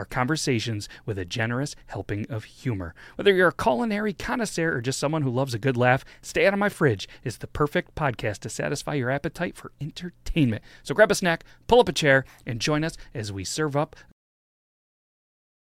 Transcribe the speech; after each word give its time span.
conversations 0.05 0.89
with 1.05 1.17
a 1.17 1.25
generous 1.25 1.75
helping 1.87 2.25
of 2.29 2.43
humor. 2.43 2.93
Whether 3.15 3.33
you're 3.33 3.49
a 3.49 3.53
culinary 3.53 4.13
connoisseur 4.13 4.75
or 4.75 4.81
just 4.81 4.99
someone 4.99 5.21
who 5.21 5.29
loves 5.29 5.53
a 5.53 5.59
good 5.59 5.77
laugh, 5.77 6.05
Stay 6.21 6.45
Out 6.45 6.53
of 6.53 6.59
My 6.59 6.69
Fridge 6.69 7.07
is 7.23 7.37
the 7.37 7.47
perfect 7.47 7.95
podcast 7.95 8.39
to 8.39 8.49
satisfy 8.49 8.95
your 8.95 9.09
appetite 9.09 9.55
for 9.55 9.71
entertainment. 9.79 10.63
So 10.83 10.95
grab 10.95 11.11
a 11.11 11.15
snack, 11.15 11.43
pull 11.67 11.79
up 11.79 11.89
a 11.89 11.93
chair, 11.93 12.25
and 12.45 12.59
join 12.59 12.83
us 12.83 12.97
as 13.13 13.31
we 13.31 13.43
serve 13.43 13.75
up 13.75 13.95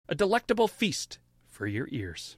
a 0.09 0.15
delectable 0.15 0.67
feast 0.67 1.19
for 1.47 1.65
your 1.65 1.87
ears. 1.91 2.37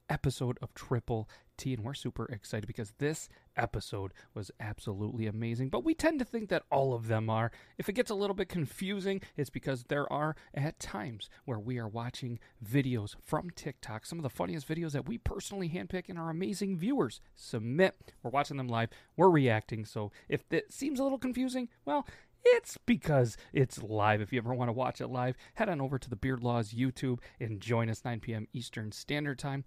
episode 0.11 0.59
of 0.61 0.73
Triple 0.73 1.29
T, 1.57 1.73
and 1.73 1.83
we're 1.83 1.93
super 1.93 2.25
excited 2.25 2.67
because 2.67 2.93
this 2.97 3.29
episode 3.55 4.11
was 4.33 4.51
absolutely 4.59 5.25
amazing. 5.25 5.69
But 5.69 5.85
we 5.85 5.93
tend 5.93 6.19
to 6.19 6.25
think 6.25 6.49
that 6.49 6.63
all 6.69 6.93
of 6.93 7.07
them 7.07 7.29
are. 7.29 7.51
If 7.77 7.87
it 7.87 7.93
gets 7.93 8.11
a 8.11 8.15
little 8.15 8.35
bit 8.35 8.49
confusing, 8.49 9.21
it's 9.37 9.49
because 9.49 9.85
there 9.85 10.11
are 10.11 10.35
at 10.53 10.79
times 10.79 11.29
where 11.45 11.59
we 11.59 11.79
are 11.79 11.87
watching 11.87 12.39
videos 12.63 13.15
from 13.23 13.49
TikTok, 13.51 14.05
some 14.05 14.19
of 14.19 14.23
the 14.23 14.29
funniest 14.29 14.67
videos 14.67 14.91
that 14.91 15.07
we 15.07 15.17
personally 15.17 15.69
handpick 15.69 16.09
and 16.09 16.19
our 16.19 16.29
amazing 16.29 16.77
viewers 16.77 17.21
submit. 17.35 17.95
We're 18.21 18.31
watching 18.31 18.57
them 18.57 18.67
live, 18.67 18.89
we're 19.15 19.29
reacting. 19.29 19.85
So 19.85 20.11
if 20.27 20.43
it 20.51 20.73
seems 20.73 20.99
a 20.99 21.03
little 21.03 21.17
confusing, 21.17 21.69
well, 21.85 22.05
it's 22.43 22.77
because 22.85 23.37
it's 23.53 23.81
live. 23.83 24.19
If 24.19 24.33
you 24.33 24.39
ever 24.39 24.53
want 24.53 24.69
to 24.69 24.73
watch 24.73 24.99
it 24.99 25.07
live, 25.07 25.37
head 25.53 25.69
on 25.69 25.79
over 25.79 25.99
to 25.99 26.09
the 26.09 26.15
Beard 26.15 26.41
Laws 26.41 26.73
YouTube 26.73 27.19
and 27.39 27.61
join 27.61 27.89
us 27.89 28.03
9 28.03 28.19
p.m. 28.19 28.47
Eastern 28.51 28.91
Standard 28.91 29.37
Time. 29.37 29.63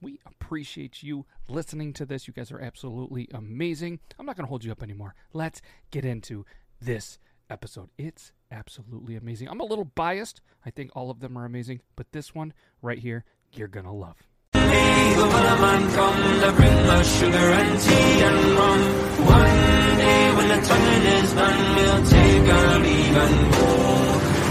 But 0.00 0.06
we 0.06 0.18
appreciate 0.26 1.02
you 1.02 1.26
listening 1.48 1.92
to 1.94 2.06
this. 2.06 2.26
You 2.26 2.34
guys 2.34 2.50
are 2.52 2.60
absolutely 2.60 3.28
amazing. 3.32 4.00
I'm 4.18 4.26
not 4.26 4.36
going 4.36 4.44
to 4.44 4.48
hold 4.48 4.64
you 4.64 4.72
up 4.72 4.82
anymore. 4.82 5.14
Let's 5.32 5.60
get 5.90 6.04
into 6.04 6.44
this 6.80 7.18
episode. 7.48 7.90
It's 7.98 8.32
absolutely 8.50 9.16
amazing. 9.16 9.48
I'm 9.48 9.60
a 9.60 9.64
little 9.64 9.84
biased. 9.84 10.40
I 10.64 10.70
think 10.70 10.90
all 10.94 11.10
of 11.10 11.20
them 11.20 11.36
are 11.36 11.44
amazing, 11.44 11.80
but 11.96 12.12
this 12.12 12.34
one 12.34 12.52
right 12.82 12.98
here, 12.98 13.24
you're 13.52 13.68
going 13.68 13.86
to 13.86 13.92
love. 13.92 14.16
the 14.52 14.58
man 14.60 15.92
come 15.92 16.40
to 16.40 16.52
bring 16.52 16.72
us 16.72 17.18
sugar 17.18 17.36
and 17.36 17.80
tea 17.80 18.22
and 18.22 18.58
rum. 18.58 18.80
One 19.26 19.98
day 19.98 20.34
when 20.36 20.48
the 20.48 20.66
tonguing 20.66 21.06
is 21.24 21.32
done, 21.32 21.76
we'll 21.76 22.06
take 22.06 22.52
our 22.52 22.78
leave 22.78 23.16
and 23.16 23.52
go. 23.52 24.00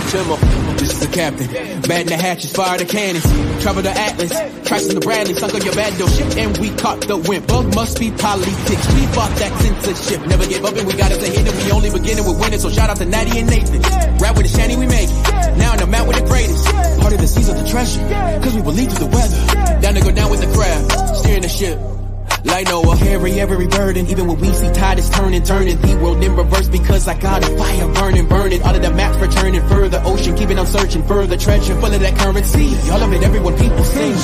Trimmer, 0.09 0.38
this 0.79 0.93
is 0.93 0.99
the 0.99 1.11
captain. 1.13 1.47
Bad 1.83 2.01
in 2.01 2.07
the 2.07 2.17
hatches, 2.17 2.51
fire 2.51 2.77
the 2.77 2.85
cannons. 2.85 3.23
Travel 3.61 3.83
the 3.83 3.91
Atlas, 3.91 4.31
tracks 4.67 4.87
in 4.87 4.95
the 4.95 5.01
Bradley, 5.01 5.33
sunk 5.35 5.53
on 5.53 5.61
your 5.61 5.75
battleship, 5.75 6.37
and 6.37 6.57
we 6.57 6.69
caught 6.75 7.01
the 7.01 7.17
wind. 7.17 7.45
Bug 7.47 7.75
must 7.75 7.99
be 7.99 8.11
politics. 8.11 8.85
We 8.95 9.03
fought 9.11 9.35
that 9.37 9.51
censorship. 9.59 10.25
Never 10.27 10.47
give 10.47 10.63
up, 10.63 10.75
and 10.75 10.87
we 10.87 10.93
got 10.93 11.11
us 11.11 11.21
ahead, 11.21 11.47
and 11.47 11.57
we 11.57 11.71
only 11.71 11.91
beginning 11.91 12.25
with 12.25 12.39
winning. 12.39 12.59
So 12.59 12.69
shout 12.69 12.89
out 12.89 12.97
to 12.97 13.05
Natty 13.05 13.39
and 13.39 13.49
Nathan. 13.49 13.81
Rap 14.17 14.35
with 14.37 14.47
the 14.47 14.53
shanty, 14.57 14.75
we 14.75 14.87
make 14.87 15.09
it. 15.09 15.57
Now 15.57 15.73
in 15.73 15.79
the 15.79 15.87
mount 15.87 16.07
with 16.07 16.17
the 16.17 16.25
greatest. 16.25 16.65
Part 16.99 17.13
of 17.13 17.19
the 17.19 17.27
seas 17.27 17.49
of 17.49 17.57
the 17.57 17.67
treasure, 17.67 18.01
cause 18.41 18.55
we 18.55 18.61
believe 18.61 18.91
through 18.91 19.07
the 19.07 19.11
weather. 19.11 19.81
Down 19.81 19.93
to 19.95 20.01
go 20.01 20.11
down 20.11 20.31
with 20.31 20.41
the 20.41 20.51
crowd, 20.55 21.15
steering 21.17 21.43
the 21.43 21.49
ship. 21.49 21.98
Like 22.45 22.67
Noah, 22.67 22.97
carry 22.97 23.39
every 23.39 23.67
burden, 23.67 24.07
even 24.07 24.27
when 24.27 24.39
we 24.39 24.51
see 24.53 24.71
tide 24.71 24.99
is 24.99 25.09
turning, 25.09 25.43
turning 25.43 25.79
the 25.81 25.97
world 25.97 26.23
in 26.23 26.35
reverse 26.35 26.69
because 26.69 27.07
I 27.07 27.19
got 27.19 27.43
a 27.43 27.57
fire 27.57 27.93
burning, 27.93 28.27
burning. 28.27 28.61
All 28.63 28.75
of 28.75 28.81
the 28.81 28.91
maps 28.91 29.17
returning 29.17 29.61
further, 29.67 30.01
ocean 30.05 30.35
keeping 30.35 30.57
on 30.57 30.65
searching 30.65 31.03
further, 31.05 31.37
treasure 31.37 31.75
full 31.75 31.93
of 31.93 31.99
that 31.99 32.17
currency. 32.17 32.75
All 32.91 33.03
of 33.03 33.11
it, 33.13 33.23
everyone 33.23 33.57
people 33.57 33.83
sing. 33.83 34.15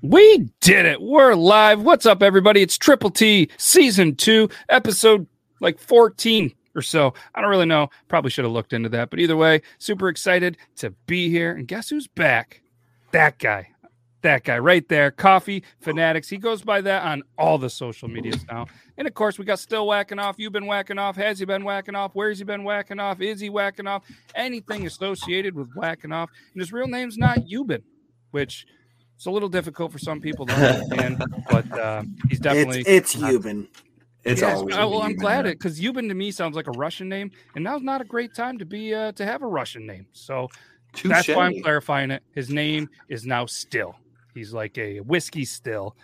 We 0.00 0.48
did 0.60 0.86
it. 0.86 1.02
We're 1.02 1.34
live. 1.34 1.82
What's 1.82 2.06
up, 2.06 2.22
everybody? 2.22 2.62
It's 2.62 2.78
Triple 2.78 3.10
T 3.10 3.50
Season 3.56 4.14
2, 4.14 4.48
episode 4.68 5.26
like 5.60 5.80
14 5.80 6.54
or 6.76 6.82
so. 6.82 7.14
I 7.34 7.40
don't 7.40 7.50
really 7.50 7.66
know. 7.66 7.90
Probably 8.06 8.30
should 8.30 8.44
have 8.44 8.52
looked 8.52 8.72
into 8.72 8.88
that. 8.90 9.10
But 9.10 9.18
either 9.18 9.36
way, 9.36 9.62
super 9.78 10.08
excited 10.08 10.56
to 10.76 10.90
be 11.06 11.30
here. 11.30 11.52
And 11.52 11.66
guess 11.66 11.90
who's 11.90 12.06
back? 12.06 12.62
That 13.10 13.38
guy. 13.38 13.70
That 14.22 14.42
guy 14.42 14.58
right 14.58 14.86
there. 14.88 15.10
Coffee 15.10 15.62
Fanatics. 15.80 16.28
He 16.28 16.38
goes 16.38 16.62
by 16.62 16.80
that 16.80 17.04
on 17.04 17.22
all 17.38 17.56
the 17.56 17.70
social 17.70 18.08
medias 18.08 18.44
now. 18.50 18.66
And 18.96 19.06
of 19.06 19.14
course, 19.14 19.38
we 19.38 19.44
got 19.44 19.60
still 19.60 19.86
whacking 19.86 20.18
off. 20.18 20.36
You've 20.38 20.52
been 20.52 20.66
whacking 20.66 20.98
off. 20.98 21.14
Has 21.16 21.38
he 21.38 21.44
been 21.44 21.62
whacking 21.62 21.94
off? 21.94 22.10
Where's 22.14 22.38
he 22.38 22.44
been 22.44 22.64
whacking 22.64 22.98
off? 22.98 23.20
Is 23.20 23.40
he 23.40 23.48
whacking 23.48 23.86
off? 23.86 24.02
Anything 24.34 24.86
associated 24.86 25.54
with 25.54 25.68
whacking 25.76 26.10
off. 26.10 26.30
And 26.52 26.60
his 26.60 26.72
real 26.72 26.88
name's 26.88 27.16
not 27.16 27.38
Euban, 27.40 27.82
which 28.32 28.66
it's 29.14 29.26
a 29.26 29.30
little 29.30 29.48
difficult 29.48 29.92
for 29.92 29.98
some 29.98 30.20
people 30.20 30.46
to 30.46 30.52
understand, 30.54 31.24
but 31.50 31.78
uh, 31.78 32.02
he's 32.28 32.40
definitely 32.40 32.80
It's, 32.80 33.14
it's 33.14 33.16
Euban. 33.16 33.66
It's 34.24 34.40
Yes, 34.40 34.58
always 34.58 34.76
well, 34.76 35.02
I'm 35.02 35.16
glad 35.16 35.46
it 35.46 35.58
because 35.58 35.80
Euban 35.80 36.08
to 36.08 36.14
me 36.14 36.30
sounds 36.30 36.54
like 36.54 36.66
a 36.66 36.72
Russian 36.72 37.08
name, 37.08 37.30
and 37.54 37.64
now's 37.64 37.82
not 37.82 38.00
a 38.00 38.04
great 38.04 38.34
time 38.34 38.58
to 38.58 38.64
be 38.64 38.94
uh, 38.94 39.12
to 39.12 39.24
have 39.24 39.42
a 39.42 39.46
Russian 39.46 39.86
name. 39.86 40.06
So 40.12 40.48
that's 41.04 41.28
why 41.28 41.46
I'm 41.46 41.62
clarifying 41.62 42.10
it. 42.10 42.22
His 42.34 42.50
name 42.50 42.88
is 43.08 43.24
now 43.24 43.46
Still. 43.46 43.96
He's 44.34 44.52
like 44.52 44.78
a 44.78 45.00
whiskey 45.00 45.44
still, 45.44 45.96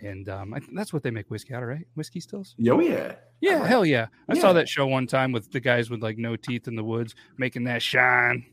and 0.00 0.28
um, 0.28 0.54
I, 0.54 0.60
that's 0.74 0.92
what 0.92 1.02
they 1.02 1.10
make 1.10 1.30
whiskey 1.30 1.54
out 1.54 1.62
of, 1.62 1.68
right? 1.68 1.86
Whiskey 1.94 2.20
stills. 2.20 2.54
Yo, 2.58 2.80
yeah. 2.80 3.14
Yeah, 3.40 3.54
Alright. 3.54 3.68
hell 3.68 3.84
yeah! 3.86 4.06
I 4.28 4.34
saw 4.38 4.52
that 4.52 4.68
show 4.68 4.86
one 4.86 5.06
time 5.06 5.32
with 5.32 5.50
the 5.52 5.60
guys 5.60 5.90
with 5.90 6.02
like 6.02 6.18
no 6.18 6.36
teeth 6.36 6.68
in 6.68 6.76
the 6.76 6.84
woods 6.84 7.14
making 7.38 7.64
that 7.64 7.82
shine. 7.82 8.46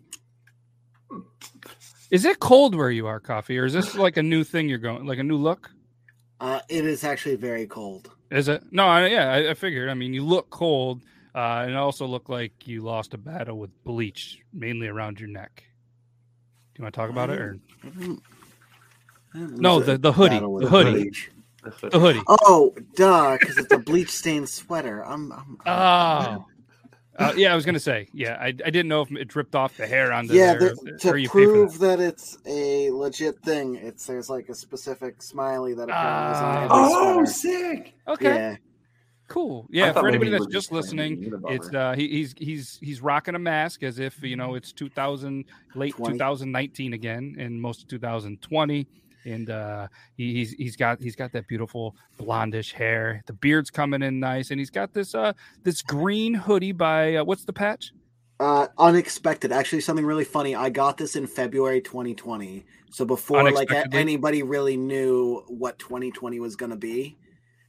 Is 2.12 2.26
it 2.26 2.40
cold 2.40 2.76
where 2.76 2.90
you 2.90 3.06
are, 3.08 3.20
Coffee, 3.20 3.58
or 3.60 3.66
is 3.66 3.74
this 3.74 3.96
like 3.96 4.18
a 4.18 4.24
new 4.24 4.44
thing 4.44 4.68
you're 4.68 4.80
going, 4.80 5.06
like 5.06 5.20
a 5.20 5.24
new 5.24 5.38
look? 5.38 5.70
Uh, 6.40 6.60
it 6.70 6.86
is 6.86 7.04
actually 7.04 7.36
very 7.36 7.68
cold. 7.68 8.10
Is 8.32 8.48
it? 8.48 8.64
No, 8.72 8.86
I, 8.88 9.08
yeah, 9.08 9.32
I, 9.32 9.50
I 9.52 9.54
figured. 9.54 9.90
I 9.90 9.94
mean, 9.94 10.14
you 10.14 10.24
look 10.24 10.50
cold, 10.50 11.02
uh, 11.36 11.62
and 11.64 11.72
it 11.72 11.78
also 11.78 12.06
look 12.08 12.30
like 12.30 12.68
you 12.68 12.82
lost 12.82 13.14
a 13.14 13.18
battle 13.18 13.60
with 13.60 13.70
bleach, 13.84 14.40
mainly 14.54 14.88
around 14.88 15.20
your 15.20 15.30
neck. 15.30 15.64
Do 16.74 16.80
you 16.80 16.84
want 16.84 16.94
to 16.96 17.00
talk 17.00 17.10
about 17.10 17.30
it, 17.30 17.40
or 17.40 17.60
I 17.84 17.88
didn't- 17.90 17.98
I 17.98 18.00
didn't 18.00 18.24
no? 19.34 19.78
lose 19.78 19.88
a 19.88 19.92
The 19.94 19.98
the 19.98 20.12
hoodie, 20.14 20.36
battle 20.36 20.54
with 20.54 20.64
the 20.64 20.70
hoodie, 20.70 21.12
the 21.82 22.00
hoodie. 22.00 22.22
Oh, 22.28 22.74
duh, 22.96 23.38
because 23.40 23.58
it's 23.58 23.74
a 23.74 23.78
bleach 23.78 24.10
stained 24.12 24.50
sweater. 24.50 25.06
I'm, 25.06 25.32
I'm 25.32 25.58
Oh, 25.66 26.46
uh, 27.26 27.34
yeah. 27.36 27.52
I 27.52 27.56
was 27.56 27.66
gonna 27.66 27.80
say, 27.80 28.08
yeah. 28.14 28.38
I, 28.40 28.48
I 28.48 28.52
didn't 28.52 28.88
know 28.88 29.02
if 29.02 29.12
it 29.12 29.28
dripped 29.28 29.54
off 29.56 29.76
the 29.76 29.86
hair 29.86 30.14
onto 30.14 30.34
yeah. 30.34 30.54
there, 30.56 30.70
The, 30.74 30.94
or 31.10 31.14
to 31.14 31.16
you 31.22 31.28
prove 31.30 31.78
that. 31.80 31.98
that. 31.98 32.00
it's 32.00 32.38
a 32.46 32.90
legit 32.92 33.40
thing, 33.44 33.76
it's 33.76 34.06
there's 34.06 34.30
like 34.30 34.48
a 34.50 34.56
specific 34.56 35.22
smiley 35.22 35.74
that 35.74 35.90
apparently 35.90 36.32
is 36.32 36.38
on 36.38 36.44
Ah. 36.46 36.64
every 36.64 36.70
Oh, 36.72 37.26
sweater. 37.26 37.76
sick! 37.76 37.94
Okay, 38.08 38.26
Yeah. 38.36 38.56
cool. 39.28 39.68
Yeah, 39.70 39.92
for 39.92 40.08
anybody 40.08 40.32
that's 40.32 40.46
just 40.46 40.54
just 40.54 40.70
trying 40.70 40.82
to 40.82 40.88
listening, 40.88 41.44
it's 41.50 41.74
uh, 41.74 41.94
he, 41.94 42.08
he's 42.08 42.34
he's 42.38 42.80
he's 42.82 43.02
rocking 43.02 43.36
a 43.36 43.40
mask 43.40 43.84
as 43.84 44.00
if 44.00 44.24
you 44.24 44.38
know 44.38 44.56
it's 44.56 44.72
2000 44.72 45.44
late 45.76 45.96
20. 45.98 46.14
2019 46.14 46.94
again, 46.94 47.36
and 47.38 47.62
most 47.62 47.82
of 47.84 47.90
2020. 47.90 48.88
And 49.26 49.50
uh, 49.50 49.88
he, 50.16 50.34
he's 50.34 50.52
he's 50.54 50.76
got 50.76 51.02
he's 51.02 51.16
got 51.16 51.32
that 51.34 51.48
beautiful 51.48 51.96
blondish 52.20 52.72
hair. 52.72 53.22
The 53.26 53.34
beard's 53.34 53.70
coming 53.70 54.02
in 54.02 54.20
nice, 54.20 54.52
and 54.52 54.60
he's 54.60 54.70
got 54.70 54.94
this 54.94 55.14
uh 55.16 55.34
this 55.64 55.82
green 55.82 56.34
hoodie 56.34 56.72
by 56.72 57.16
uh, 57.16 57.24
what's 57.24 57.46
the 57.46 57.54
patch? 57.54 57.92
Uh, 58.40 58.68
unexpected. 58.78 59.52
Actually, 59.52 59.82
something 59.82 60.06
really 60.06 60.24
funny. 60.24 60.56
I 60.56 60.70
got 60.70 60.98
this 60.98 61.18
in 61.18 61.28
February 61.28 61.82
2020. 61.82 62.66
So 62.90 63.04
before 63.04 63.52
like 63.52 63.70
anybody 63.94 64.44
really 64.44 64.78
knew 64.78 65.44
what 65.48 65.78
2020 65.80 66.40
was 66.40 66.56
going 66.56 66.72
to 66.72 66.78
be. 66.78 67.18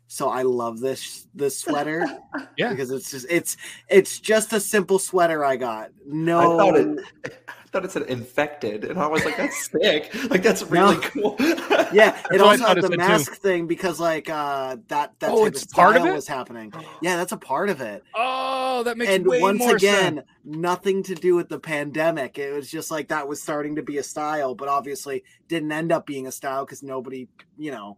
So 0.06 0.28
I 0.28 0.42
love 0.42 0.80
this 0.80 1.28
this 1.34 1.58
sweater 1.58 2.04
Yeah. 2.56 2.70
because 2.70 2.90
it's 2.90 3.12
just 3.12 3.26
it's 3.30 3.56
it's 3.88 4.18
just 4.18 4.52
a 4.52 4.58
simple 4.58 4.98
sweater 4.98 5.44
I 5.44 5.56
got. 5.56 5.90
No 6.04 6.38
I 6.38 6.44
thought 6.44 6.76
it. 6.76 6.98
I 7.70 7.72
thought 7.72 7.84
it 7.84 7.92
said 7.92 8.02
infected, 8.08 8.84
and 8.84 8.98
I 8.98 9.06
was 9.06 9.24
like, 9.24 9.36
"That's 9.36 9.70
sick! 9.70 10.12
Like 10.28 10.42
that's 10.42 10.62
really 10.64 10.96
No. 10.96 11.00
cool." 11.02 11.36
Yeah, 11.92 12.20
what 12.22 12.34
it 12.34 12.40
also 12.40 12.66
had 12.66 12.76
the 12.76 12.82
said, 12.82 12.90
too. 12.90 12.96
mask 12.96 13.34
thing 13.36 13.66
because 13.66 13.98
like 14.00 14.28
uh 14.28 14.76
that 14.88 15.12
that 15.20 15.30
Oh, 15.30 15.44
type 15.44 15.54
it's 15.54 15.62
of 15.64 15.70
part 15.70 15.96
of 15.96 16.02
style 16.02 16.12
it? 16.12 16.16
was 16.16 16.26
happening. 16.28 16.72
Yeah, 17.02 17.16
that's 17.16 17.32
a 17.32 17.36
part 17.36 17.68
of 17.70 17.80
it. 17.80 18.02
Oh, 18.14 18.82
that 18.84 18.96
makes 18.96 19.10
sense. 19.10 19.22
and 19.22 19.26
way 19.30 19.40
once 19.40 19.58
more 19.60 19.76
again, 19.76 20.16
sense. 20.16 20.26
nothing 20.44 21.02
to 21.04 21.14
do 21.14 21.34
with 21.36 21.48
the 21.48 21.58
pandemic. 21.60 22.38
It 22.38 22.52
was 22.52 22.70
just 22.70 22.90
like 22.90 23.08
that 23.08 23.26
was 23.28 23.40
starting 23.42 23.76
to 23.76 23.82
be 23.82 23.98
a 23.98 24.02
style, 24.02 24.54
but 24.54 24.68
obviously 24.68 25.24
didn't 25.48 25.72
end 25.72 25.90
up 25.92 26.06
being 26.06 26.26
a 26.26 26.32
style 26.32 26.64
because 26.64 26.82
nobody, 26.82 27.28
you 27.56 27.70
know, 27.70 27.96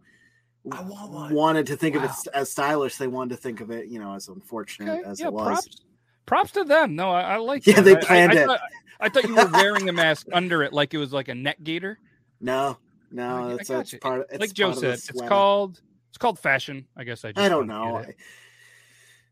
I 0.71 0.81
want 0.81 1.11
one. 1.11 1.33
wanted 1.33 1.67
to 1.67 1.75
think 1.77 1.95
of 1.95 2.03
it 2.03 2.11
as 2.33 2.49
stylish. 2.51 2.97
They 2.97 3.07
wanted 3.07 3.35
to 3.35 3.41
think 3.41 3.59
of 3.61 3.69
it, 3.71 3.87
you 3.87 3.99
know, 3.99 4.13
as 4.15 4.27
unfortunate 4.27 4.99
Okay, 4.99 5.09
as 5.09 5.19
yeah, 5.19 5.27
it 5.27 5.33
was. 5.33 5.43
props 5.43 5.81
props 6.25 6.51
to 6.51 6.63
them. 6.63 6.95
No, 6.95 7.09
I, 7.11 7.21
I 7.35 7.37
like. 7.37 7.65
Yeah, 7.67 7.75
that. 7.81 7.83
they 7.85 7.95
I- 7.95 7.99
I- 7.99 8.01
planned 8.03 8.31
I 8.33 8.35
it. 8.41 8.45
Thought, 8.47 8.59
I 8.99 9.09
thought 9.09 9.23
you 9.27 9.35
were 9.35 9.49
wearing 9.51 9.89
a 9.89 9.93
mask 9.93 10.27
under 10.31 10.63
it, 10.63 10.71
like 10.73 10.93
it 10.93 10.97
was 10.97 11.11
like 11.13 11.27
a 11.27 11.35
neck 11.35 11.57
gaiter. 11.63 11.99
No, 12.39 12.77
no, 13.11 13.51
I 13.59 13.63
that's, 13.63 13.93
part. 13.95 14.21
Of, 14.21 14.25
it's 14.31 14.39
like 14.39 14.53
Joe 14.53 14.71
said, 14.73 14.93
it's 14.93 15.11
called 15.27 15.81
it's 16.09 16.17
called 16.17 16.39
fashion. 16.39 16.87
I 16.95 17.03
guess 17.03 17.25
I 17.25 17.31
just 17.31 17.39
I 17.45 17.49
don't 17.49 17.67
know. 17.67 18.03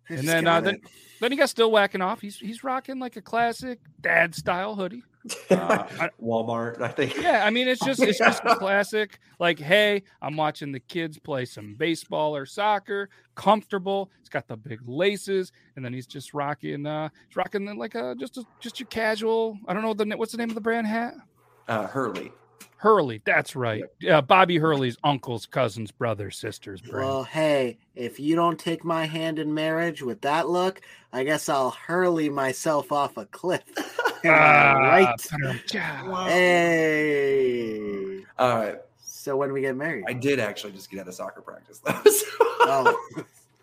And 0.09 0.27
then, 0.27 0.47
uh, 0.47 0.59
then- 0.61 0.81
Then 1.21 1.31
he 1.31 1.38
got 1.38 1.49
still 1.49 1.71
whacking 1.71 2.01
off. 2.01 2.19
He's 2.19 2.38
he's 2.38 2.63
rocking 2.63 2.99
like 2.99 3.15
a 3.15 3.21
classic 3.21 3.79
dad 4.01 4.33
style 4.35 4.75
hoodie. 4.75 5.03
Uh, 5.50 6.07
Walmart, 6.23 6.81
I 6.81 6.89
think. 6.89 7.15
yeah, 7.18 7.45
I 7.45 7.50
mean 7.50 7.68
it's 7.68 7.83
just 7.83 8.01
it's 8.01 8.18
just 8.19 8.44
classic. 8.45 9.19
Like, 9.39 9.59
hey, 9.59 10.03
I'm 10.21 10.35
watching 10.35 10.71
the 10.71 10.79
kids 10.79 11.19
play 11.19 11.45
some 11.45 11.75
baseball 11.75 12.35
or 12.35 12.45
soccer. 12.45 13.09
Comfortable. 13.35 14.12
It's 14.19 14.29
got 14.29 14.47
the 14.47 14.57
big 14.57 14.79
laces, 14.85 15.51
and 15.75 15.85
then 15.85 15.94
he's 15.94 16.07
just 16.07 16.33
rocking. 16.33 16.85
Uh, 16.85 17.09
he's 17.27 17.35
rocking 17.35 17.65
like 17.77 17.95
a 17.95 18.15
just 18.19 18.38
a, 18.38 18.44
just 18.59 18.79
your 18.79 18.88
casual. 18.88 19.57
I 19.68 19.73
don't 19.73 19.83
know 19.83 19.94
the 19.94 20.06
what's 20.18 20.31
the 20.31 20.38
name 20.38 20.50
of 20.50 20.56
the 20.56 20.62
brand 20.62 20.88
hat. 20.88 21.13
Uh, 21.67 21.88
Hurley. 21.88 22.31
Hurley. 22.81 23.21
That's 23.25 23.56
right. 23.56 23.83
Yeah, 24.00 24.21
Bobby 24.21 24.57
Hurley's 24.57 24.97
uncle's 25.03 25.45
cousin's 25.45 25.91
brother 25.91 26.31
sister's 26.31 26.81
brand. 26.81 27.07
Well, 27.07 27.24
hey, 27.24 27.77
if 27.94 28.19
you 28.19 28.35
don't 28.35 28.59
take 28.59 28.83
my 28.83 29.06
hand 29.06 29.38
in 29.38 29.53
marriage 29.53 30.01
with 30.01 30.21
that 30.21 30.50
look, 30.50 30.81
I 31.13 31.24
guess 31.24 31.47
I'll 31.47 31.69
hurley 31.69 32.27
myself 32.27 32.91
off 32.91 33.17
a 33.17 33.25
cliff. 33.25 33.62
Am 34.23 34.33
Ah, 34.33 34.79
right? 34.79 35.27
yeah. 35.73 36.27
Hey. 36.29 38.23
All 38.38 38.56
right. 38.57 38.77
So 39.03 39.38
when 39.38 39.51
we 39.53 39.62
get 39.62 39.75
married? 39.75 40.06
I 40.07 40.13
did 40.13 40.39
actually 40.39 40.73
just 40.73 40.89
get 40.89 41.00
out 41.01 41.07
of 41.07 41.13
soccer 41.13 41.41
practice 41.41 41.79
though. 41.79 42.01
so- 42.12 42.25
Oh, 42.63 42.95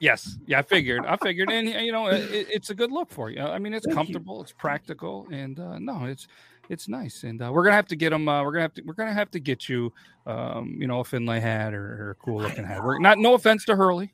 Yes, 0.00 0.36
yeah, 0.46 0.60
I 0.60 0.62
figured. 0.62 1.04
I 1.06 1.16
figured, 1.16 1.50
and 1.50 1.68
you 1.68 1.90
know, 1.92 2.06
it, 2.06 2.28
it's 2.30 2.70
a 2.70 2.74
good 2.74 2.92
look 2.92 3.10
for 3.10 3.30
you. 3.30 3.40
I 3.40 3.58
mean, 3.58 3.74
it's 3.74 3.84
Thank 3.84 3.92
you. 3.94 3.96
comfortable, 3.96 4.40
it's 4.42 4.52
practical, 4.52 5.26
and 5.32 5.58
uh, 5.58 5.78
no, 5.80 6.04
it's 6.04 6.28
it's 6.68 6.86
nice. 6.88 7.24
And 7.24 7.40
uh, 7.42 7.50
we're 7.52 7.64
gonna 7.64 7.74
have 7.76 7.88
to 7.88 7.96
get 7.96 8.10
them. 8.10 8.28
Uh, 8.28 8.44
we're 8.44 8.52
gonna 8.52 8.62
have 8.62 8.74
to. 8.74 8.82
We're 8.82 8.92
gonna 8.94 9.12
have 9.12 9.30
to 9.32 9.40
get 9.40 9.68
you, 9.68 9.92
um, 10.26 10.76
you 10.78 10.86
know, 10.86 11.00
a 11.00 11.04
Finlay 11.04 11.40
hat 11.40 11.74
or, 11.74 11.82
or 12.06 12.10
a 12.10 12.14
cool 12.24 12.40
looking 12.42 12.64
hat. 12.64 12.82
We're 12.84 12.98
not. 13.00 13.18
No 13.18 13.34
offense 13.34 13.64
to 13.66 13.74
Hurley. 13.76 14.12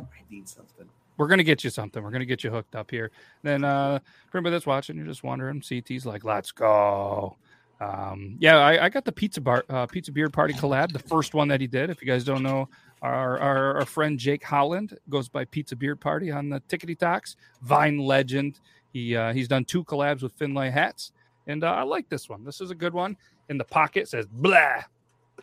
I 0.00 0.04
need 0.30 0.48
something. 0.48 0.88
We're 1.16 1.28
gonna 1.28 1.42
get 1.44 1.62
you 1.64 1.70
something. 1.70 2.02
We're 2.02 2.10
gonna 2.10 2.24
get 2.24 2.42
you 2.44 2.50
hooked 2.50 2.74
up 2.74 2.90
here. 2.90 3.10
Then, 3.42 3.64
uh, 3.64 3.98
for 4.30 4.38
anybody 4.38 4.52
that's 4.54 4.66
watching, 4.66 4.96
you're 4.96 5.06
just 5.06 5.22
wondering. 5.24 5.60
CT's 5.60 6.04
like, 6.06 6.24
let's 6.24 6.50
go. 6.52 7.36
Um, 7.80 8.36
yeah, 8.38 8.58
I, 8.58 8.84
I 8.84 8.88
got 8.88 9.04
the 9.04 9.12
pizza 9.12 9.40
bar, 9.40 9.64
uh, 9.68 9.86
pizza 9.86 10.12
beard 10.12 10.32
party 10.32 10.54
collab, 10.54 10.92
the 10.92 10.98
first 11.00 11.34
one 11.34 11.48
that 11.48 11.60
he 11.60 11.66
did. 11.66 11.90
If 11.90 12.00
you 12.00 12.06
guys 12.06 12.24
don't 12.24 12.42
know, 12.42 12.68
our, 13.02 13.38
our 13.38 13.76
our 13.78 13.84
friend 13.84 14.18
Jake 14.18 14.42
Holland 14.44 14.96
goes 15.10 15.28
by 15.28 15.44
Pizza 15.44 15.76
Beard 15.76 16.00
Party 16.00 16.30
on 16.30 16.48
the 16.48 16.60
Tickety 16.62 16.96
Talks. 16.98 17.36
Vine 17.62 17.98
legend. 17.98 18.60
He 18.92 19.16
uh, 19.16 19.32
he's 19.32 19.48
done 19.48 19.64
two 19.64 19.84
collabs 19.84 20.22
with 20.22 20.32
Finlay 20.34 20.70
hats, 20.70 21.12
and 21.46 21.64
uh, 21.64 21.72
I 21.72 21.82
like 21.82 22.08
this 22.08 22.28
one. 22.28 22.44
This 22.44 22.60
is 22.60 22.70
a 22.70 22.74
good 22.74 22.94
one. 22.94 23.16
In 23.50 23.58
the 23.58 23.64
pocket 23.64 24.08
says 24.08 24.26
blah, 24.26 24.82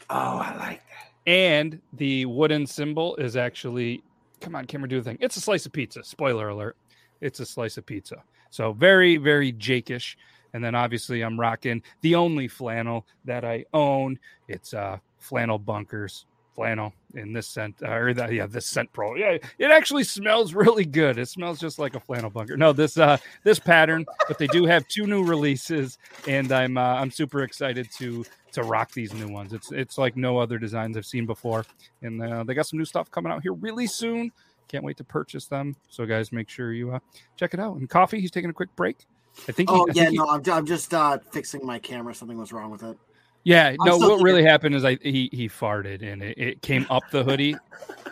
Oh, 0.10 0.38
I 0.40 0.56
like 0.58 0.82
that. 0.88 1.30
and 1.32 1.80
the 1.94 2.26
wooden 2.26 2.66
symbol 2.66 3.16
is 3.18 3.36
actually 3.36 4.02
come 4.42 4.56
on 4.56 4.66
camera 4.66 4.90
do 4.90 5.00
the 5.00 5.10
thing. 5.10 5.18
It's 5.22 5.38
a 5.38 5.42
slice 5.42 5.66
of 5.66 5.72
pizza. 5.72 6.04
Spoiler 6.04 6.50
alert. 6.50 6.76
It's 7.22 7.40
a 7.40 7.46
slice 7.46 7.78
of 7.78 7.86
pizza. 7.86 8.24
So 8.50 8.74
very 8.74 9.18
very 9.18 9.54
jakeish. 9.54 10.16
And 10.54 10.64
then 10.64 10.76
obviously 10.76 11.22
i'm 11.22 11.40
rocking 11.40 11.82
the 12.02 12.16
only 12.16 12.48
flannel 12.48 13.06
that 13.26 13.46
i 13.46 13.64
own. 13.74 14.20
It's 14.48 14.74
uh 14.74 14.98
flannel 15.20 15.60
bunkers 15.60 16.26
flannel 16.54 16.92
in 17.14 17.32
this 17.32 17.48
scent 17.48 17.82
or 17.82 18.14
that 18.14 18.34
yeah 18.34 18.46
this 18.46 18.66
scent 18.66 18.92
pro. 18.92 19.16
Yeah 19.16 19.38
it 19.58 19.72
actually 19.72 20.04
smells 20.04 20.54
really 20.66 20.86
good. 20.86 21.18
It 21.18 21.30
smells 21.30 21.60
just 21.60 21.80
like 21.80 21.96
a 21.96 22.00
flannel 22.00 22.30
bunker. 22.30 22.58
No 22.58 22.74
this 22.74 22.98
uh 22.98 23.18
this 23.44 23.60
pattern 23.60 24.06
but 24.28 24.38
they 24.38 24.48
do 24.48 24.66
have 24.66 24.86
two 24.88 25.08
new 25.08 25.24
releases 25.24 25.98
and 26.28 26.52
i'm 26.52 26.78
uh, 26.78 26.96
i'm 26.96 27.12
super 27.12 27.44
excited 27.44 27.88
to 27.98 28.26
to 28.52 28.64
rock 28.64 28.92
these 28.94 29.14
new 29.14 29.28
ones 29.28 29.54
it's 29.54 29.72
it's 29.72 29.98
like 29.98 30.16
no 30.18 30.38
other 30.38 30.58
designs 30.58 30.98
i've 30.98 31.06
seen 31.06 31.26
before 31.26 31.66
and 32.02 32.22
uh, 32.22 32.44
they 32.44 32.54
got 32.54 32.66
some 32.68 32.78
new 32.80 32.86
stuff 32.86 33.10
coming 33.12 33.32
out 33.32 33.42
here 33.42 33.54
really 33.54 33.88
soon 33.88 34.32
can't 34.68 34.84
wait 34.84 34.98
to 34.98 35.04
purchase 35.04 35.48
them 35.48 35.76
so 35.90 36.06
guys 36.06 36.32
make 36.32 36.50
sure 36.50 36.72
you 36.74 36.92
uh, 36.94 37.00
check 37.36 37.54
it 37.54 37.60
out 37.60 37.76
and 37.78 37.90
coffee 37.90 38.20
he's 38.22 38.32
taking 38.32 38.50
a 38.50 38.54
quick 38.54 38.74
break 38.76 39.06
i 39.48 39.52
think 39.52 39.70
he- 39.70 39.76
oh 39.76 39.84
I 39.84 39.92
yeah, 39.94 40.04
think 40.04 40.12
he- 40.12 40.18
no, 40.18 40.28
I'm, 40.30 40.42
I'm 40.52 40.66
just 40.66 40.94
uh, 40.94 41.18
fixing 41.32 41.66
my 41.66 41.80
camera. 41.80 42.14
Something 42.14 42.38
was 42.38 42.52
wrong 42.54 42.72
with 42.72 42.84
it. 42.84 42.98
yeah 43.44 43.76
no 43.80 43.98
what 43.98 44.22
really 44.22 44.44
happened 44.44 44.76
is 44.76 44.86
i 44.86 44.98
he 45.02 45.30
he 45.34 45.48
farted 45.50 46.04
and 46.04 46.22
it, 46.22 46.38
it 46.38 46.62
came 46.62 46.86
up 46.90 47.04
the 47.12 47.24
hoodie 47.24 47.56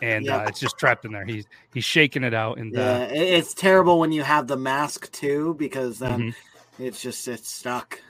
and 0.01 0.25
Yeah. 0.25 0.37
uh, 0.37 0.47
it's 0.47 0.59
just 0.59 0.77
trapped 0.77 1.05
in 1.05 1.11
there 1.11 1.25
he's 1.25 1.45
he's 1.73 1.83
shaking 1.85 2.23
it 2.23 2.33
out 2.33 2.57
and 2.57 2.73
Yeah, 2.73 3.01
uh, 3.03 3.07
it's 3.11 3.53
terrible 3.53 3.99
when 3.99 4.11
you 4.11 4.23
have 4.23 4.47
the 4.47 4.57
mask 4.57 5.11
too, 5.11 5.55
because 5.59 5.99
then 5.99 6.19
Mhm. 6.19 6.35
it's 6.79 7.01
just 7.01 7.27
it's 7.27 7.49
stuck. 7.51 8.01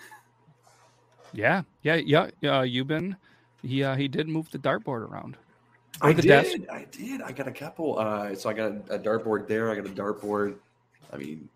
Yeah 1.34 1.64
yeah 1.84 1.96
yeah 1.96 2.20
uh 2.44 2.64
Euban, 2.64 3.16
he 3.62 3.84
uh 3.84 3.96
he 3.96 4.08
did 4.08 4.28
move 4.28 4.50
the 4.52 4.60
dartboard 4.60 5.10
around 5.10 5.38
I 6.02 6.14
did. 6.14 6.26
desk. 6.28 6.58
I 6.72 6.86
did. 6.92 7.22
I 7.22 7.32
got 7.32 7.48
a 7.48 7.52
couple. 7.52 8.00
Uh, 8.00 8.36
so 8.36 8.50
I 8.50 8.54
got 8.54 8.72
a, 8.72 8.96
a 8.96 9.00
dartboard 9.00 9.48
there. 9.48 9.72
I 9.72 9.76
got 9.76 9.86
a 9.86 9.90
dartboard. 9.90 10.56
I 11.12 11.18
mean, 11.18 11.50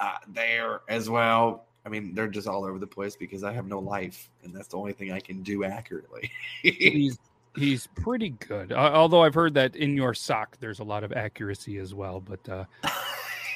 uh, 0.00 0.16
there 0.28 0.80
as 0.88 1.08
well. 1.08 1.64
I 1.84 1.88
mean, 1.88 2.14
they're 2.14 2.28
just 2.28 2.48
all 2.48 2.64
over 2.64 2.78
the 2.78 2.86
place 2.86 3.16
because 3.16 3.44
I 3.44 3.52
have 3.52 3.66
no 3.66 3.78
life, 3.78 4.28
and 4.42 4.54
that's 4.54 4.68
the 4.68 4.76
only 4.76 4.92
thing 4.92 5.12
I 5.12 5.20
can 5.20 5.42
do 5.42 5.64
accurately. 5.64 6.30
he's 6.62 7.18
he's 7.54 7.86
pretty 7.94 8.30
good. 8.30 8.72
Uh, 8.72 8.90
although 8.92 9.22
I've 9.22 9.34
heard 9.34 9.54
that 9.54 9.76
in 9.76 9.96
your 9.96 10.12
sock 10.12 10.58
there's 10.60 10.80
a 10.80 10.84
lot 10.84 11.04
of 11.04 11.12
accuracy 11.12 11.78
as 11.78 11.94
well. 11.94 12.20
But 12.20 12.48
uh, 12.48 12.64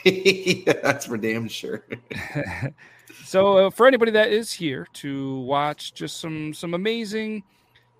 that's 0.82 1.06
for 1.06 1.16
damn 1.16 1.48
sure. 1.48 1.84
so 3.24 3.66
uh, 3.66 3.70
for 3.70 3.86
anybody 3.86 4.12
that 4.12 4.30
is 4.30 4.52
here 4.52 4.86
to 4.94 5.40
watch 5.40 5.94
just 5.94 6.20
some 6.20 6.54
some 6.54 6.74
amazing 6.74 7.42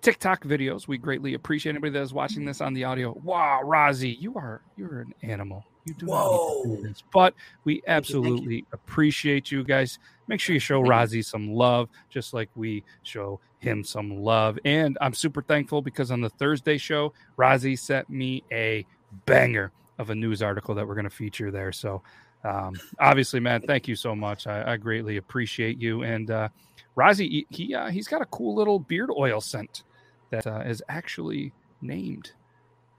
TikTok 0.01 0.43
videos, 0.43 0.87
we 0.87 0.97
greatly 0.97 1.33
appreciate 1.33 1.71
anybody 1.71 1.91
that 1.91 2.01
is 2.01 2.13
watching 2.13 2.45
this 2.45 2.61
on 2.61 2.73
the 2.73 2.83
audio. 2.83 3.13
Wow, 3.23 3.61
Rozzy, 3.63 4.19
you 4.19 4.35
are 4.35 4.61
you're 4.77 5.01
an 5.01 5.13
animal. 5.21 5.65
You 5.85 5.93
do 5.95 6.05
not 6.05 6.63
do 6.63 6.79
this. 6.83 7.03
But 7.11 7.33
we 7.63 7.81
absolutely 7.87 8.65
appreciate 8.71 9.51
you 9.51 9.63
guys. 9.63 9.97
Make 10.27 10.39
sure 10.39 10.53
you 10.53 10.59
show 10.59 10.81
Rozzy 10.81 11.25
some 11.25 11.53
love, 11.53 11.89
just 12.09 12.33
like 12.33 12.49
we 12.55 12.83
show 13.01 13.39
him 13.57 13.83
some 13.83 14.21
love. 14.21 14.59
And 14.63 14.97
I'm 15.01 15.13
super 15.13 15.41
thankful 15.41 15.81
because 15.81 16.11
on 16.11 16.21
the 16.21 16.29
Thursday 16.29 16.77
show, 16.77 17.13
Rozzy 17.37 17.77
sent 17.77 18.09
me 18.09 18.43
a 18.51 18.85
banger 19.25 19.71
of 19.99 20.09
a 20.09 20.15
news 20.15 20.41
article 20.41 20.75
that 20.75 20.87
we're 20.87 20.95
going 20.95 21.03
to 21.03 21.09
feature 21.09 21.51
there. 21.51 21.71
So, 21.71 22.01
um, 22.43 22.73
obviously, 22.99 23.39
man, 23.39 23.61
thank 23.61 23.87
you 23.87 23.95
so 23.95 24.15
much. 24.15 24.47
I, 24.47 24.73
I 24.73 24.77
greatly 24.77 25.17
appreciate 25.17 25.79
you. 25.79 26.03
And 26.03 26.31
uh, 26.31 26.49
Rozzy, 26.97 27.45
he 27.49 27.75
uh, 27.75 27.89
he's 27.89 28.07
got 28.07 28.21
a 28.21 28.25
cool 28.25 28.55
little 28.55 28.79
beard 28.79 29.09
oil 29.15 29.41
scent 29.41 29.83
that 30.31 30.47
uh, 30.47 30.63
is 30.65 30.81
actually 30.89 31.53
named 31.81 32.31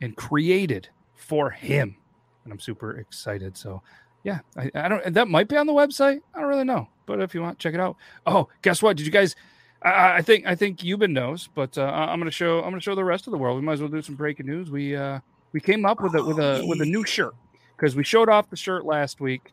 and 0.01 0.17
created 0.17 0.89
for 1.15 1.51
him, 1.51 1.97
and 2.45 2.53
I'm 2.53 2.61
super 2.61 2.99
excited. 2.99 3.57
So, 3.57 3.83
yeah, 4.25 4.41
I, 4.57 4.71
I 4.75 4.89
don't. 4.89 5.15
That 5.15 5.29
might 5.29 5.49
be 5.49 5.57
on 5.57 5.67
the 5.67 5.73
website. 5.73 6.21
I 6.35 6.41
don't 6.41 6.49
really 6.49 6.65
know, 6.65 6.89
but 7.07 7.21
if 7.21 7.35
you 7.35 7.43
want, 7.43 7.59
check 7.59 7.75
it 7.75 7.81
out. 7.81 7.97
Oh, 8.27 8.49
guess 8.63 8.83
what? 8.83 8.97
Did 8.97 9.07
you 9.07 9.13
guys? 9.13 9.35
I, 9.83 10.17
I 10.19 10.23
think 10.23 10.47
I 10.47 10.55
think 10.55 10.79
Euban 10.79 11.13
knows, 11.13 11.49
but 11.55 11.77
uh, 11.77 11.83
I'm 11.83 12.19
gonna 12.19 12.31
show 12.31 12.59
I'm 12.59 12.71
gonna 12.71 12.81
show 12.81 12.95
the 12.95 13.05
rest 13.05 13.27
of 13.27 13.33
the 13.33 13.39
world. 13.39 13.57
We 13.57 13.65
might 13.65 13.75
as 13.75 13.81
well 13.81 13.91
do 13.91 14.03
some 14.03 14.15
breaking 14.15 14.47
news. 14.47 14.71
We 14.71 14.95
uh, 14.97 15.21
we 15.53 15.61
came 15.61 15.85
up 15.85 16.01
with 16.01 16.15
a 16.15 16.23
with 16.23 16.39
a 16.39 16.65
with 16.67 16.81
a 16.81 16.87
new 16.87 17.05
shirt 17.05 17.35
because 17.77 17.97
we 17.97 18.05
showed 18.05 18.29
off 18.29 18.51
the 18.51 18.57
shirt 18.57 18.85
last 18.85 19.21
week. 19.21 19.53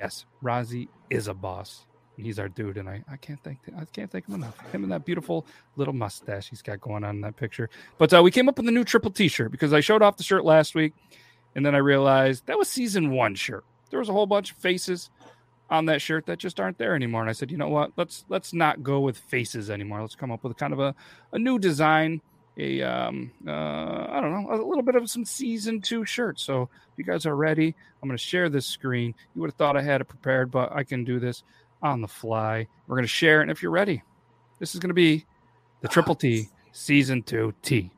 Yes, 0.00 0.26
Rozzy 0.42 0.88
is 1.10 1.28
a 1.28 1.34
boss. 1.34 1.86
He's 2.16 2.38
our 2.38 2.48
dude, 2.48 2.76
and 2.76 2.88
I, 2.88 3.02
I 3.10 3.16
can't 3.16 3.42
thank 3.42 3.58
I 3.76 3.84
can't 3.86 4.10
thank 4.10 4.28
him 4.28 4.34
enough. 4.36 4.58
Him 4.70 4.84
and 4.84 4.92
that 4.92 5.04
beautiful 5.04 5.46
little 5.76 5.94
mustache 5.94 6.48
he's 6.48 6.62
got 6.62 6.80
going 6.80 7.02
on 7.04 7.16
in 7.16 7.20
that 7.22 7.36
picture. 7.36 7.70
But 7.98 8.14
uh, 8.14 8.22
we 8.22 8.30
came 8.30 8.48
up 8.48 8.56
with 8.56 8.68
a 8.68 8.70
new 8.70 8.84
triple 8.84 9.10
T-shirt 9.10 9.50
because 9.50 9.72
I 9.72 9.80
showed 9.80 10.02
off 10.02 10.16
the 10.16 10.22
shirt 10.22 10.44
last 10.44 10.74
week, 10.74 10.92
and 11.56 11.66
then 11.66 11.74
I 11.74 11.78
realized 11.78 12.46
that 12.46 12.56
was 12.56 12.68
season 12.68 13.10
one 13.10 13.34
shirt. 13.34 13.64
There 13.90 13.98
was 13.98 14.08
a 14.08 14.12
whole 14.12 14.26
bunch 14.26 14.52
of 14.52 14.58
faces 14.58 15.10
on 15.70 15.86
that 15.86 16.00
shirt 16.00 16.26
that 16.26 16.38
just 16.38 16.60
aren't 16.60 16.78
there 16.78 16.94
anymore. 16.94 17.22
And 17.22 17.30
I 17.30 17.32
said, 17.32 17.50
you 17.50 17.56
know 17.56 17.68
what? 17.68 17.92
Let's 17.96 18.24
let's 18.28 18.52
not 18.52 18.82
go 18.82 19.00
with 19.00 19.18
faces 19.18 19.70
anymore. 19.70 20.00
Let's 20.00 20.14
come 20.14 20.30
up 20.30 20.44
with 20.44 20.56
kind 20.56 20.72
of 20.72 20.80
a, 20.80 20.94
a 21.32 21.38
new 21.38 21.58
design, 21.58 22.20
a 22.56 22.82
um 22.82 23.32
uh 23.46 24.06
I 24.10 24.20
don't 24.20 24.32
know, 24.32 24.52
a 24.52 24.56
little 24.66 24.82
bit 24.82 24.94
of 24.94 25.10
some 25.10 25.24
season 25.24 25.80
two 25.80 26.04
shirt. 26.04 26.38
So 26.38 26.62
if 26.62 26.98
you 26.98 27.04
guys 27.04 27.26
are 27.26 27.36
ready, 27.36 27.74
I'm 28.02 28.08
gonna 28.08 28.18
share 28.18 28.48
this 28.48 28.66
screen. 28.66 29.14
You 29.34 29.40
would 29.40 29.50
have 29.50 29.56
thought 29.56 29.76
I 29.76 29.82
had 29.82 30.00
it 30.00 30.04
prepared, 30.04 30.50
but 30.50 30.72
I 30.72 30.84
can 30.84 31.04
do 31.04 31.18
this 31.18 31.42
on 31.82 32.00
the 32.00 32.08
fly. 32.08 32.66
We're 32.86 32.96
gonna 32.96 33.08
share 33.08 33.40
it, 33.40 33.42
and 33.42 33.50
if 33.50 33.62
you're 33.62 33.72
ready, 33.72 34.02
this 34.58 34.74
is 34.74 34.80
gonna 34.80 34.94
be 34.94 35.26
the 35.80 35.88
Triple 35.88 36.14
T 36.14 36.48
season 36.72 37.22
two 37.22 37.54
T. 37.62 37.90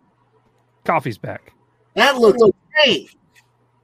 Coffee's 0.85 1.19
back. 1.19 1.53
That 1.95 2.19
looks 2.19 2.41
great. 2.75 3.11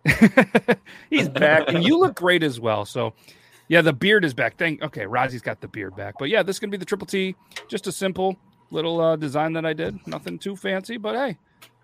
He's 1.10 1.28
back, 1.28 1.64
and 1.68 1.84
you 1.84 1.98
look 1.98 2.16
great 2.16 2.42
as 2.42 2.58
well. 2.58 2.84
So, 2.84 3.14
yeah, 3.68 3.80
the 3.82 3.92
beard 3.92 4.24
is 4.24 4.34
back. 4.34 4.56
Thank. 4.56 4.82
Okay, 4.82 5.02
Rozzy's 5.02 5.42
got 5.42 5.60
the 5.60 5.68
beard 5.68 5.96
back, 5.96 6.14
but 6.18 6.28
yeah, 6.28 6.42
this 6.42 6.56
is 6.56 6.60
gonna 6.60 6.70
be 6.70 6.76
the 6.76 6.84
triple 6.84 7.06
T. 7.06 7.36
Just 7.68 7.86
a 7.86 7.92
simple 7.92 8.36
little 8.72 9.00
uh, 9.00 9.16
design 9.16 9.52
that 9.52 9.64
I 9.64 9.72
did. 9.72 10.04
Nothing 10.06 10.38
too 10.38 10.56
fancy, 10.56 10.96
but 10.96 11.14
hey, 11.14 11.38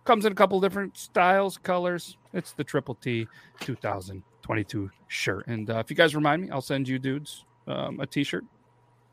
comes 0.05 0.25
in 0.25 0.33
a 0.33 0.35
couple 0.35 0.61
different 0.61 0.97
styles, 0.97 1.59
colors. 1.59 2.17
It's 2.33 2.53
the 2.53 2.65
triple 2.65 2.95
T 2.97 3.29
2022 3.61 4.91
shirt. 5.07 5.47
And 5.47 5.71
uh, 5.71 5.79
if 5.79 5.91
you 5.91 5.97
guys 5.97 6.15
remind 6.15 6.43
me, 6.43 6.51
I'll 6.51 6.61
send 6.61 6.89
you 6.89 6.99
dudes 6.99 7.45
um, 7.67 8.01
a 8.01 8.07
T-shirt. 8.07 8.45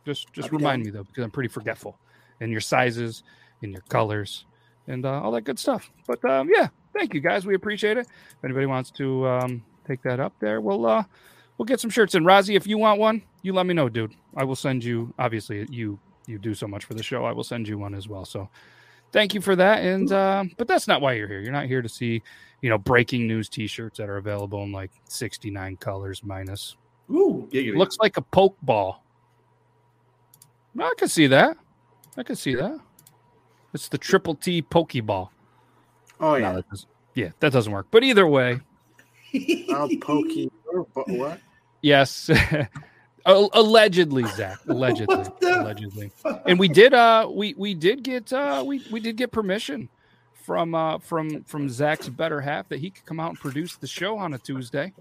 Just 0.06 0.32
just 0.34 0.52
remind 0.52 0.86
me 0.86 0.92
though, 0.92 1.04
because 1.04 1.24
I'm 1.24 1.32
pretty 1.32 1.50
forgetful. 1.50 1.98
And 2.40 2.52
your 2.52 2.62
sizes, 2.62 3.24
and 3.62 3.72
your 3.72 3.82
colors, 3.90 4.46
and 4.88 5.06
uh, 5.06 5.22
all 5.22 5.32
that 5.32 5.42
good 5.42 5.60
stuff. 5.60 5.90
But 6.08 6.24
um, 6.26 6.50
yeah, 6.54 6.68
thank 6.94 7.14
you 7.14 7.22
guys. 7.22 7.46
We 7.46 7.56
appreciate 7.56 7.98
it. 7.98 8.08
If 8.08 8.44
anybody 8.44 8.66
wants 8.66 8.92
to 8.92 9.28
um, 9.28 9.64
take 9.88 10.02
that 10.04 10.20
up 10.20 10.34
there, 10.40 10.62
we'll 10.62 10.86
uh, 10.86 11.04
we'll 11.58 11.66
get 11.66 11.80
some 11.80 11.90
shirts. 11.90 12.16
And 12.16 12.26
Rozzy, 12.26 12.56
if 12.56 12.68
you 12.68 12.78
want 12.78 13.00
one, 13.00 13.24
you 13.42 13.54
let 13.54 13.66
me 13.66 13.74
know, 13.74 13.90
dude. 13.90 14.14
I 14.36 14.44
will 14.44 14.56
send 14.56 14.84
you. 14.84 15.14
Obviously, 15.18 15.66
you 15.70 16.00
you 16.28 16.38
do 16.38 16.54
so 16.54 16.68
much 16.68 16.86
for 16.86 16.94
the 16.94 17.04
show. 17.04 17.26
I 17.26 17.32
will 17.32 17.44
send 17.44 17.68
you 17.68 17.78
one 17.78 17.94
as 17.94 18.08
well. 18.08 18.26
So 18.26 18.50
thank 19.12 19.34
you 19.34 19.42
for 19.42 19.56
that. 19.56 19.84
And 19.84 20.12
uh, 20.12 20.46
but 20.58 20.68
that's 20.68 20.88
not 20.88 21.02
why 21.02 21.14
you're 21.14 21.28
here. 21.28 21.40
You're 21.40 21.52
not 21.52 21.66
here 21.66 21.82
to 21.82 21.90
see 21.90 22.22
you 22.62 22.70
know 22.70 22.78
breaking 22.78 23.28
news 23.28 23.50
T-shirts 23.50 23.98
that 23.98 24.10
are 24.10 24.18
available 24.18 24.64
in 24.64 24.72
like 24.72 24.92
69 25.06 25.78
colors 25.78 26.24
minus. 26.24 26.76
Ooh, 27.10 27.48
giggity. 27.52 27.76
Looks 27.76 27.98
like 28.00 28.18
a 28.18 28.22
poke 28.22 28.58
ball. 28.62 29.04
I 30.80 30.94
can 30.98 31.08
see 31.08 31.28
that. 31.28 31.58
I 32.18 32.24
can 32.24 32.36
see 32.36 32.56
that. 32.56 32.80
It's 33.74 33.90
the 33.90 33.98
triple 33.98 34.36
T 34.36 34.62
Pokeball. 34.62 35.30
Oh 36.20 36.32
No, 36.32 36.36
yeah, 36.38 36.54
that 36.54 36.70
doesn't, 36.70 36.90
yeah, 37.14 37.30
that 37.40 37.52
doesn't 37.52 37.72
work. 37.72 37.88
But 37.92 38.04
either 38.04 38.26
way, 38.26 38.60
I'll 39.70 39.90
poke 40.02 40.30
you. 40.30 40.52
But 40.94 41.10
what? 41.10 41.40
yes. 41.82 42.30
Al- 43.26 43.50
allegedly, 43.54 44.24
Zach. 44.28 44.60
Allegedly. 44.68 45.26
Allegedly. 45.44 46.12
And 46.46 46.60
we 46.60 46.68
did 46.68 46.94
uh 46.94 47.28
we 47.32 47.54
we 47.58 47.74
did 47.74 48.04
get 48.04 48.32
uh 48.32 48.64
we, 48.66 48.84
we 48.92 49.00
did 49.00 49.16
get 49.18 49.32
permission 49.32 49.90
from 50.44 50.76
uh 50.76 51.00
from 51.00 51.44
from 51.44 51.68
Zach's 51.70 52.08
better 52.10 52.40
half 52.40 52.70
that 52.70 52.80
he 52.80 52.90
could 52.92 53.06
come 53.06 53.20
out 53.20 53.30
and 53.30 53.40
produce 53.40 53.78
the 53.78 53.88
show 53.88 54.18
on 54.18 54.34
a 54.34 54.38
Tuesday. 54.38 54.94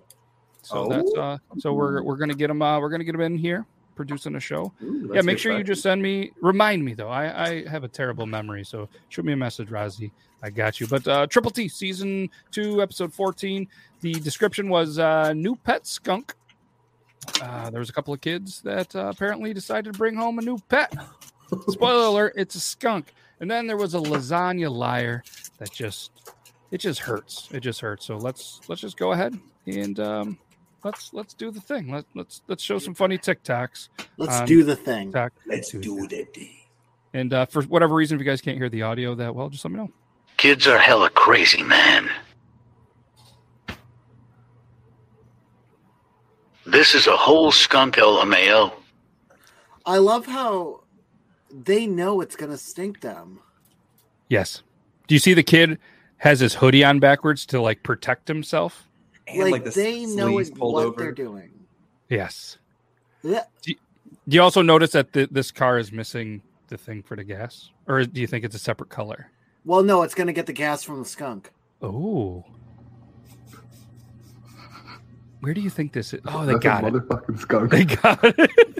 So 0.62 0.88
that's 0.88 1.12
Oh. 1.16 1.20
uh 1.20 1.38
so 1.58 1.74
we're 1.74 2.02
we're 2.02 2.16
gonna 2.16 2.34
get 2.34 2.48
him 2.50 2.62
uh 2.62 2.80
we're 2.80 2.88
gonna 2.90 3.04
get 3.04 3.14
him 3.14 3.20
in 3.20 3.36
here 3.36 3.66
producing 3.94 4.34
a 4.36 4.40
show. 4.40 4.72
Ooh, 4.82 5.10
yeah, 5.14 5.20
make 5.20 5.38
sure 5.38 5.56
you 5.56 5.62
just 5.62 5.82
send 5.82 6.02
me 6.02 6.32
remind 6.40 6.82
me 6.84 6.94
though. 6.94 7.10
I 7.10 7.44
I 7.48 7.68
have 7.68 7.84
a 7.84 7.88
terrible 7.88 8.26
memory, 8.26 8.64
so 8.64 8.88
shoot 9.10 9.24
me 9.24 9.34
a 9.34 9.36
message, 9.36 9.68
Rozzy. 9.68 10.10
I 10.42 10.48
got 10.50 10.80
you. 10.80 10.86
But 10.86 11.06
uh 11.06 11.26
Triple 11.26 11.50
T 11.50 11.68
season 11.68 12.30
two, 12.50 12.80
episode 12.80 13.12
fourteen. 13.12 13.68
The 14.00 14.14
description 14.14 14.70
was 14.70 14.98
uh 14.98 15.34
new 15.34 15.56
pet 15.56 15.86
skunk. 15.86 16.34
Uh, 17.40 17.70
there 17.70 17.80
was 17.80 17.90
a 17.90 17.92
couple 17.92 18.14
of 18.14 18.20
kids 18.20 18.60
that 18.62 18.94
uh, 18.94 19.06
apparently 19.08 19.52
decided 19.54 19.92
to 19.92 19.98
bring 19.98 20.14
home 20.14 20.38
a 20.38 20.42
new 20.42 20.58
pet. 20.68 20.94
Spoiler 21.68 22.06
alert, 22.08 22.34
it's 22.36 22.54
a 22.54 22.60
skunk. 22.60 23.12
And 23.40 23.50
then 23.50 23.66
there 23.66 23.76
was 23.76 23.94
a 23.94 23.98
lasagna 23.98 24.70
liar 24.70 25.22
that 25.58 25.72
just 25.72 26.12
it 26.70 26.78
just 26.78 27.00
hurts. 27.00 27.48
It 27.52 27.60
just 27.60 27.80
hurts. 27.80 28.06
So 28.06 28.16
let's 28.16 28.60
let's 28.68 28.80
just 28.80 28.96
go 28.96 29.12
ahead 29.12 29.38
and 29.66 30.00
um 30.00 30.38
let's 30.84 31.12
let's 31.12 31.34
do 31.34 31.50
the 31.50 31.60
thing. 31.60 31.90
Let, 31.90 32.04
let's 32.14 32.42
let's 32.48 32.62
show 32.62 32.78
some 32.78 32.94
funny 32.94 33.18
TikToks. 33.18 33.88
Let's 34.16 34.48
do 34.48 34.62
the 34.62 34.76
thing. 34.76 35.08
TikTok. 35.08 35.32
Let's 35.46 35.70
do 35.70 36.06
that 36.08 36.34
thing. 36.34 36.56
And 37.12 37.32
uh, 37.32 37.46
for 37.46 37.62
whatever 37.62 37.94
reason, 37.94 38.16
if 38.16 38.24
you 38.24 38.30
guys 38.30 38.40
can't 38.40 38.58
hear 38.58 38.68
the 38.68 38.82
audio 38.82 39.14
that 39.14 39.34
well, 39.34 39.48
just 39.48 39.64
let 39.64 39.72
me 39.72 39.78
know. 39.78 39.90
Kids 40.36 40.66
are 40.66 40.78
hella 40.78 41.10
crazy, 41.10 41.62
man. 41.62 42.10
This 46.66 46.94
is 46.94 47.06
a 47.06 47.16
whole 47.16 47.52
skunk 47.52 47.96
LMAO. 47.96 48.72
I 49.86 49.98
love 49.98 50.26
how 50.26 50.80
they 51.50 51.86
know 51.86 52.20
it's 52.20 52.36
gonna 52.36 52.56
stink 52.56 53.00
them. 53.00 53.40
Yes. 54.28 54.62
Do 55.06 55.14
you 55.14 55.18
see 55.18 55.34
the 55.34 55.42
kid 55.42 55.78
has 56.18 56.40
his 56.40 56.54
hoodie 56.54 56.82
on 56.82 57.00
backwards 57.00 57.44
to 57.46 57.60
like 57.60 57.82
protect 57.82 58.28
himself? 58.28 58.88
And 59.26 59.50
like, 59.50 59.64
the 59.64 59.70
they 59.70 60.06
know 60.06 60.28
sleeves 60.28 60.50
it, 60.50 60.56
pulled 60.56 60.74
what 60.74 60.86
over. 60.86 61.02
they're 61.02 61.12
doing. 61.12 61.50
Yes. 62.08 62.58
Yeah. 63.22 63.44
Do 63.62 63.74
you 64.26 64.42
also 64.42 64.62
notice 64.62 64.92
that 64.92 65.12
th- 65.12 65.30
this 65.30 65.50
car 65.50 65.78
is 65.78 65.92
missing 65.92 66.42
the 66.68 66.78
thing 66.78 67.02
for 67.02 67.14
the 67.14 67.24
gas, 67.24 67.70
or 67.86 68.04
do 68.04 68.20
you 68.20 68.26
think 68.26 68.44
it's 68.44 68.54
a 68.54 68.58
separate 68.58 68.88
color? 68.88 69.30
Well, 69.66 69.82
no, 69.82 70.02
it's 70.02 70.14
gonna 70.14 70.32
get 70.32 70.46
the 70.46 70.52
gas 70.54 70.82
from 70.82 71.00
the 71.00 71.04
skunk. 71.08 71.50
Oh. 71.82 72.44
Where 75.44 75.52
do 75.52 75.60
you 75.60 75.68
think 75.68 75.92
this 75.92 76.14
is? 76.14 76.22
Oh, 76.24 76.46
they 76.46 76.54
That's 76.54 76.64
a 76.64 76.68
got 76.68 76.84
it. 76.84 76.94
Motherfucking 76.94 77.38
skunk. 77.38 77.70
They 77.70 77.84
got 77.84 78.18
it. 78.24 78.50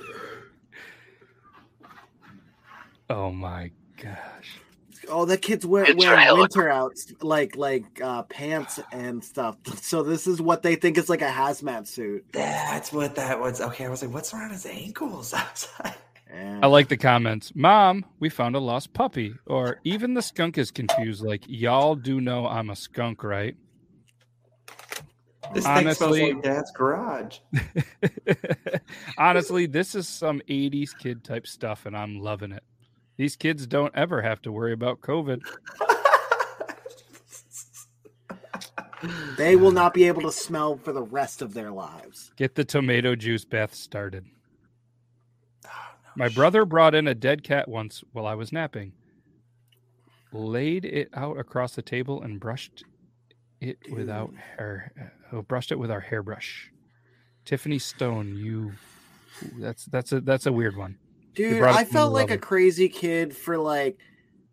oh 3.11 3.30
my 3.30 3.71
gosh. 4.02 4.61
Oh, 5.11 5.26
the 5.26 5.37
kids 5.37 5.66
wear, 5.66 5.85
Kids 5.85 5.99
wearing 6.02 6.21
hella 6.21 6.40
winter 6.40 6.71
outs 6.71 7.12
like 7.21 7.56
like 7.56 8.00
uh, 8.00 8.23
pants 8.23 8.80
and 8.92 9.23
stuff. 9.23 9.59
So 9.83 10.02
this 10.02 10.26
is 10.26 10.40
what 10.40 10.62
they 10.62 10.76
think 10.76 10.97
is 10.97 11.11
like 11.11 11.21
a 11.21 11.28
hazmat 11.28 11.87
suit. 11.87 12.25
That's 12.33 12.94
what 12.94 13.14
that 13.16 13.38
was. 13.38 13.61
Okay, 13.61 13.85
I 13.85 13.90
was 13.90 14.00
like, 14.00 14.14
what's 14.14 14.33
around 14.33 14.52
his 14.52 14.64
ankles? 14.64 15.35
I 15.35 15.42
was 15.42 15.68
like, 15.85 15.99
I 16.62 16.66
like 16.66 16.88
the 16.88 16.97
comments. 16.97 17.52
Mom, 17.54 18.06
we 18.21 18.30
found 18.30 18.56
a 18.56 18.59
lost 18.59 18.94
puppy. 18.94 19.35
Or 19.44 19.80
even 19.85 20.14
the 20.14 20.23
skunk 20.23 20.56
is 20.56 20.71
confused. 20.71 21.23
Like, 21.23 21.44
y'all 21.47 21.94
do 21.94 22.23
know 22.23 22.47
I'm 22.47 22.71
a 22.71 22.76
skunk, 22.76 23.23
right? 23.23 23.54
This 25.53 25.65
thing 25.65 25.93
smells 25.93 26.01
Honestly- 26.03 26.33
like 26.33 26.43
Dad's 26.43 26.71
garage. 26.73 27.39
Honestly, 29.19 29.67
this 29.67 29.95
is 29.95 30.09
some 30.09 30.41
80s 30.49 30.97
kid 30.97 31.25
type 31.25 31.47
stuff, 31.47 31.87
and 31.87 31.97
I'm 31.97 32.19
loving 32.21 32.53
it. 32.53 32.63
These 33.17 33.37
kids 33.37 33.67
don't 33.67 33.95
ever 33.95 34.23
have 34.23 34.41
to 34.43 34.53
worry 34.53 34.73
about 34.73 35.01
COVID. 35.01 35.41
They 39.37 39.55
will 39.57 39.71
not 39.71 39.93
be 39.93 40.05
able 40.05 40.23
to 40.23 40.33
smell 40.33 40.77
for 40.79 40.93
the 40.93 41.03
rest 41.03 41.43
of 41.43 41.53
their 41.53 41.71
lives. 41.71 42.33
Get 42.37 42.55
the 42.55 42.65
tomato 42.65 43.15
juice 43.15 43.45
bath 43.45 43.75
started. 43.75 44.25
Oh, 45.67 45.71
My 46.17 46.29
brother 46.31 46.65
brought 46.65 46.95
in 46.95 47.07
a 47.07 47.15
dead 47.15 47.43
cat 47.45 47.69
once 47.69 48.03
while 48.13 48.27
I 48.27 48.35
was 48.35 48.51
napping, 48.51 48.93
laid 50.33 50.87
it 50.87 51.11
out 51.13 51.39
across 51.39 51.75
the 51.75 51.83
table, 51.83 52.23
and 52.23 52.41
brushed 52.41 52.85
it 53.68 53.78
without 53.92 54.33
hair. 54.56 55.12
Uh, 55.33 55.42
brushed 55.42 55.73
it 55.73 55.78
with 55.78 55.90
our 55.90 56.00
hairbrush. 56.00 56.71
Tiffany 57.44 57.78
Stone, 57.78 58.37
you. 58.37 58.73
That's 59.59 59.85
that's 59.87 60.12
a 60.12 60.21
that's 60.21 60.47
a 60.47 60.52
weird 60.52 60.76
one. 60.76 60.99
Dude, 61.35 61.62
I 61.62 61.85
felt 61.85 62.12
like 62.12 62.30
a 62.30 62.38
crazy 62.38 62.88
kid 62.88 63.37
for 63.37 63.59
like 63.59 63.99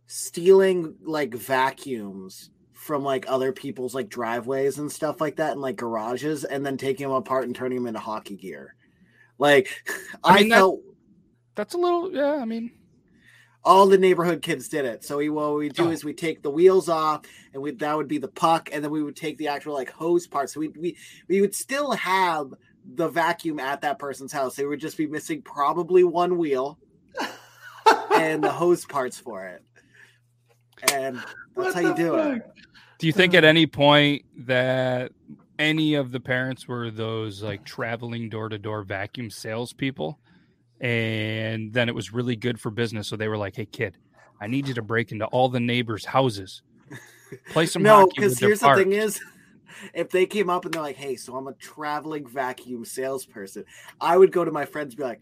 stealing 0.08 0.96
like 1.04 1.34
vacuums 1.34 2.50
from 2.74 3.04
like 3.04 3.26
other 3.30 3.52
people's 3.54 3.94
like 3.94 4.10
driveways 4.10 4.80
and 4.80 4.92
stuff 4.92 5.22
like 5.22 5.36
that 5.36 5.52
and 5.52 5.62
like 5.62 5.76
garages 5.76 6.44
and 6.44 6.66
then 6.66 6.78
taking 6.78 7.08
them 7.08 7.16
apart 7.16 7.46
and 7.46 7.56
turning 7.56 7.78
them 7.78 7.88
into 7.88 8.00
hockey 8.00 8.36
gear. 8.36 8.76
Like 9.38 9.70
I 10.24 10.36
I, 10.36 10.40
mean, 10.40 10.50
that- 10.50 10.56
felt 10.58 10.80
That's 11.56 11.76
a 11.76 11.78
little. 11.78 12.12
Yeah, 12.12 12.36
I 12.36 12.46
mean, 12.46 12.72
all 13.64 13.88
the 13.88 13.98
neighborhood 13.98 14.42
kids 14.42 14.68
did 14.68 14.86
it. 14.86 15.04
So 15.04 15.18
we 15.18 15.30
what 15.30 15.56
we 15.56 15.70
do 15.70 15.88
Oh. 15.88 15.92
is 15.92 16.04
we 16.04 16.14
take 16.14 16.42
the 16.42 16.50
wheels 16.50 16.90
off 16.90 17.22
and 17.54 17.62
we 17.62 17.72
that 17.72 17.96
would 17.96 18.08
be 18.08 18.18
the 18.18 18.28
puck 18.28 18.70
and 18.74 18.84
then 18.84 18.92
we 18.92 19.04
would 19.04 19.16
take 19.16 19.38
the 19.38 19.48
actual 19.50 19.74
like 19.74 19.92
hose 19.92 20.28
part. 20.28 20.50
So 20.50 20.60
we 20.60 20.70
we 20.70 20.98
we 21.28 21.42
would 21.42 21.54
still 21.56 21.92
have 21.92 22.54
the 22.96 23.08
vacuum 23.08 23.60
at 23.60 23.82
that 23.82 24.00
person's 24.00 24.32
house. 24.34 24.56
They 24.56 24.66
would 24.66 24.80
just 24.80 24.98
be 24.98 25.06
missing 25.06 25.42
probably 25.44 26.04
one 26.04 26.38
wheel 26.38 26.80
and 28.16 28.44
the 28.44 28.52
hose 28.52 28.86
parts 28.86 29.20
for 29.20 29.46
it. 29.46 29.64
And 30.92 31.22
that's 31.56 31.76
how 31.76 31.82
you 31.82 31.96
do 31.96 32.16
it. 32.16 32.42
Do 32.98 33.08
you 33.08 33.14
think 33.14 33.34
at 33.36 33.44
any 33.44 33.68
point 33.68 34.26
that 34.46 35.12
any 35.60 35.94
of 35.94 36.12
the 36.12 36.20
parents 36.20 36.68
were 36.68 36.90
those 36.90 37.44
like 37.44 37.64
traveling 37.64 38.30
door 38.30 38.50
to 38.50 38.58
door 38.58 38.84
vacuum 38.84 39.30
salespeople? 39.30 40.20
And 40.82 41.72
then 41.72 41.88
it 41.88 41.96
was 41.96 42.12
really 42.12 42.36
good 42.36 42.60
for 42.60 42.72
business. 42.72 43.08
So 43.08 43.16
they 43.16 43.28
were 43.28 43.38
like, 43.38 43.56
hey, 43.56 43.66
kid, 43.66 43.98
I 44.42 44.48
need 44.48 44.68
you 44.68 44.74
to 44.74 44.82
break 44.82 45.12
into 45.12 45.26
all 45.28 45.48
the 45.48 45.60
neighbors' 45.60 46.04
houses, 46.04 46.64
play 47.52 47.68
some 47.68 47.84
no, 47.84 48.00
hockey 48.00 48.12
because 48.16 48.32
with 48.32 48.40
their 48.40 48.50
here's 48.50 48.60
the 48.62 48.76
thing 48.76 48.94
is 48.94 49.20
if 49.94 50.10
they 50.10 50.26
came 50.26 50.50
up 50.50 50.66
and 50.66 50.74
they're 50.74 50.82
like, 50.82 50.96
hey, 50.96 51.16
so 51.16 51.36
I'm 51.36 51.48
a 51.48 51.54
traveling 51.54 52.28
vacuum 52.28 52.84
salesperson, 52.84 53.66
I 54.00 54.18
would 54.18 54.32
go 54.32 54.44
to 54.44 54.52
my 54.52 54.66
friends 54.66 54.94
and 54.94 54.98
be 54.98 55.04
like, 55.04 55.20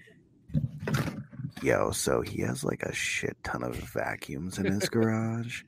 Yo, 1.62 1.92
so 1.92 2.22
he 2.22 2.42
has 2.42 2.64
like 2.64 2.84
a 2.84 2.94
shit 2.94 3.36
ton 3.44 3.64
of 3.64 3.76
vacuums 3.76 4.58
in 4.58 4.66
his 4.66 4.88
garage. 4.90 5.64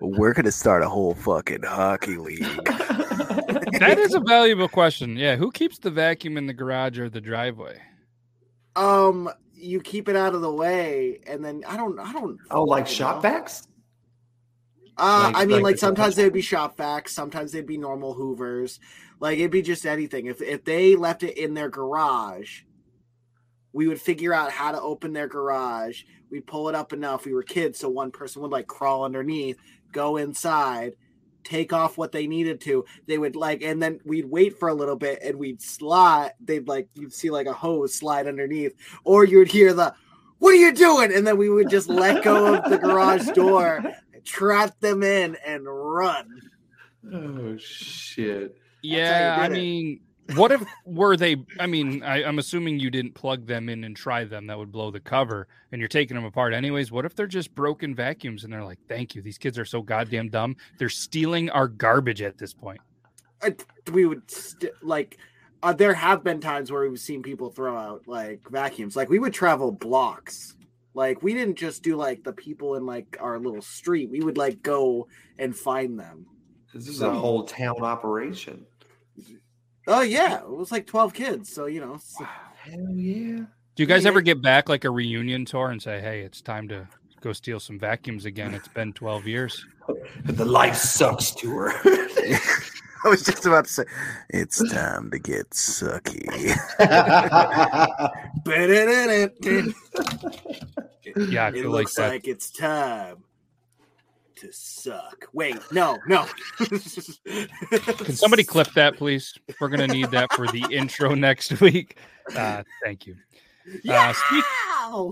We're 0.00 0.32
gonna 0.32 0.50
start 0.50 0.82
a 0.82 0.88
whole 0.88 1.14
fucking 1.14 1.62
hockey 1.62 2.16
league. 2.16 2.64
that 2.64 3.96
is 3.98 4.14
a 4.14 4.20
valuable 4.20 4.68
question. 4.68 5.16
Yeah. 5.16 5.36
Who 5.36 5.52
keeps 5.52 5.78
the 5.78 5.90
vacuum 5.90 6.36
in 6.36 6.46
the 6.46 6.52
garage 6.52 6.98
or 6.98 7.08
the 7.08 7.20
driveway? 7.20 7.80
Um, 8.76 9.30
you 9.54 9.80
keep 9.80 10.08
it 10.08 10.16
out 10.16 10.34
of 10.34 10.40
the 10.40 10.52
way, 10.52 11.20
and 11.26 11.44
then 11.44 11.62
I 11.66 11.76
don't, 11.76 11.98
I 11.98 12.12
don't. 12.12 12.38
Oh, 12.50 12.64
like 12.64 12.86
shop 12.86 13.22
vacs? 13.22 13.66
Uh, 14.98 15.30
Like- 15.32 15.36
I 15.36 15.44
mean, 15.46 15.56
like 15.56 15.62
like 15.62 15.78
sometimes 15.78 16.16
they'd 16.16 16.32
be 16.32 16.42
shop 16.42 16.76
vacs, 16.76 17.08
sometimes 17.10 17.52
they'd 17.52 17.66
be 17.66 17.78
normal 17.78 18.14
Hoovers. 18.14 18.78
Like 19.20 19.38
it'd 19.38 19.50
be 19.50 19.62
just 19.62 19.86
anything. 19.86 20.26
If 20.26 20.42
if 20.42 20.64
they 20.64 20.96
left 20.96 21.22
it 21.22 21.36
in 21.38 21.54
their 21.54 21.68
garage, 21.70 22.62
we 23.72 23.86
would 23.88 24.00
figure 24.00 24.34
out 24.34 24.50
how 24.50 24.72
to 24.72 24.80
open 24.80 25.12
their 25.12 25.28
garage. 25.28 26.02
We'd 26.30 26.46
pull 26.46 26.68
it 26.68 26.74
up 26.74 26.92
enough. 26.92 27.24
We 27.24 27.32
were 27.34 27.42
kids, 27.42 27.78
so 27.78 27.88
one 27.88 28.10
person 28.10 28.42
would 28.42 28.50
like 28.50 28.66
crawl 28.66 29.04
underneath, 29.04 29.58
go 29.92 30.16
inside, 30.16 30.94
take 31.44 31.72
off 31.72 31.98
what 31.98 32.12
they 32.12 32.26
needed 32.26 32.60
to. 32.62 32.84
They 33.06 33.18
would 33.18 33.36
like, 33.36 33.62
and 33.62 33.82
then 33.82 34.00
we'd 34.04 34.26
wait 34.26 34.58
for 34.58 34.68
a 34.68 34.74
little 34.74 34.96
bit, 34.96 35.20
and 35.22 35.38
we'd 35.38 35.62
slide. 35.62 36.32
They'd 36.40 36.68
like 36.68 36.88
you'd 36.94 37.12
see 37.12 37.30
like 37.30 37.46
a 37.46 37.52
hose 37.52 37.94
slide 37.94 38.26
underneath, 38.26 38.74
or 39.04 39.24
you'd 39.24 39.50
hear 39.50 39.72
the, 39.72 39.94
"What 40.38 40.52
are 40.52 40.58
you 40.58 40.72
doing?" 40.72 41.12
And 41.12 41.26
then 41.26 41.36
we 41.36 41.48
would 41.48 41.70
just 41.70 41.88
let 41.88 42.24
go 42.24 42.54
of 42.54 42.70
the 42.70 42.78
garage 42.78 43.28
door, 43.30 43.82
trap 44.24 44.78
them 44.80 45.02
in, 45.02 45.36
and 45.46 45.64
run. 45.66 46.40
Oh 47.12 47.56
shit! 47.58 48.56
Yeah, 48.82 49.36
I 49.40 49.46
you 49.46 49.52
it. 49.52 49.56
mean, 49.56 50.00
what 50.34 50.52
if 50.52 50.62
were 50.84 51.16
they? 51.16 51.36
I 51.58 51.66
mean, 51.66 52.02
I, 52.02 52.24
I'm 52.24 52.38
assuming 52.38 52.78
you 52.78 52.90
didn't 52.90 53.14
plug 53.14 53.46
them 53.46 53.68
in 53.68 53.84
and 53.84 53.96
try 53.96 54.24
them. 54.24 54.46
That 54.46 54.58
would 54.58 54.72
blow 54.72 54.90
the 54.90 55.00
cover, 55.00 55.48
and 55.72 55.80
you're 55.80 55.88
taking 55.88 56.14
them 56.14 56.24
apart 56.24 56.54
anyways. 56.54 56.90
What 56.92 57.04
if 57.04 57.14
they're 57.14 57.26
just 57.26 57.54
broken 57.54 57.94
vacuums 57.94 58.44
and 58.44 58.52
they're 58.52 58.64
like, 58.64 58.78
"Thank 58.88 59.14
you, 59.14 59.22
these 59.22 59.38
kids 59.38 59.58
are 59.58 59.64
so 59.64 59.82
goddamn 59.82 60.28
dumb. 60.28 60.56
They're 60.78 60.88
stealing 60.88 61.50
our 61.50 61.68
garbage 61.68 62.22
at 62.22 62.38
this 62.38 62.54
point." 62.54 62.80
I- 63.42 63.56
we 63.92 64.06
would 64.06 64.30
st- 64.30 64.72
like 64.82 65.18
uh, 65.62 65.72
there 65.72 65.94
have 65.94 66.22
been 66.22 66.40
times 66.40 66.70
where 66.70 66.88
we've 66.88 66.98
seen 67.00 67.22
people 67.22 67.50
throw 67.50 67.76
out 67.76 68.02
like 68.06 68.40
vacuums 68.48 68.94
like 68.94 69.08
we 69.10 69.18
would 69.18 69.32
travel 69.34 69.72
blocks 69.72 70.54
like 70.94 71.22
we 71.24 71.34
didn't 71.34 71.56
just 71.56 71.82
do 71.82 71.96
like 71.96 72.22
the 72.22 72.32
people 72.32 72.76
in 72.76 72.86
like 72.86 73.16
our 73.20 73.40
little 73.40 73.60
street 73.62 74.08
we 74.10 74.20
would 74.20 74.36
like 74.38 74.62
go 74.62 75.08
and 75.38 75.56
find 75.56 75.98
them 75.98 76.26
This 76.72 76.86
is 76.86 76.98
So- 76.98 77.10
a 77.10 77.14
whole 77.14 77.42
town 77.44 77.82
operation. 77.82 78.64
Oh 79.88 80.02
yeah 80.02 80.38
it 80.38 80.48
was 80.48 80.70
like 80.72 80.86
12 80.86 81.12
kids 81.14 81.52
so 81.52 81.66
you 81.66 81.80
know 81.80 81.94
s- 81.94 82.16
Hell 82.56 82.90
yeah! 82.90 83.44
Do 83.74 83.82
you 83.82 83.86
guys 83.86 84.04
Yeah. 84.04 84.10
ever 84.10 84.20
get 84.20 84.40
back 84.40 84.68
like 84.68 84.84
a 84.84 84.90
reunion 84.90 85.44
tour 85.44 85.70
and 85.70 85.82
say, 85.82 86.00
"Hey, 86.00 86.20
it's 86.20 86.40
time 86.40 86.68
to 86.68 86.86
go 87.20 87.32
steal 87.32 87.58
some 87.58 87.76
vacuums 87.78 88.24
again"? 88.24 88.54
It's 88.54 88.68
been 88.68 88.92
12 88.92 89.26
years. 89.26 89.66
The 90.24 90.44
life 90.44 90.76
sucks 90.76 91.32
tour. 91.32 91.72
I 91.84 93.08
was 93.08 93.24
just 93.24 93.44
about 93.46 93.64
to 93.64 93.72
say, 93.72 93.84
it's 94.30 94.62
time 94.70 95.10
to 95.10 95.18
get 95.18 95.50
sucky. 95.50 96.22
Yeah, 101.16 101.46
I 101.46 101.48
it 101.48 101.52
feel 101.54 101.70
like 101.70 101.80
looks 101.80 101.94
that. 101.96 102.08
like 102.10 102.28
it's 102.28 102.50
time 102.50 103.24
to 104.42 104.52
suck 104.52 105.26
wait 105.32 105.56
no 105.72 105.96
no 106.06 106.26
Can 106.58 108.12
somebody 108.14 108.44
clip 108.44 108.72
that, 108.74 108.96
please? 108.96 109.34
We're 109.60 109.68
gonna 109.68 109.86
need 109.86 110.10
that 110.10 110.32
for 110.32 110.46
the 110.48 110.64
intro 110.72 111.14
next 111.14 111.60
week. 111.60 111.96
Uh, 112.36 112.62
thank 112.82 113.06
you. 113.06 113.16
Uh, 113.88 114.12
speak- 114.12 114.44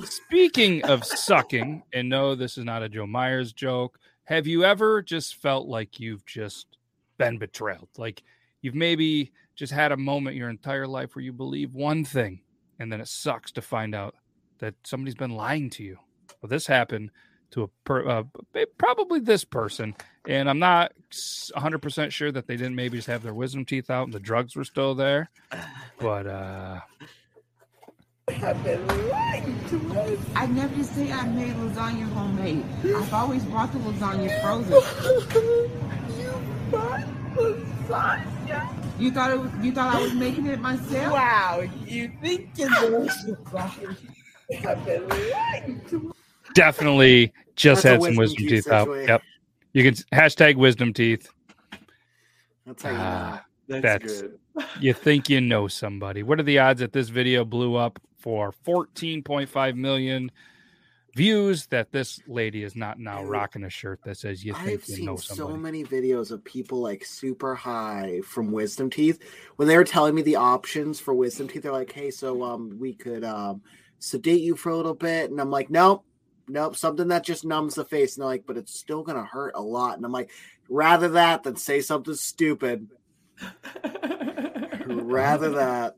Speaking 0.05 0.85
of 0.85 1.05
sucking, 1.05 1.85
and 1.93 2.09
no, 2.09 2.35
this 2.35 2.59
is 2.59 2.65
not 2.65 2.83
a 2.83 2.89
Joe 2.89 3.07
Myers 3.07 3.53
joke. 3.53 3.99
Have 4.25 4.47
you 4.49 4.65
ever 4.65 5.01
just 5.01 5.37
felt 5.37 5.69
like 5.69 6.01
you've 6.01 6.27
just 6.27 6.67
been 7.19 7.39
betrayed? 7.39 7.79
Like 7.97 8.23
you've 8.63 8.75
maybe 8.75 9.33
just 9.55 9.73
had 9.73 9.93
a 9.93 9.97
moment 9.97 10.37
your 10.37 10.51
entire 10.51 10.87
life 10.89 11.15
where 11.15 11.25
you 11.25 11.33
believe 11.33 11.75
one 11.75 12.05
thing, 12.05 12.41
and 12.81 12.93
then 12.93 13.01
it 13.01 13.09
sucks 13.09 13.53
to 13.53 13.63
find 13.63 13.95
out 13.95 14.17
that 14.59 14.75
somebody's 14.85 15.15
been 15.15 15.31
lying 15.37 15.71
to 15.71 15.85
you. 15.85 15.99
Well, 16.43 16.49
this 16.51 16.67
happened 16.67 17.11
to 17.53 17.65
a 17.65 17.69
per, 17.85 18.09
uh, 18.09 18.23
probably 18.79 19.21
this 19.21 19.45
person, 19.45 19.95
and 20.27 20.49
I'm 20.49 20.59
not 20.59 20.93
100 21.53 21.79
percent 21.79 22.13
sure 22.13 22.33
that 22.33 22.47
they 22.47 22.57
didn't 22.57 22.77
maybe 22.77 22.99
just 22.99 23.09
have 23.09 23.23
their 23.23 23.35
wisdom 23.35 23.65
teeth 23.65 23.91
out 23.91 24.05
and 24.05 24.13
the 24.13 24.21
drugs 24.21 24.57
were 24.57 24.65
still 24.65 24.95
there. 24.95 25.31
But 25.99 26.27
uh, 26.27 26.81
I 28.29 28.53
never 30.51 30.83
say 30.85 31.11
I 31.11 31.27
made 31.27 31.55
lasagna 31.55 32.09
homemade. 32.13 32.65
I've 32.85 33.13
always 33.13 33.43
bought 33.45 33.73
the 33.73 33.79
lasagna 33.81 34.41
frozen. 34.41 34.73
you 36.19 36.33
bought 36.71 37.05
lasagna? 37.35 38.75
You 38.99 39.11
thought 39.11 39.31
it 39.31 39.41
was, 39.41 39.51
you 39.63 39.73
thought 39.73 39.95
I 39.95 40.01
was 40.01 40.15
making 40.15 40.47
it 40.47 40.61
myself? 40.61 41.13
Wow, 41.13 41.63
you 41.87 42.13
think 42.21 42.51
you're 42.57 42.69
lasagna? 42.69 43.97
I've 44.67 44.85
been 44.85 45.09
lying 45.09 45.81
to 45.89 46.13
definitely 46.55 47.33
just 47.57 47.83
That's 47.83 48.03
had 48.03 48.03
some 48.03 48.17
wisdom 48.17 48.45
wisdom 48.45 48.49
teeth 48.49 48.65
teeth 48.65 48.73
out. 48.73 48.89
Yep. 48.89 49.23
You 49.73 49.85
can 49.85 49.95
hashtag 50.13 50.57
wisdom 50.57 50.93
teeth. 50.93 51.29
that's 52.67 52.83
how 52.83 52.91
you 52.91 52.97
know. 52.97 53.03
Ah, 53.03 53.45
That's, 53.69 53.83
That's- 53.83 54.21
good. 54.23 54.39
you 54.81 54.93
think 54.93 55.29
you 55.29 55.41
know 55.41 55.69
somebody. 55.69 56.23
What 56.23 56.41
are 56.41 56.45
the 56.45 56.59
odds 56.59 56.81
that 56.81 56.93
this 56.93 57.09
video 57.09 57.45
blew 57.45 57.77
up 57.77 58.01
for 58.19 58.53
14.5 58.67 59.77
million 59.77 60.31
views 61.17 61.67
that 61.67 61.91
this 61.93 62.21
lady 62.29 62.63
is 62.63 62.77
not 62.77 62.99
now 62.99 63.23
rocking 63.25 63.65
a 63.65 63.71
shirt 63.71 64.01
that 64.05 64.17
says 64.17 64.45
you 64.45 64.53
think 64.55 64.83
I've 64.83 64.89
you 64.89 64.95
seen 64.97 65.05
know 65.07 65.17
so 65.17 65.57
many 65.57 65.83
videos 65.83 66.31
of 66.31 66.45
people 66.45 66.81
like 66.81 67.05
super 67.05 67.55
high 67.55 68.21
from 68.25 68.53
wisdom 68.53 68.91
teeth. 68.91 69.19
When 69.57 69.67
they 69.67 69.77
were 69.77 69.85
telling 69.85 70.15
me 70.15 70.23
the 70.23 70.37
options 70.37 71.01
for 71.01 71.15
wisdom 71.15 71.49
teeth, 71.49 71.63
they're 71.63 71.73
like, 71.73 71.93
"Hey, 71.93 72.11
so 72.11 72.43
um, 72.43 72.77
we 72.79 72.93
could 72.95 73.25
um 73.25 73.63
sedate 73.99 74.41
you 74.41 74.55
for 74.57 74.71
a 74.71 74.77
little 74.77 74.95
bit," 74.95 75.31
and 75.31 75.41
I'm 75.41 75.51
like, 75.51 75.71
"Nope, 75.71 76.05
nope, 76.51 76.77
something 76.77 77.09
that 77.09 77.25
just 77.25 77.45
numbs 77.45 77.75
the 77.75 77.85
face." 77.85 78.17
And 78.17 78.23
they're 78.23 78.29
like, 78.29 78.45
"But 78.47 78.57
it's 78.57 78.79
still 78.79 79.03
gonna 79.03 79.25
hurt 79.25 79.53
a 79.55 79.63
lot," 79.63 79.97
and 79.97 80.05
I'm 80.05 80.13
like, 80.13 80.31
"Rather 80.69 81.09
that 81.11 81.43
than 81.43 81.57
say 81.57 81.81
something 81.81 82.15
stupid. 82.15 82.89
Rather 84.87 85.51
that." 85.55 85.97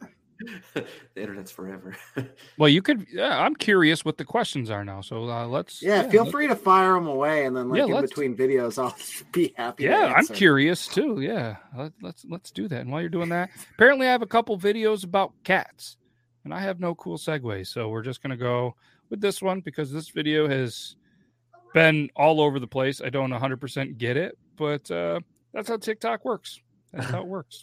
the 0.75 0.85
internet's 1.15 1.53
forever. 1.53 1.97
Well, 2.59 2.69
you 2.69 2.83
could. 2.83 3.07
Yeah, 3.13 3.41
I'm 3.41 3.55
curious 3.55 4.05
what 4.05 4.19
the 4.19 4.25
questions 4.25 4.71
are 4.71 4.85
now. 4.85 5.01
So 5.01 5.29
uh, 5.31 5.47
let's. 5.47 5.81
Yeah, 5.83 6.03
feel 6.09 6.25
let- 6.25 6.33
free 6.33 6.47
to 6.49 6.55
fire 6.57 6.95
them 6.95 7.07
away, 7.07 7.47
and 7.47 7.57
then 7.57 7.69
like 7.69 7.79
Yeah, 7.79 7.85
in 7.87 7.93
let's- 7.93 8.11
between 8.11 8.37
videos, 8.37 8.77
I'll 8.83 8.95
be 9.33 9.55
happy. 9.57 9.85
to 9.85 9.91
Yeah, 9.91 10.13
I'm 10.17 10.27
curious 10.27 10.87
too. 10.89 11.21
Yeah, 11.21 11.57
Let, 11.77 11.93
let's 12.03 12.25
let's 12.29 12.51
do 12.51 12.67
that. 12.69 12.81
And 12.83 12.91
while 12.93 13.01
you're 13.01 13.09
doing 13.11 13.29
that, 13.31 13.51
apparently 13.75 14.07
I 14.09 14.13
have 14.13 14.23
a 14.23 14.27
couple 14.27 14.59
videos 14.59 15.05
about 15.05 15.33
cats, 15.45 15.97
and 16.45 16.53
I 16.53 16.61
have 16.61 16.79
no 16.81 16.95
cool 16.97 17.19
segues, 17.19 17.69
so 17.69 17.89
we're 17.89 18.03
just 18.03 18.21
gonna 18.23 18.37
go 18.37 18.75
with 19.13 19.21
this 19.21 19.43
one 19.43 19.61
because 19.61 19.93
this 19.93 20.09
video 20.09 20.49
has 20.49 20.97
been 21.75 22.09
all 22.17 22.41
over 22.41 22.59
the 22.59 22.67
place. 22.67 23.03
I 23.03 23.11
don't 23.11 23.31
100% 23.31 23.99
get 23.99 24.17
it, 24.17 24.37
but 24.57 24.91
uh, 24.91 25.21
That's 25.53 25.69
how 25.69 25.77
TikTok 25.77 26.25
works. 26.25 26.59
That's 26.93 27.11
how 27.11 27.21
it 27.21 27.27
works. 27.29 27.63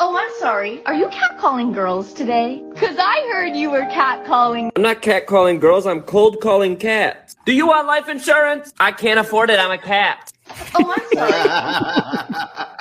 Oh, 0.00 0.16
I'm 0.16 0.30
sorry. 0.40 0.82
Are 0.86 0.94
you 0.94 1.06
catcalling 1.08 1.74
girls 1.74 2.14
today? 2.14 2.64
Because 2.72 2.96
I 2.98 3.28
heard 3.30 3.54
you 3.54 3.70
were 3.70 3.82
catcalling. 3.82 4.70
I'm 4.74 4.82
not 4.82 5.02
cat 5.02 5.26
calling 5.26 5.60
girls, 5.60 5.86
I'm 5.86 6.00
cold 6.00 6.40
calling 6.40 6.78
cats. 6.78 7.36
Do 7.44 7.52
you 7.52 7.66
want 7.66 7.86
life 7.86 8.08
insurance? 8.08 8.72
I 8.80 8.90
can't 8.90 9.20
afford 9.20 9.50
it, 9.50 9.60
I'm 9.60 9.70
a 9.70 9.78
cat. 9.78 10.32
Oh, 10.74 10.94
I'm 10.96 11.06
sorry. 11.12 12.64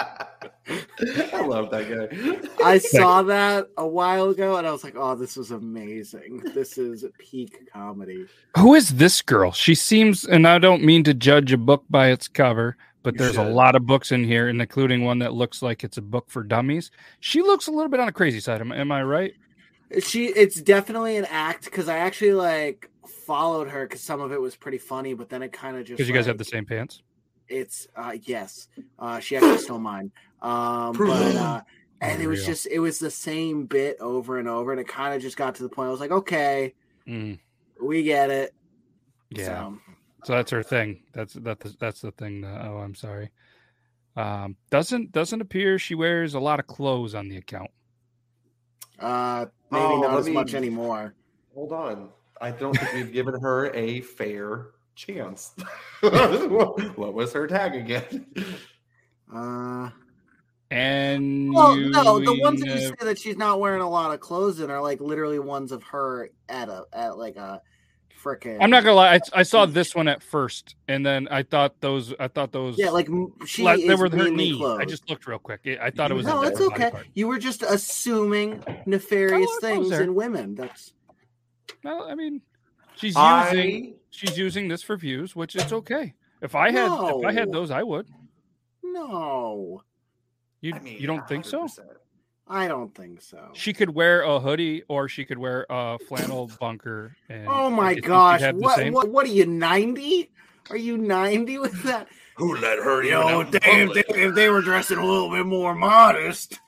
I 1.33 1.41
love 1.45 1.69
that 1.71 2.49
guy. 2.57 2.65
I 2.65 2.77
saw 2.79 3.21
that 3.23 3.67
a 3.77 3.87
while 3.87 4.29
ago 4.29 4.57
and 4.57 4.65
I 4.65 4.71
was 4.71 4.83
like, 4.83 4.95
oh, 4.97 5.15
this 5.15 5.37
is 5.37 5.51
amazing. 5.51 6.39
This 6.55 6.77
is 6.77 7.05
peak 7.19 7.69
comedy. 7.71 8.25
Who 8.57 8.73
is 8.75 8.89
this 8.89 9.21
girl? 9.21 9.51
She 9.51 9.75
seems, 9.75 10.25
and 10.25 10.47
I 10.47 10.57
don't 10.57 10.83
mean 10.83 11.03
to 11.03 11.13
judge 11.13 11.53
a 11.53 11.57
book 11.57 11.83
by 11.89 12.09
its 12.09 12.27
cover, 12.27 12.77
but 13.03 13.13
You 13.13 13.19
there's 13.19 13.37
a 13.37 13.43
lot 13.43 13.75
of 13.75 13.85
books 13.85 14.11
in 14.11 14.23
here, 14.23 14.47
and 14.49 14.59
including 14.59 15.03
one 15.03 15.19
that 15.19 15.33
looks 15.33 15.61
like 15.61 15.83
it's 15.83 15.97
a 15.97 16.01
book 16.01 16.29
for 16.29 16.43
dummies. 16.43 16.89
She 17.19 17.41
looks 17.41 17.67
a 17.67 17.71
little 17.71 17.89
bit 17.89 17.99
on 17.99 18.07
the 18.07 18.11
crazy 18.11 18.39
side. 18.39 18.59
Am, 18.61 18.71
am 18.71 18.91
I 18.91 19.03
right? 19.03 19.33
She 20.01 20.25
it's 20.27 20.59
definitely 20.61 21.15
an 21.15 21.25
act 21.29 21.65
because 21.65 21.87
I 21.87 21.97
actually 21.99 22.33
like 22.33 22.89
followed 23.25 23.69
her 23.69 23.85
because 23.85 24.01
some 24.01 24.19
of 24.19 24.33
it 24.33 24.41
was 24.41 24.55
pretty 24.57 24.77
funny, 24.79 25.13
but 25.13 25.29
then 25.29 25.41
it 25.43 25.53
kind 25.53 25.77
of 25.77 25.85
just 25.85 25.95
Because 25.97 26.09
you 26.09 26.13
guys 26.13 26.25
have 26.25 26.37
the 26.37 26.43
same 26.43 26.65
pants. 26.65 27.03
it's 27.47 27.87
uh 27.95 28.11
yes 28.23 28.67
uh 28.99 29.17
she 29.21 29.37
actually 29.37 29.57
stole 29.59 29.79
mine 29.79 30.11
um 30.41 30.95
but 30.97 31.35
uh 31.35 31.61
and 32.01 32.21
it 32.21 32.27
was 32.27 32.45
just 32.45 32.67
it 32.67 32.79
was 32.79 32.99
the 32.99 33.09
same 33.09 33.65
bit 33.65 33.97
over 33.99 34.37
and 34.37 34.47
over 34.47 34.71
and 34.71 34.79
it 34.79 34.87
kind 34.87 35.15
of 35.15 35.21
just 35.21 35.35
got 35.37 35.55
to 35.55 35.63
the 35.63 35.69
point 35.69 35.87
i 35.87 35.91
was 35.91 35.99
like 35.99 36.11
okay 36.11 36.73
Mm, 37.07 37.39
we 37.81 38.03
get 38.03 38.29
it 38.29 38.53
yeah. 39.29 39.45
So, 39.45 39.79
So 40.25 40.33
that's 40.33 40.51
her 40.51 40.63
thing. 40.63 41.03
That's 41.13 41.33
that's 41.33 41.75
that's 41.75 42.01
the 42.01 42.11
thing. 42.11 42.41
That, 42.41 42.65
oh, 42.65 42.77
I'm 42.77 42.95
sorry. 42.95 43.29
Um, 44.15 44.55
doesn't 44.71 45.11
doesn't 45.11 45.41
appear 45.41 45.77
she 45.79 45.95
wears 45.95 46.33
a 46.33 46.39
lot 46.39 46.59
of 46.59 46.67
clothes 46.67 47.13
on 47.15 47.27
the 47.29 47.37
account. 47.37 47.69
uh 48.99 49.45
maybe 49.71 49.83
Oh, 49.85 50.01
not 50.01 50.17
as 50.19 50.25
me- 50.27 50.33
much 50.33 50.53
anymore 50.53 51.13
Hold 51.53 51.71
on. 51.73 52.09
I 52.39 52.51
don't 52.51 52.77
think 52.77 52.93
we've 52.93 53.11
given 53.11 53.39
her 53.41 53.73
a 53.73 54.01
fair 54.01 54.67
chance. 54.95 55.51
what 56.01 57.13
was 57.13 57.33
her 57.33 57.47
tag 57.47 57.75
again? 57.75 58.27
uh 59.33 59.89
And 60.69 61.53
well 61.53 61.75
no 61.75 62.19
the 62.19 62.37
ones 62.41 62.59
that 62.61 62.67
you 62.67 62.73
you 62.73 62.79
say 62.89 62.95
that 63.05 63.17
she's 63.17 63.37
not 63.37 63.59
wearing 63.61 63.81
a 63.81 63.89
lot 63.89 64.13
of 64.13 64.19
clothes 64.19 64.59
in 64.59 64.69
are 64.69 64.81
like 64.81 64.99
literally 64.99 65.39
ones 65.39 65.71
of 65.71 65.81
her 65.83 66.29
at 66.49 66.67
a 66.67 66.83
at 66.91 67.17
like 67.17 67.37
a 67.37 67.61
freaking 68.21 68.57
I'm 68.59 68.69
not 68.69 68.83
gonna 68.83 68.95
lie. 68.95 69.15
I, 69.15 69.19
I 69.33 69.43
saw 69.43 69.65
this 69.65 69.95
one 69.95 70.07
at 70.09 70.21
first, 70.21 70.75
and 70.87 71.05
then 71.05 71.27
I 71.29 71.43
thought 71.43 71.79
those. 71.79 72.13
I 72.19 72.27
thought 72.27 72.51
those. 72.51 72.77
yeah 72.77 72.89
like 72.89 73.07
she 73.45 73.63
le- 73.63 73.77
they 73.77 73.95
were 73.95 74.09
her 74.09 74.17
mainly 74.17 74.51
knee. 74.51 74.65
I 74.65 74.83
just 74.83 75.09
looked 75.09 75.25
real 75.27 75.39
quick. 75.39 75.61
I 75.81 75.89
thought 75.91 76.11
it 76.11 76.15
was. 76.15 76.25
no 76.25 76.41
it's 76.43 76.59
okay 76.59 76.91
part. 76.91 77.07
you 77.13 77.27
were 77.27 77.37
just 77.39 77.61
assuming 77.63 78.61
nefarious 78.85 79.49
Oh, 79.49 79.59
things 79.61 79.91
in 79.91 80.15
women 80.15 80.55
that's 80.55 80.93
Well, 81.83 82.03
I 82.09 82.15
mean, 82.15 82.41
she's 82.95 83.15
I- 83.15 83.51
using 83.53 83.95
she's 84.09 84.37
using 84.37 84.67
this 84.67 84.83
for 84.83 84.97
views, 84.97 85.33
which 85.35 85.55
is 85.55 85.71
okay. 85.71 86.13
If 86.41 86.55
I 86.55 86.71
had 86.71 86.91
if 86.91 87.25
I 87.25 87.31
had 87.31 87.51
those, 87.53 87.71
I 87.71 87.83
would. 87.83 88.07
no 88.83 89.81
You 90.61 90.73
I 90.75 90.79
mean, 90.79 90.99
you 90.99 91.07
don't 91.07 91.27
think 91.27 91.45
so? 91.45 91.67
I 92.49 92.67
don't 92.67 92.95
think 92.95 93.21
so. 93.21 93.49
She 93.53 93.73
could 93.73 93.89
wear 93.93 94.21
a 94.21 94.39
hoodie 94.39 94.83
or 94.87 95.09
she 95.09 95.25
could 95.25 95.37
wear 95.37 95.65
a 95.69 95.99
flannel 95.99 96.49
bunker. 96.59 97.15
And 97.29 97.47
Oh 97.47 97.69
my 97.69 97.95
gosh! 97.95 98.41
What, 98.53 98.91
what? 98.91 99.09
What 99.09 99.25
are 99.25 99.29
you 99.31 99.45
ninety? 99.45 100.31
Are 100.69 100.77
you 100.77 100.97
ninety 100.97 101.57
with 101.57 101.83
that? 101.83 102.07
Who 102.35 102.55
let 102.57 102.77
her 102.79 103.03
You 103.03 103.09
even 103.09 103.21
know, 103.21 103.41
out 103.41 103.55
if 103.55 103.67
in 103.67 103.89
they, 103.89 103.99
if, 103.99 104.07
they, 104.07 104.23
if 104.23 104.35
they 104.35 104.49
were 104.49 104.61
dressing 104.61 104.97
a 104.97 105.05
little 105.05 105.29
bit 105.29 105.45
more 105.45 105.73
modest. 105.73 106.59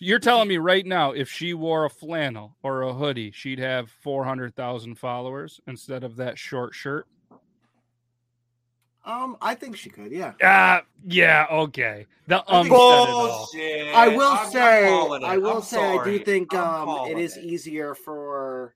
You're 0.00 0.20
telling 0.20 0.48
me 0.48 0.58
right 0.58 0.86
now, 0.86 1.10
if 1.10 1.28
she 1.28 1.54
wore 1.54 1.84
a 1.84 1.90
flannel 1.90 2.56
or 2.62 2.82
a 2.82 2.92
hoodie, 2.92 3.32
she'd 3.32 3.58
have 3.58 3.90
four 3.90 4.24
hundred 4.24 4.54
thousand 4.54 4.96
followers 4.96 5.60
instead 5.66 6.04
of 6.04 6.16
that 6.16 6.38
short 6.38 6.74
shirt. 6.74 7.06
Um, 9.08 9.38
I 9.40 9.54
think 9.54 9.74
she 9.76 9.88
could. 9.88 10.12
Yeah. 10.12 10.34
Ah, 10.42 10.82
yeah, 11.06 11.46
okay. 11.50 12.06
The 12.26 12.44
I 12.46 12.58
um 12.60 12.66
think- 12.66 12.76
said 12.76 12.82
it 12.82 13.10
all. 13.10 13.28
Bullshit. 13.38 13.94
I 13.94 14.08
will 14.08 14.20
I'm- 14.22 14.38
I'm 14.46 14.50
say. 14.52 14.86
I 15.26 15.36
will 15.38 15.56
I'm 15.56 15.62
say, 15.62 15.98
I 15.98 16.04
do 16.04 16.18
think 16.18 16.54
I'm 16.54 16.60
um, 16.60 16.82
it 16.82 16.84
calling 16.86 17.18
is 17.18 17.36
it. 17.38 17.44
easier 17.44 17.94
for 17.94 18.74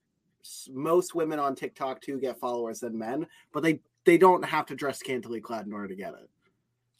most 0.70 1.14
women 1.14 1.38
on 1.38 1.54
TikTok 1.54 2.00
to 2.02 2.18
get 2.18 2.40
followers 2.40 2.80
than 2.80 2.98
men, 2.98 3.26
but 3.52 3.62
they 3.62 3.80
they 4.04 4.16
don't 4.18 4.42
have 4.44 4.66
to 4.66 4.74
dress 4.74 4.98
scantily 4.98 5.40
clad 5.40 5.66
in 5.66 5.72
order 5.72 5.88
to 5.88 5.94
get 5.94 6.14
it. 6.14 6.28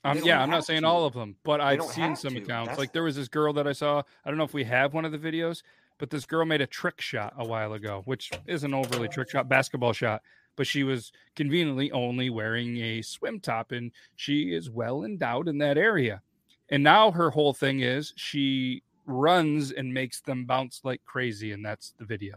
Um, 0.05 0.19
yeah, 0.23 0.43
I'm 0.43 0.51
not 0.51 0.65
saying 0.67 0.83
to. 0.83 0.89
all 0.89 1.07
of 1.07 1.15
them, 1.15 1.37
but 1.43 1.61
I've 1.61 1.83
seen 1.85 2.15
some 2.17 2.35
to. 2.35 2.39
accounts. 2.43 2.67
That's- 2.69 2.79
Like 2.79 2.93
there 2.93 3.03
was 3.05 3.17
this 3.17 3.29
girl 3.29 3.53
that 3.55 3.67
I 3.67 3.73
saw. 3.73 4.03
I 4.25 4.29
don't 4.31 4.37
know 4.37 4.45
if 4.45 4.53
we 4.55 4.65
have 4.65 4.93
one 4.95 5.05
of 5.07 5.13
the 5.13 5.19
videos, 5.19 5.63
but 5.99 6.11
this 6.11 6.27
girl 6.27 6.45
made 6.45 6.61
a 6.61 6.67
trick 6.67 7.01
shot 7.01 7.33
a 7.39 7.47
while 7.47 7.73
ago, 7.73 8.03
which 8.05 8.31
isn't 8.47 8.75
overly 8.75 9.09
trick 9.09 9.31
shot, 9.31 9.49
basketball 9.49 9.93
shot. 9.95 10.21
But 10.57 10.67
she 10.67 10.85
was 10.85 11.13
conveniently 11.35 11.91
only 11.93 12.31
wearing 12.31 12.77
a 12.79 13.03
swim 13.03 13.41
top, 13.41 13.73
and 13.73 13.91
she 14.17 14.55
is 14.55 14.71
well 14.71 15.05
endowed 15.05 15.49
in 15.49 15.59
that 15.59 15.79
area. 15.79 16.23
And 16.69 16.83
now 16.83 17.11
her 17.11 17.31
whole 17.31 17.53
thing 17.55 17.81
is 17.81 18.13
she 18.17 18.83
runs 19.07 19.73
and 19.73 19.93
makes 19.93 20.21
them 20.21 20.45
bounce 20.45 20.81
like 20.85 21.03
crazy, 21.05 21.53
and 21.53 21.65
that's 21.65 21.95
the 21.99 22.05
video. 22.05 22.37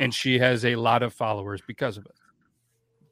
And 0.00 0.14
she 0.14 0.38
has 0.38 0.64
a 0.64 0.76
lot 0.76 1.02
of 1.02 1.12
followers 1.12 1.60
because 1.66 1.96
of 1.96 2.06
it. 2.06 2.12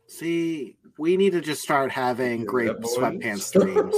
See, 0.06 0.76
we 0.98 1.16
need 1.16 1.32
to 1.32 1.40
just 1.40 1.62
start 1.62 1.90
having 1.90 2.44
great 2.44 2.72
sweatpants 2.80 3.40
streams. 3.40 3.94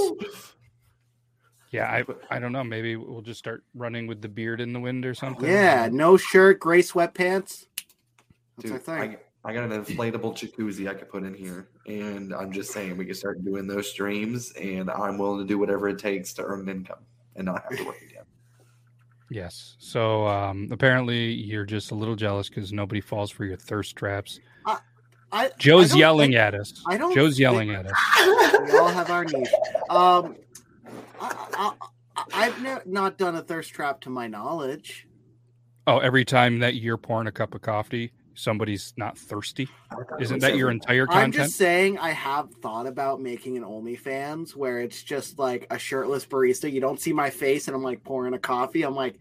Yeah, 1.71 1.87
I 1.91 2.05
I 2.35 2.39
don't 2.39 2.53
know. 2.53 2.63
Maybe 2.63 2.95
we'll 2.95 3.21
just 3.21 3.39
start 3.39 3.65
running 3.73 4.07
with 4.07 4.21
the 4.21 4.29
beard 4.29 4.61
in 4.61 4.71
the 4.71 4.79
wind 4.79 5.05
or 5.05 5.13
something. 5.13 5.45
yeah, 5.49 5.89
no 5.91 6.15
shirt, 6.15 6.61
gray 6.61 6.81
sweatpants. 6.81 7.65
That's 8.55 8.61
Dude, 8.61 8.71
our 8.71 8.79
thing. 8.79 9.17
I, 9.45 9.49
I 9.49 9.53
got 9.53 9.63
an 9.63 9.71
inflatable 9.85 10.33
jacuzzi 10.35 10.89
I 10.89 10.93
could 10.93 11.09
put 11.09 11.23
in 11.23 11.33
here, 11.33 11.69
and 11.87 12.33
I'm 12.33 12.51
just 12.51 12.71
saying 12.71 12.97
we 12.97 13.05
could 13.05 13.17
start 13.17 13.43
doing 13.45 13.67
those 13.67 13.89
streams, 13.89 14.51
and 14.53 14.89
I'm 14.89 15.17
willing 15.17 15.39
to 15.39 15.45
do 15.45 15.57
whatever 15.57 15.87
it 15.89 15.99
takes 15.99 16.33
to 16.33 16.43
earn 16.43 16.61
an 16.61 16.69
income 16.69 16.99
and 17.35 17.45
not 17.45 17.63
have 17.63 17.77
to 17.77 17.83
work 17.85 18.01
again. 18.01 18.23
Yes. 19.31 19.75
So 19.79 20.27
um, 20.27 20.69
apparently 20.71 21.31
you're 21.33 21.65
just 21.65 21.91
a 21.91 21.95
little 21.95 22.15
jealous 22.15 22.47
because 22.47 22.71
nobody 22.71 23.01
falls 23.01 23.31
for 23.31 23.43
your 23.45 23.57
thirst 23.57 23.95
traps. 23.95 24.39
I, 25.31 25.49
Joe's 25.57 25.87
I 25.87 25.93
don't 25.93 25.99
yelling 25.99 26.31
think- 26.31 26.39
at 26.39 26.53
us. 26.55 26.83
I 26.87 26.97
don't 26.97 27.13
Joe's 27.13 27.33
think- 27.33 27.39
yelling 27.41 27.71
at 27.71 27.87
us. 27.87 27.97
we 28.71 28.77
all 28.77 28.87
have 28.87 29.09
our 29.09 29.25
needs. 29.25 29.49
Um, 29.89 30.35
I, 31.19 31.73
I, 32.15 32.25
I've 32.33 32.61
ne- 32.61 32.77
not 32.85 33.17
done 33.17 33.35
a 33.35 33.41
thirst 33.41 33.73
trap 33.73 33.99
to 34.01 34.09
my 34.09 34.27
knowledge. 34.27 35.07
Oh, 35.87 35.97
every 35.97 36.23
time 36.23 36.59
that 36.59 36.75
you're 36.75 36.95
pouring 36.97 37.27
a 37.27 37.31
cup 37.31 37.53
of 37.55 37.61
coffee, 37.61 38.13
somebody's 38.35 38.93
not 38.97 39.17
thirsty. 39.17 39.67
Isn't 40.19 40.39
that 40.39 40.55
your 40.55 40.69
entire 40.69 41.07
content? 41.07 41.23
I'm 41.23 41.31
just 41.31 41.55
saying, 41.55 41.97
I 41.97 42.11
have 42.11 42.51
thought 42.61 42.87
about 42.87 43.21
making 43.21 43.57
an 43.57 43.63
OnlyFans 43.63 44.55
where 44.55 44.79
it's 44.79 45.01
just 45.03 45.39
like 45.39 45.67
a 45.71 45.79
shirtless 45.79 46.25
barista. 46.25 46.71
You 46.71 46.81
don't 46.81 46.99
see 46.99 47.13
my 47.13 47.29
face, 47.29 47.67
and 47.67 47.75
I'm 47.75 47.83
like 47.83 48.03
pouring 48.03 48.33
a 48.33 48.39
coffee. 48.39 48.83
I'm 48.83 48.95
like, 48.95 49.17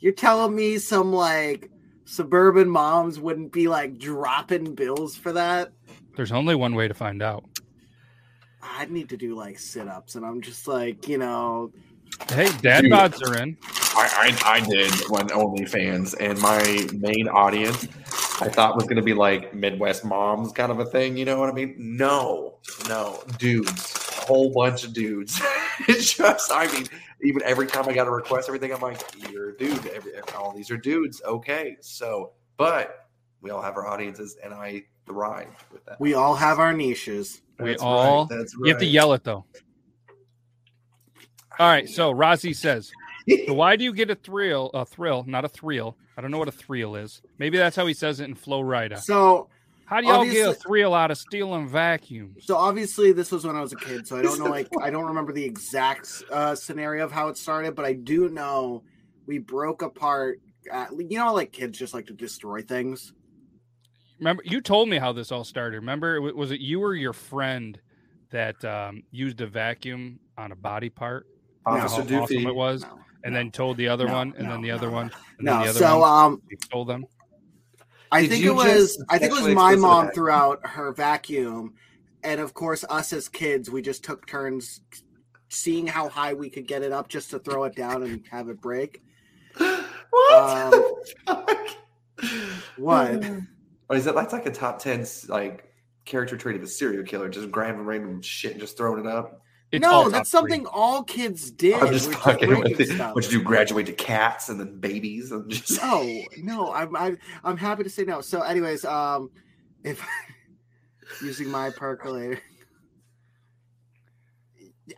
you're 0.00 0.12
telling 0.12 0.54
me 0.54 0.78
some 0.78 1.12
like 1.12 1.70
suburban 2.04 2.68
moms 2.68 3.18
wouldn't 3.20 3.52
be 3.52 3.68
like 3.68 3.98
dropping 3.98 4.74
bills 4.74 5.16
for 5.16 5.32
that? 5.32 5.72
There's 6.16 6.32
only 6.32 6.54
one 6.54 6.74
way 6.74 6.88
to 6.88 6.94
find 6.94 7.22
out. 7.22 7.44
I'd 8.62 8.90
need 8.90 9.10
to 9.10 9.16
do 9.16 9.34
like 9.34 9.58
sit 9.58 9.88
ups, 9.88 10.14
and 10.14 10.24
I'm 10.24 10.40
just 10.40 10.66
like, 10.66 11.08
you 11.08 11.18
know, 11.18 11.70
Hey, 12.30 12.50
dad 12.62 12.82
Dude. 12.82 12.92
bods 12.92 13.22
are 13.28 13.42
in. 13.42 13.56
I, 13.96 14.36
I 14.44 14.56
I 14.56 14.60
did 14.60 14.90
when 15.08 15.28
OnlyFans, 15.28 16.14
and 16.18 16.38
my 16.40 16.88
main 16.98 17.28
audience 17.28 17.86
I 18.40 18.48
thought 18.48 18.74
was 18.74 18.84
going 18.84 18.96
to 18.96 19.02
be 19.02 19.14
like 19.14 19.54
Midwest 19.54 20.04
moms 20.04 20.50
kind 20.52 20.72
of 20.72 20.80
a 20.80 20.84
thing. 20.84 21.16
You 21.16 21.24
know 21.24 21.38
what 21.38 21.48
I 21.48 21.52
mean? 21.52 21.74
No, 21.78 22.58
no, 22.88 23.22
dudes, 23.38 23.94
a 24.18 24.26
whole 24.26 24.52
bunch 24.52 24.82
of 24.84 24.92
dudes. 24.92 25.40
it's 25.88 26.14
just, 26.14 26.50
I 26.52 26.66
mean, 26.72 26.86
even 27.22 27.42
every 27.44 27.68
time 27.68 27.88
I 27.88 27.92
got 27.92 28.08
a 28.08 28.10
request, 28.10 28.48
everything, 28.48 28.72
I'm 28.72 28.80
like, 28.80 29.00
you're 29.30 29.50
a 29.50 29.56
dude. 29.56 29.86
Every, 29.86 30.18
all 30.36 30.52
these 30.52 30.70
are 30.72 30.76
dudes. 30.76 31.22
Okay, 31.24 31.76
so, 31.80 32.32
but 32.56 33.06
we 33.40 33.50
all 33.50 33.62
have 33.62 33.76
our 33.76 33.86
audiences, 33.86 34.36
and 34.42 34.52
I 34.52 34.84
thrive 35.06 35.54
with 35.72 35.84
that. 35.86 36.00
we 36.00 36.14
all 36.14 36.34
have 36.34 36.58
our 36.58 36.72
niches. 36.72 37.40
We 37.60 37.70
That's 37.70 37.82
right, 37.82 37.88
all. 37.88 38.24
that's 38.26 38.52
You 38.54 38.70
have 38.72 38.80
to 38.80 38.86
yell 38.86 39.12
it 39.12 39.22
though. 39.22 39.44
All 41.58 41.68
right. 41.68 41.88
So 41.94 42.12
Rozzy 42.12 42.54
says, 42.54 42.90
so 43.46 43.54
"Why 43.54 43.76
do 43.76 43.84
you 43.84 43.92
get 43.92 44.10
a 44.10 44.14
thrill? 44.14 44.70
A 44.74 44.84
thrill, 44.84 45.24
not 45.26 45.44
a 45.44 45.48
thrill. 45.48 45.96
I 46.16 46.22
don't 46.22 46.30
know 46.30 46.38
what 46.38 46.48
a 46.48 46.52
thrill 46.52 46.96
is. 46.96 47.22
Maybe 47.38 47.56
that's 47.58 47.76
how 47.76 47.86
he 47.86 47.94
says 47.94 48.20
it 48.20 48.24
in 48.24 48.34
Flow 48.34 48.62
Rida. 48.62 49.00
So 49.00 49.48
How 49.84 50.00
do 50.00 50.06
y'all 50.06 50.24
get 50.24 50.48
a 50.48 50.54
thrill 50.54 50.94
out 50.94 51.10
of 51.10 51.18
stealing 51.18 51.68
vacuums? 51.68 52.44
So 52.46 52.56
obviously, 52.56 53.12
this 53.12 53.30
was 53.30 53.46
when 53.46 53.56
I 53.56 53.60
was 53.60 53.72
a 53.72 53.76
kid, 53.76 54.06
so 54.06 54.16
I 54.16 54.22
don't 54.22 54.38
know. 54.38 54.46
Like, 54.46 54.68
I 54.80 54.90
don't 54.90 55.06
remember 55.06 55.32
the 55.32 55.44
exact 55.44 56.24
uh, 56.30 56.54
scenario 56.54 57.04
of 57.04 57.12
how 57.12 57.28
it 57.28 57.36
started, 57.36 57.74
but 57.74 57.84
I 57.84 57.92
do 57.92 58.28
know 58.28 58.82
we 59.26 59.38
broke 59.38 59.82
apart. 59.82 60.40
At, 60.70 60.90
you 60.92 61.18
know, 61.18 61.32
like 61.34 61.52
kids 61.52 61.78
just 61.78 61.94
like 61.94 62.06
to 62.06 62.14
destroy 62.14 62.62
things. 62.62 63.12
Remember, 64.18 64.42
you 64.46 64.60
told 64.60 64.88
me 64.88 64.98
how 64.98 65.12
this 65.12 65.30
all 65.30 65.44
started. 65.44 65.76
Remember, 65.76 66.20
was 66.20 66.50
it 66.50 66.60
you 66.60 66.82
or 66.82 66.94
your 66.94 67.12
friend 67.12 67.78
that 68.34 68.64
um, 68.64 69.04
used 69.12 69.40
a 69.40 69.46
vacuum 69.46 70.18
on 70.36 70.50
a 70.50 70.56
body 70.56 70.90
part. 70.90 71.26
Officer 71.66 72.14
how 72.14 72.22
awesome 72.22 72.46
it 72.46 72.54
was, 72.54 72.82
No, 72.82 72.98
and 73.24 73.34
then 73.34 73.50
told 73.50 73.76
the 73.76 73.88
other 73.88 74.06
no, 74.06 74.12
one, 74.12 74.34
and 74.36 74.44
no, 74.46 74.52
then 74.52 74.62
the 74.62 74.70
other 74.70 74.88
no, 74.88 74.92
one, 74.92 75.10
and 75.38 75.46
No, 75.46 75.52
then 75.52 75.62
the 75.62 75.70
other 75.70 75.80
one. 75.80 75.90
so 75.90 75.98
one. 75.98 76.10
um, 76.32 76.42
told 76.70 76.88
them. 76.88 77.04
I 78.12 78.20
Did 78.22 78.30
think 78.30 78.44
it 78.44 78.52
was 78.54 79.02
I 79.08 79.18
think 79.18 79.32
it 79.32 79.42
was 79.42 79.54
my 79.54 79.74
mom 79.76 80.06
that? 80.06 80.14
threw 80.14 80.30
out 80.30 80.64
her 80.66 80.92
vacuum, 80.92 81.74
and 82.22 82.40
of 82.40 82.54
course 82.54 82.84
us 82.88 83.12
as 83.12 83.28
kids 83.28 83.70
we 83.70 83.82
just 83.82 84.04
took 84.04 84.26
turns 84.26 84.80
seeing 85.48 85.86
how 85.86 86.08
high 86.08 86.34
we 86.34 86.50
could 86.50 86.66
get 86.66 86.82
it 86.82 86.92
up 86.92 87.08
just 87.08 87.30
to 87.30 87.38
throw 87.38 87.64
it 87.64 87.74
down 87.74 88.02
and 88.02 88.24
have 88.30 88.48
it 88.48 88.60
break. 88.60 89.02
What? 90.10 90.74
Um. 91.26 91.46
What? 92.76 93.24
Or 93.90 93.96
is 93.96 94.04
that 94.06 94.14
that's 94.14 94.32
like 94.32 94.46
a 94.46 94.50
top 94.50 94.78
ten 94.78 95.04
like 95.28 95.64
character 96.06 96.36
trait 96.38 96.56
of 96.56 96.62
a 96.62 96.66
serial 96.66 97.04
killer? 97.04 97.28
Just 97.28 97.50
grabbing 97.50 97.84
random 97.84 98.22
shit 98.22 98.52
and 98.52 98.60
just 98.60 98.78
throwing 98.78 99.04
it 99.04 99.06
up. 99.06 99.42
It's 99.72 99.82
no, 99.82 100.04
top 100.04 100.12
that's 100.12 100.30
three. 100.38 100.38
something 100.38 100.66
all 100.66 101.02
kids 101.02 101.50
did. 101.50 101.74
I'm 101.74 101.92
just 101.92 102.08
was 102.08 102.16
fucking 102.16 102.48
breaking 102.48 102.78
with 102.78 102.88
you. 102.88 102.96
stuff. 102.96 103.14
What 103.14 103.24
you 103.30 103.38
do? 103.38 103.44
Graduate 103.44 103.86
to 103.86 103.92
cats 103.92 104.48
and 104.48 104.60
then 104.60 104.78
babies 104.78 105.32
and 105.32 105.50
just 105.50 105.80
No, 105.82 106.22
no, 106.38 106.72
I'm 106.72 106.94
I'm 106.94 107.18
I'm 107.42 107.56
happy 107.56 107.82
to 107.82 107.90
say 107.90 108.04
no. 108.04 108.20
So, 108.20 108.42
anyways, 108.42 108.84
um, 108.84 109.30
if 109.82 110.00
using 111.22 111.48
my 111.50 111.70
percolator, 111.70 112.40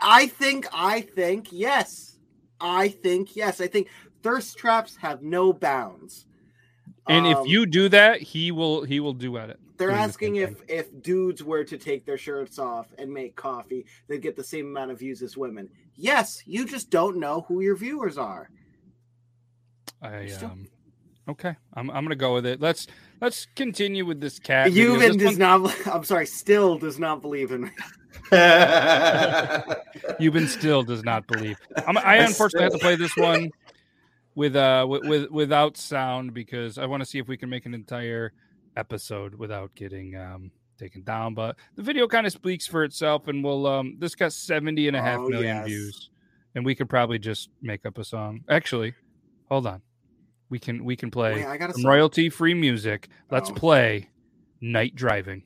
I 0.01 0.27
think 0.27 0.67
I 0.73 1.01
think 1.03 1.49
yes, 1.53 2.19
I 2.61 2.89
think 2.89 3.35
yes, 3.37 3.61
I 3.61 3.69
think 3.69 3.89
thirst 4.23 4.59
traps 4.59 4.97
have 4.97 5.23
no 5.23 5.53
bounds. 5.53 6.27
And 7.09 7.27
if 7.27 7.39
Um, 7.39 7.47
you 7.47 7.67
do 7.67 7.89
that, 7.91 8.21
he 8.21 8.51
will 8.53 8.83
he 8.85 9.01
will 9.01 9.13
do 9.15 9.37
at 9.39 9.49
it. 9.51 9.61
They're 9.79 9.89
doing 9.89 9.99
the 9.99 10.05
asking 10.05 10.37
if 10.37 10.55
if 10.69 11.03
dudes 11.03 11.43
were 11.43 11.65
to 11.65 11.77
take 11.79 12.05
their 12.05 12.19
shirts 12.19 12.59
off 12.59 12.87
and 12.99 13.13
make 13.13 13.37
coffee, 13.37 13.87
they'd 14.09 14.23
get 14.23 14.37
the 14.37 14.45
same 14.45 14.67
amount 14.67 14.91
of 14.91 14.99
views 14.99 15.23
as 15.23 15.37
women. 15.37 15.69
Yes, 15.95 16.43
you 16.47 16.67
just 16.67 16.91
don't 16.91 17.19
know 17.19 17.45
who 17.49 17.61
your 17.61 17.77
viewers 17.77 18.19
are. 18.19 18.51
I 20.03 20.27
still- 20.27 20.51
um 20.51 20.69
okay, 21.29 21.57
I'm 21.75 21.91
I'm 21.91 22.05
gonna 22.05 22.17
go 22.17 22.35
with 22.35 22.47
it. 22.47 22.61
Let's 22.61 22.87
let's 23.21 23.47
continue 23.57 24.05
with 24.05 24.21
this 24.21 24.39
cat. 24.39 24.69
video. 24.71 24.97
Euban 24.97 25.19
does 25.19 25.39
one- 25.39 25.63
not. 25.63 25.87
I'm 25.87 26.05
sorry, 26.05 26.27
still 26.27 26.79
does 26.79 26.99
not 26.99 27.23
believe 27.23 27.51
in 27.53 27.63
me. 27.63 27.71
Euban 30.21 30.49
still 30.49 30.83
does 30.83 31.05
not 31.05 31.27
believe. 31.27 31.59
I'm, 31.87 31.97
I 31.99 32.01
I 32.03 32.17
unfortunately 32.17 32.65
have 32.65 32.73
to 32.73 32.79
play 32.79 32.97
this 32.97 33.17
one 33.17 33.51
with 34.35 34.57
uh 34.57 34.87
with, 34.89 35.05
with 35.05 35.31
without 35.31 35.77
sound 35.77 36.35
because 36.35 36.79
I 36.79 36.87
want 36.87 37.03
to 37.03 37.07
see 37.09 37.19
if 37.19 37.29
we 37.29 37.37
can 37.37 37.49
make 37.49 37.67
an 37.67 37.75
entire 37.75 38.33
episode 38.77 39.35
without 39.35 39.75
getting 39.75 40.17
um 40.17 40.51
taken 40.79 41.03
down. 41.03 41.35
But 41.35 41.57
the 41.75 41.83
video 41.83 42.07
kind 42.07 42.27
of 42.27 42.33
speaks 42.33 42.67
for 42.67 42.85
itself, 42.85 43.29
and 43.29 43.43
we'll 43.43 43.67
um 43.67 43.97
this 43.99 44.15
got 44.15 44.33
70 44.33 44.89
and 44.89 44.97
a 44.97 45.03
half 45.03 45.21
Oh, 45.21 45.29
million 45.29 45.57
yes. 45.57 45.67
views, 45.67 46.11
and 46.55 46.65
we 46.65 46.75
could 46.75 46.89
probably 46.89 47.19
just 47.19 47.51
make 47.63 47.87
up 47.87 47.99
a 47.99 48.05
song. 48.05 48.45
Actually, 48.49 48.95
hold 49.49 49.67
on, 49.67 49.83
we 50.51 50.59
can 50.59 50.85
we 50.85 50.97
can 50.97 51.11
play 51.11 51.37
Wait, 51.37 51.47
I 51.47 51.71
some 51.73 51.87
royalty 51.87 52.29
free 52.29 52.55
music. 52.55 53.09
Let's 53.31 53.51
Oh. 53.51 53.55
play 53.55 54.11
Night 54.61 54.95
Driving. 54.95 55.43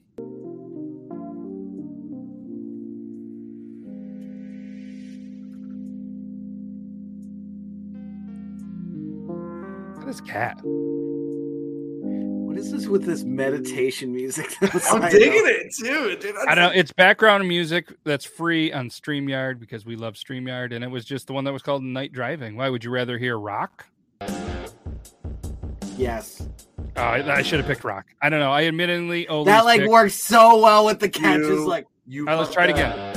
This 10.07 10.21
cat. 10.21 10.61
What 12.91 13.03
is 13.03 13.07
this 13.07 13.23
with 13.23 13.23
this 13.23 13.25
meditation 13.25 14.13
music? 14.13 14.55
I'm 14.91 15.11
digging 15.11 15.43
it 15.45 15.75
too, 15.75 16.17
dude. 16.17 16.35
I 16.49 16.55
don't. 16.55 16.75
It's 16.75 16.93
background 16.93 17.47
music 17.47 17.93
that's 18.05 18.25
free 18.25 18.73
on 18.73 18.89
Streamyard 18.91 19.61
because 19.61 19.85
we 19.87 19.97
love 19.97 20.15
Streamyard, 20.15 20.75
and 20.75 20.83
it 20.83 20.89
was 20.89 21.05
just 21.05 21.27
the 21.27 21.33
one 21.33 21.45
that 21.45 21.53
was 21.53 21.63
called 21.63 21.83
Night 21.83 22.13
Driving. 22.13 22.57
Why 22.57 22.69
would 22.69 22.83
you 22.85 22.91
rather 22.91 23.17
hear 23.19 23.39
rock? 23.39 23.87
Yes, 25.97 26.41
Uh, 26.97 27.01
I, 27.01 27.37
I 27.37 27.43
should 27.43 27.59
have 27.61 27.67
picked 27.69 27.85
rock. 27.85 28.07
I 28.23 28.31
don't 28.31 28.41
know. 28.41 28.51
I 28.53 28.65
admittedly 28.65 29.29
oh 29.29 29.45
that 29.45 29.65
like 29.67 29.87
works 29.87 30.15
so 30.15 30.61
well 30.63 30.87
with 30.87 30.99
the 30.99 31.09
cat. 31.11 31.39
Just 31.39 31.51
You- 31.51 31.69
like 31.69 31.87
You 32.07 32.23
All 32.27 32.35
right, 32.35 32.41
let's 32.41 32.53
try 32.53 32.65
it 32.65 32.71
up. 32.71 32.77
again. 32.77 33.10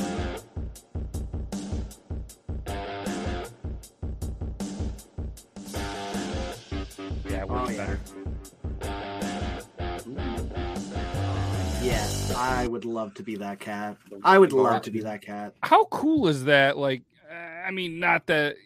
I 12.64 12.66
would 12.66 12.86
love 12.86 13.12
to 13.14 13.22
be 13.22 13.36
that 13.36 13.60
cat. 13.60 13.98
I 14.22 14.38
would 14.38 14.54
love 14.54 14.80
to 14.82 14.90
be 14.90 15.00
that 15.00 15.20
cat. 15.20 15.54
How 15.62 15.84
cool 15.86 16.28
is 16.28 16.44
that? 16.44 16.78
Like, 16.78 17.02
uh, 17.30 17.34
I 17.34 17.70
mean, 17.70 18.00
not 18.00 18.26
that. 18.28 18.56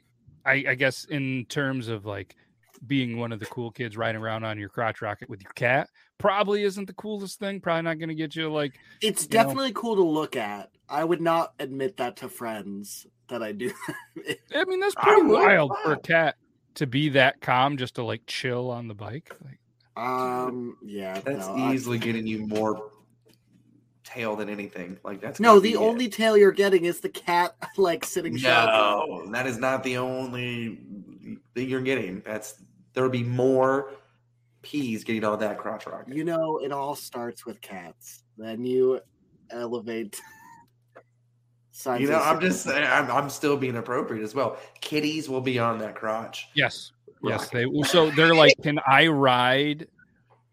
I, 0.47 0.65
I 0.69 0.75
guess 0.77 1.05
in 1.05 1.47
terms 1.49 1.89
of 1.89 2.07
like 2.07 2.37
being 2.87 3.19
one 3.19 3.33
of 3.33 3.41
the 3.41 3.47
cool 3.47 3.73
kids 3.73 3.97
riding 3.97 4.21
around 4.21 4.45
on 4.45 4.57
your 4.57 4.69
crotch 4.69 5.03
rocket 5.03 5.29
with 5.29 5.43
your 5.43 5.51
cat, 5.55 5.89
probably 6.17 6.63
isn't 6.63 6.87
the 6.87 6.93
coolest 6.93 7.41
thing. 7.41 7.61
Probably 7.61 7.83
not 7.83 7.99
going 7.99 8.09
to 8.09 8.15
get 8.15 8.37
you 8.37 8.53
like. 8.53 8.79
It's 9.03 9.25
you 9.25 9.31
know. 9.31 9.43
definitely 9.43 9.73
cool 9.73 9.97
to 9.97 10.05
look 10.05 10.37
at. 10.37 10.71
I 10.89 11.03
would 11.03 11.21
not 11.21 11.55
admit 11.59 11.97
that 11.97 12.19
to 12.19 12.29
friends 12.29 13.05
that 13.27 13.43
I 13.43 13.51
do. 13.51 13.73
I 14.55 14.65
mean, 14.65 14.79
that's 14.79 14.95
I 14.97 15.03
pretty 15.03 15.23
would. 15.23 15.33
wild 15.41 15.73
for 15.83 15.95
a 15.95 15.99
cat 15.99 16.37
to 16.77 16.87
be 16.87 17.09
that 17.11 17.41
calm, 17.41 17.77
just 17.77 17.97
to 17.97 18.05
like 18.05 18.23
chill 18.29 18.71
on 18.71 18.87
the 18.87 18.95
bike. 18.95 19.37
Like, 19.45 19.59
um, 19.97 20.77
yeah, 20.85 21.19
That's 21.19 21.49
no, 21.49 21.57
I- 21.57 21.75
easily 21.75 21.99
getting 21.99 22.29
you 22.29 22.47
more 22.47 22.93
tail 24.09 24.37
than 24.37 24.49
anything. 24.49 24.99
Like 25.05 25.21
that's 25.21 25.39
no. 25.39 25.57
The 25.61 25.71
be 25.71 25.75
it. 25.75 25.79
only 25.79 26.09
tail 26.09 26.37
you're 26.37 26.53
getting 26.53 26.87
is 26.87 27.01
the 27.01 27.09
cat, 27.09 27.55
like 27.77 28.05
sitting. 28.05 28.37
sheltered. 28.37 28.73
No, 28.73 29.31
that 29.33 29.47
is 29.47 29.59
not 29.59 29.83
the 29.83 29.99
only 29.99 30.81
thing 31.55 31.69
you're 31.69 31.83
getting. 31.83 32.23
That's 32.25 32.63
there 32.95 33.03
will 33.03 33.11
be 33.11 33.23
more 33.23 33.93
peas 34.63 35.05
getting 35.05 35.25
on 35.25 35.39
that 35.41 35.59
crotch 35.59 35.87
rocket. 35.87 36.15
You 36.15 36.25
know, 36.25 36.59
it 36.59 36.73
all 36.73 36.95
starts 36.95 37.45
with 37.45 37.61
cats. 37.61 38.23
Then 38.37 38.65
you 38.65 39.01
elevate. 39.51 40.21
signs 41.71 42.01
You 42.01 42.09
know, 42.09 42.19
I'm 42.19 42.41
just 42.41 42.65
saying, 42.65 42.89
I'm, 42.91 43.11
I'm 43.11 43.31
still 43.31 43.57
being 43.57 43.77
appropriate 43.77 44.25
as 44.25 44.35
well. 44.35 44.57
Kitties 44.81 45.29
will 45.29 45.41
be 45.41 45.59
on 45.59 45.79
that 45.79 45.95
crotch. 45.95 46.49
yes, 46.55 46.93
yes, 47.23 47.53
Rocket. 47.53 47.71
they. 47.73 47.83
So 47.89 48.11
they're 48.11 48.35
like, 48.35 48.55
can 48.63 48.81
I 48.87 49.07
ride 49.07 49.87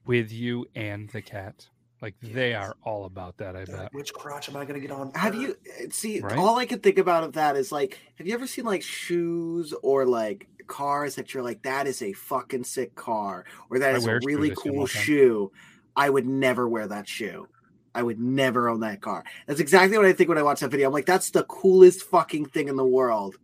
with 0.06 0.32
you 0.32 0.68
and 0.76 1.10
the 1.10 1.22
cat? 1.22 1.68
Like 2.06 2.14
they 2.22 2.54
are 2.54 2.76
all 2.84 3.06
about 3.06 3.36
that. 3.38 3.56
I 3.56 3.66
They're 3.66 3.76
bet. 3.76 3.84
like, 3.86 3.94
Which 3.96 4.14
crotch 4.14 4.48
am 4.48 4.56
I 4.58 4.64
going 4.66 4.80
to 4.80 4.88
get 4.88 4.92
on? 4.96 5.12
Have 5.16 5.34
you 5.34 5.58
eh, 5.80 5.88
see? 5.90 6.20
Right? 6.20 6.38
All 6.38 6.60
I 6.60 6.68
can 6.68 6.80
think 6.80 7.00
about 7.00 7.24
of 7.24 7.34
that 7.34 7.56
is 7.56 7.72
like, 7.72 8.00
have 8.20 8.28
you 8.28 8.34
ever 8.36 8.46
seen 8.46 8.64
like 8.64 8.84
shoes 8.84 9.74
or 9.82 10.06
like 10.06 10.48
cars 10.68 11.16
that 11.16 11.34
you're 11.34 11.42
like, 11.42 11.64
that 11.64 11.88
is 11.88 12.04
a 12.04 12.14
fucking 12.14 12.64
sick 12.64 12.94
car, 12.94 13.46
or 13.72 13.80
that 13.80 13.96
I 13.96 13.98
is 13.98 14.06
a 14.06 14.20
really 14.24 14.52
I 14.52 14.54
see 14.54 14.70
'em 14.70 14.76
all 14.76 14.78
cool 14.82 14.86
shoe? 14.86 15.52
I 15.96 16.12
would 16.12 16.28
never 16.28 16.70
wear 16.70 16.86
that 16.88 17.08
shoe. 17.08 17.48
I 17.96 18.04
would 18.04 18.20
never 18.20 18.70
own 18.70 18.82
that 18.82 19.02
car. 19.02 19.24
That's 19.48 19.60
exactly 19.60 19.98
what 19.98 20.06
I 20.06 20.14
think 20.14 20.30
when 20.30 20.38
I 20.38 20.44
watch 20.44 20.60
that 20.60 20.70
video. 20.70 20.86
I'm 20.86 20.94
like, 20.94 21.08
that's 21.08 21.32
the 21.32 21.44
coolest 21.46 22.04
fucking 22.04 22.46
thing 22.48 22.68
in 22.68 22.76
the 22.76 22.86
world. 22.86 23.36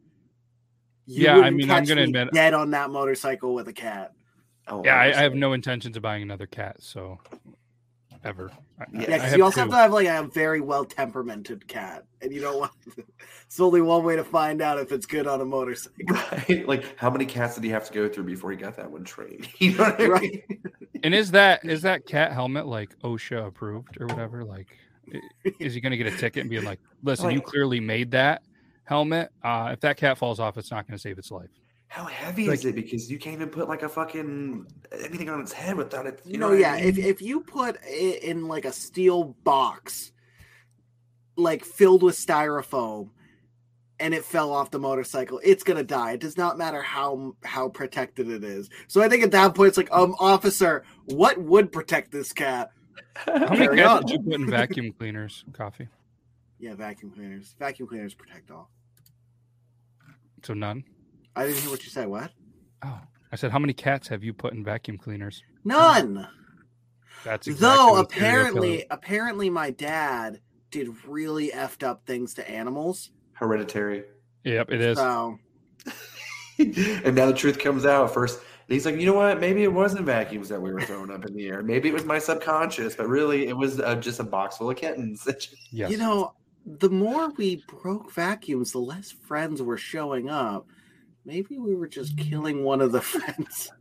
You 1.07 1.23
Yeah, 1.23 1.31
I 1.33 1.37
wouldn't 1.37 1.55
mean, 1.57 1.71
I'm 1.71 1.83
gonna 1.85 2.01
me 2.01 2.09
admit- 2.09 2.31
dead 2.31 2.53
on 2.53 2.69
that 2.71 2.91
motorcycle 2.91 3.55
with 3.55 3.67
a 3.69 3.73
cat. 3.73 4.11
Oh, 4.67 4.83
Yeah, 4.85 4.97
I, 4.97 5.05
I 5.05 5.23
have 5.23 5.33
no 5.33 5.53
intentions 5.53 5.97
of 5.97 6.03
buying 6.03 6.21
another 6.21 6.45
cat. 6.45 6.75
So 6.79 7.17
ever. 8.23 8.51
I, 8.79 8.85
Yeah, 8.91 8.99
Yeah, 9.01 9.15
I 9.15 9.17
because 9.17 9.37
you 9.37 9.43
also 9.43 9.55
two. 9.55 9.59
have 9.61 9.69
to 9.69 9.75
have 9.75 9.93
like 9.93 10.07
a 10.07 10.23
very 10.23 10.61
well 10.61 10.85
temperamented 10.85 11.67
cat, 11.67 12.05
and 12.21 12.31
you 12.31 12.41
don't 12.41 12.59
want. 12.59 12.71
it's 13.45 13.59
only 13.59 13.81
one 13.81 14.03
way 14.03 14.15
to 14.15 14.23
find 14.23 14.61
out 14.61 14.79
if 14.79 14.91
it's 14.91 15.05
good 15.05 15.27
on 15.27 15.41
a 15.41 15.45
motorcycle. 15.45 15.95
Right? 16.31 16.67
Like, 16.67 16.97
how 16.97 17.09
many 17.09 17.25
cats 17.25 17.55
did 17.55 17.63
he 17.63 17.69
have 17.69 17.85
to 17.85 17.93
go 17.93 18.07
through 18.09 18.23
before 18.23 18.51
he 18.51 18.57
got 18.57 18.75
that 18.77 18.89
one 18.89 19.03
trained? 19.03 19.47
You 19.59 19.77
know 19.77 19.83
what 19.83 19.95
I 19.95 19.97
mean? 19.99 20.11
Right. 20.11 20.43
And 21.03 21.13
is 21.15 21.31
that 21.31 21.65
is 21.65 21.81
that 21.81 22.05
cat 22.05 22.31
helmet 22.31 22.67
like 22.67 22.97
OSHA 22.99 23.47
approved 23.47 23.99
or 23.99 24.07
whatever? 24.07 24.43
Like, 24.43 24.67
is 25.59 25.73
he 25.73 25.81
going 25.81 25.91
to 25.91 25.97
get 25.97 26.07
a 26.07 26.15
ticket 26.17 26.41
and 26.41 26.49
be 26.49 26.59
like, 26.59 26.79
"Listen, 27.03 27.31
you 27.31 27.41
clearly 27.41 27.79
made 27.79 28.11
that 28.11 28.43
helmet. 28.83 29.31
Uh, 29.43 29.69
if 29.73 29.79
that 29.81 29.97
cat 29.97 30.17
falls 30.17 30.39
off, 30.39 30.57
it's 30.57 30.71
not 30.71 30.87
going 30.87 30.97
to 30.97 31.01
save 31.01 31.17
its 31.17 31.31
life." 31.31 31.49
How 31.91 32.05
heavy 32.05 32.47
Like- 32.47 32.59
is 32.59 32.65
it? 32.65 32.73
Because 32.75 33.11
you 33.11 33.19
can't 33.19 33.35
even 33.35 33.49
put 33.49 33.67
like 33.67 33.83
a 33.83 33.89
fucking 33.89 34.65
anything 34.93 35.29
on 35.29 35.41
its 35.41 35.51
head 35.51 35.75
without 35.75 36.07
it. 36.07 36.21
You 36.23 36.31
You 36.33 36.37
know, 36.37 36.47
know, 36.51 36.55
yeah. 36.55 36.71
I 36.75 36.77
If 36.77 36.95
mean? 36.95 37.05
if 37.05 37.21
you 37.21 37.41
put 37.41 37.77
it 37.83 38.23
in 38.23 38.47
like 38.47 38.63
a 38.63 38.71
steel 38.71 39.35
box, 39.43 40.13
like 41.35 41.65
filled 41.65 42.01
with 42.01 42.15
styrofoam, 42.15 43.09
and 43.99 44.13
it 44.13 44.23
fell 44.23 44.53
off 44.53 44.71
the 44.71 44.79
motorcycle, 44.79 45.41
it's 45.43 45.63
gonna 45.63 45.83
die. 45.83 46.13
It 46.13 46.21
does 46.21 46.37
not 46.37 46.57
matter 46.57 46.81
how 46.81 47.35
how 47.43 47.67
protected 47.67 48.29
it 48.29 48.45
is. 48.45 48.69
So 48.87 49.01
I 49.01 49.09
think 49.09 49.21
at 49.25 49.31
that 49.31 49.53
point, 49.53 49.67
it's 49.67 49.77
like, 49.77 49.91
um, 49.91 50.15
officer, 50.17 50.85
what 51.07 51.37
would 51.41 51.73
protect 51.73 52.09
this 52.13 52.31
cat? 52.31 52.71
How 53.15 53.33
many 53.49 53.57
Carry 53.65 53.77
cats 53.79 53.89
on. 53.89 54.01
did 54.05 54.11
you 54.11 54.19
put 54.31 54.33
in 54.39 54.49
vacuum 54.49 54.93
cleaners? 54.97 55.43
Coffee. 55.51 55.89
Yeah, 56.57 56.73
vacuum 56.75 57.11
cleaners. 57.11 57.53
Vacuum 57.59 57.89
cleaners 57.89 58.13
protect 58.13 58.49
all. 58.49 58.69
So 60.43 60.53
none. 60.53 60.85
I 61.35 61.45
didn't 61.45 61.61
hear 61.61 61.71
what 61.71 61.83
you 61.83 61.89
said. 61.89 62.07
What? 62.07 62.31
Oh, 62.83 62.99
I 63.31 63.35
said, 63.35 63.51
how 63.51 63.59
many 63.59 63.73
cats 63.73 64.07
have 64.09 64.23
you 64.23 64.33
put 64.33 64.53
in 64.53 64.63
vacuum 64.63 64.97
cleaners? 64.97 65.43
None. 65.63 66.27
That's 67.23 67.47
exactly 67.47 67.77
Though 67.77 67.91
what 67.93 68.05
apparently, 68.05 68.85
apparently, 68.89 69.49
my 69.49 69.71
dad 69.71 70.41
did 70.71 70.89
really 71.05 71.49
effed 71.49 71.83
up 71.83 72.05
things 72.05 72.33
to 72.35 72.49
animals. 72.49 73.11
Hereditary. 73.33 74.03
Yep, 74.43 74.71
it 74.71 74.81
is. 74.81 74.97
So 74.97 75.37
and 76.59 77.15
now 77.15 77.27
the 77.27 77.33
truth 77.33 77.59
comes 77.59 77.85
out 77.85 78.13
first. 78.13 78.39
And 78.39 78.73
he's 78.73 78.85
like, 78.85 78.95
you 78.95 79.05
know 79.05 79.13
what? 79.13 79.39
Maybe 79.39 79.63
it 79.63 79.73
wasn't 79.73 80.05
vacuums 80.05 80.49
that 80.49 80.61
we 80.61 80.71
were 80.71 80.81
throwing 80.81 81.11
up 81.11 81.25
in 81.25 81.33
the 81.33 81.47
air. 81.47 81.61
Maybe 81.61 81.89
it 81.89 81.93
was 81.93 82.05
my 82.05 82.19
subconscious, 82.19 82.95
but 82.95 83.07
really 83.07 83.47
it 83.47 83.57
was 83.57 83.79
uh, 83.79 83.95
just 83.95 84.19
a 84.19 84.23
box 84.23 84.57
full 84.57 84.69
of 84.69 84.77
kittens. 84.77 85.27
yes. 85.71 85.91
You 85.91 85.97
know, 85.97 86.33
the 86.65 86.89
more 86.89 87.29
we 87.31 87.63
broke 87.67 88.11
vacuums, 88.11 88.71
the 88.71 88.79
less 88.79 89.11
friends 89.11 89.61
were 89.61 89.77
showing 89.77 90.29
up. 90.29 90.67
Maybe 91.25 91.59
we 91.59 91.75
were 91.75 91.87
just 91.87 92.17
killing 92.17 92.63
one 92.63 92.81
of 92.81 92.91
the 92.91 93.01
friends 93.01 93.71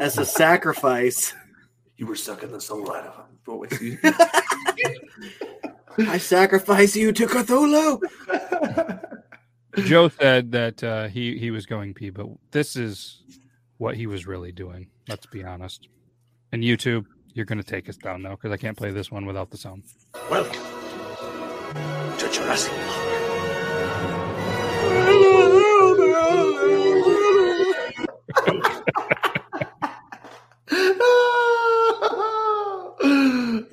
as 0.00 0.18
a 0.18 0.24
sacrifice. 0.24 1.32
You 1.96 2.06
were 2.06 2.16
sucking 2.16 2.50
the 2.50 2.60
soul 2.60 2.92
out 2.92 3.06
of 3.06 3.14
him. 3.16 3.24
Excuse 3.64 3.98
I 5.98 6.18
sacrifice 6.18 6.94
you 6.94 7.12
to 7.12 7.26
Cthulhu. 7.26 8.00
Joe 9.84 10.08
said 10.08 10.52
that 10.52 10.84
uh, 10.84 11.08
he 11.08 11.38
he 11.38 11.50
was 11.50 11.64
going 11.64 11.94
pee, 11.94 12.10
but 12.10 12.26
this 12.50 12.76
is 12.76 13.22
what 13.78 13.96
he 13.96 14.06
was 14.06 14.26
really 14.26 14.52
doing. 14.52 14.88
Let's 15.08 15.26
be 15.26 15.44
honest. 15.44 15.88
And 16.52 16.62
YouTube, 16.62 17.06
you're 17.32 17.46
going 17.46 17.62
to 17.62 17.64
take 17.64 17.88
us 17.88 17.96
down 17.96 18.22
now 18.22 18.30
because 18.30 18.52
I 18.52 18.56
can't 18.56 18.76
play 18.76 18.90
this 18.90 19.10
one 19.10 19.24
without 19.26 19.50
the 19.50 19.56
sound. 19.56 19.84
Welcome 20.30 20.60
to 22.18 22.30
Jurassic 22.30 22.72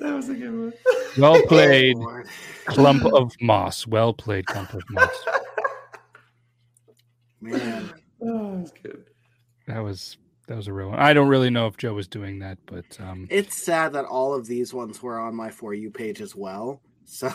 was 0.00 0.28
a 0.28 0.34
good 0.34 0.52
one. 0.52 0.72
Well 1.18 1.42
played, 1.48 1.96
clump 2.66 3.04
of 3.04 3.32
moss. 3.40 3.86
Well 3.86 4.12
played, 4.12 4.46
clump 4.46 4.74
of 4.74 4.82
moss. 4.90 5.16
Man, 7.40 7.92
Oh, 8.22 8.58
that's 8.58 8.72
good. 8.82 9.04
That 9.66 9.80
was 9.80 10.16
that 10.48 10.56
was 10.56 10.68
a 10.68 10.72
real 10.72 10.90
one. 10.90 10.98
I 10.98 11.12
don't 11.12 11.28
really 11.28 11.50
know 11.50 11.66
if 11.66 11.76
Joe 11.76 11.94
was 11.94 12.08
doing 12.08 12.38
that, 12.38 12.58
but 12.66 12.84
um, 13.00 13.26
it's 13.30 13.62
sad 13.62 13.92
that 13.94 14.04
all 14.04 14.34
of 14.34 14.46
these 14.46 14.72
ones 14.72 15.02
were 15.02 15.18
on 15.18 15.34
my 15.34 15.50
for 15.50 15.74
you 15.74 15.90
page 15.90 16.20
as 16.20 16.34
well. 16.34 16.80
So, 17.04 17.32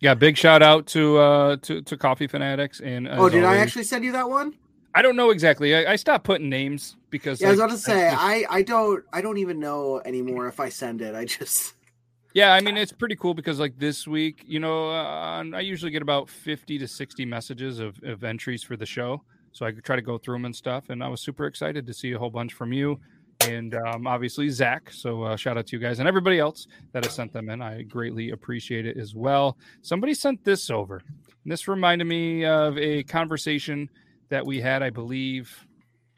yeah, 0.00 0.14
big 0.14 0.36
shout 0.36 0.62
out 0.62 0.86
to 0.88 1.18
uh 1.18 1.56
to, 1.62 1.82
to 1.82 1.96
Coffee 1.96 2.26
Fanatics 2.26 2.80
and 2.80 3.08
oh, 3.08 3.26
as 3.26 3.32
did 3.32 3.44
I 3.44 3.56
actually 3.56 3.84
send 3.84 4.04
you 4.04 4.12
that 4.12 4.28
one? 4.28 4.54
I 4.94 5.02
don't 5.02 5.16
know 5.16 5.30
exactly. 5.30 5.74
I, 5.74 5.92
I 5.92 5.96
stopped 5.96 6.24
putting 6.24 6.48
names 6.48 6.96
because 7.10 7.40
Yeah, 7.40 7.48
I 7.48 7.50
was 7.50 7.60
about 7.60 7.70
to 7.70 7.78
say 7.78 8.10
just- 8.10 8.22
I 8.22 8.44
I 8.50 8.62
don't 8.62 9.04
I 9.12 9.20
don't 9.22 9.38
even 9.38 9.58
know 9.58 10.00
anymore 10.04 10.48
if 10.48 10.60
I 10.60 10.68
send 10.68 11.00
it. 11.00 11.14
I 11.14 11.24
just 11.24 11.74
Yeah, 12.34 12.52
I 12.54 12.60
mean 12.60 12.76
it's 12.78 12.92
pretty 12.92 13.16
cool 13.16 13.34
because 13.34 13.60
like 13.60 13.78
this 13.78 14.06
week, 14.06 14.42
you 14.46 14.58
know, 14.58 14.90
uh, 14.90 15.44
I 15.54 15.60
usually 15.60 15.90
get 15.90 16.00
about 16.02 16.30
fifty 16.30 16.78
to 16.78 16.88
sixty 16.88 17.26
messages 17.26 17.78
of, 17.78 18.02
of 18.04 18.24
entries 18.24 18.62
for 18.62 18.74
the 18.76 18.86
show, 18.86 19.22
so 19.52 19.66
I 19.66 19.72
could 19.72 19.84
try 19.84 19.96
to 19.96 20.02
go 20.02 20.16
through 20.16 20.36
them 20.36 20.46
and 20.46 20.56
stuff. 20.56 20.88
And 20.88 21.04
I 21.04 21.08
was 21.08 21.20
super 21.20 21.46
excited 21.46 21.86
to 21.86 21.92
see 21.92 22.12
a 22.12 22.18
whole 22.18 22.30
bunch 22.30 22.54
from 22.54 22.72
you, 22.72 22.98
and 23.46 23.74
um, 23.74 24.06
obviously 24.06 24.48
Zach. 24.48 24.90
So 24.90 25.24
uh, 25.24 25.36
shout 25.36 25.58
out 25.58 25.66
to 25.66 25.76
you 25.76 25.82
guys 25.82 25.98
and 25.98 26.08
everybody 26.08 26.38
else 26.38 26.68
that 26.92 27.04
has 27.04 27.14
sent 27.14 27.34
them 27.34 27.50
in. 27.50 27.60
I 27.60 27.82
greatly 27.82 28.30
appreciate 28.30 28.86
it 28.86 28.96
as 28.96 29.14
well. 29.14 29.58
Somebody 29.82 30.14
sent 30.14 30.42
this 30.42 30.70
over. 30.70 31.02
And 31.44 31.52
this 31.52 31.68
reminded 31.68 32.06
me 32.06 32.46
of 32.46 32.78
a 32.78 33.02
conversation 33.02 33.90
that 34.32 34.46
we 34.46 34.62
had, 34.62 34.82
I 34.82 34.88
believe, 34.88 35.66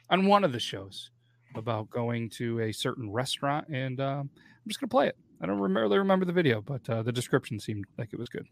on 0.09 0.27
one 0.27 0.45
of 0.45 0.53
the 0.53 0.61
shows 0.61 1.11
about 1.57 1.91
going 1.91 2.31
to 2.31 2.61
a 2.61 2.73
certain 2.73 3.11
restaurant, 3.11 3.67
and 3.67 3.99
um, 4.01 4.31
I'm 4.33 4.69
just 4.69 4.79
gonna 4.79 4.89
play 4.89 5.09
it. 5.09 5.17
I 5.43 5.47
don't 5.47 5.59
really 5.59 5.99
remember 5.99 6.25
the 6.25 6.33
video, 6.33 6.61
but 6.61 6.89
uh, 6.89 7.03
the 7.03 7.11
description 7.11 7.59
seemed 7.59 7.87
like 7.99 8.11
it 8.13 8.19
was 8.21 8.29
good. 8.29 8.47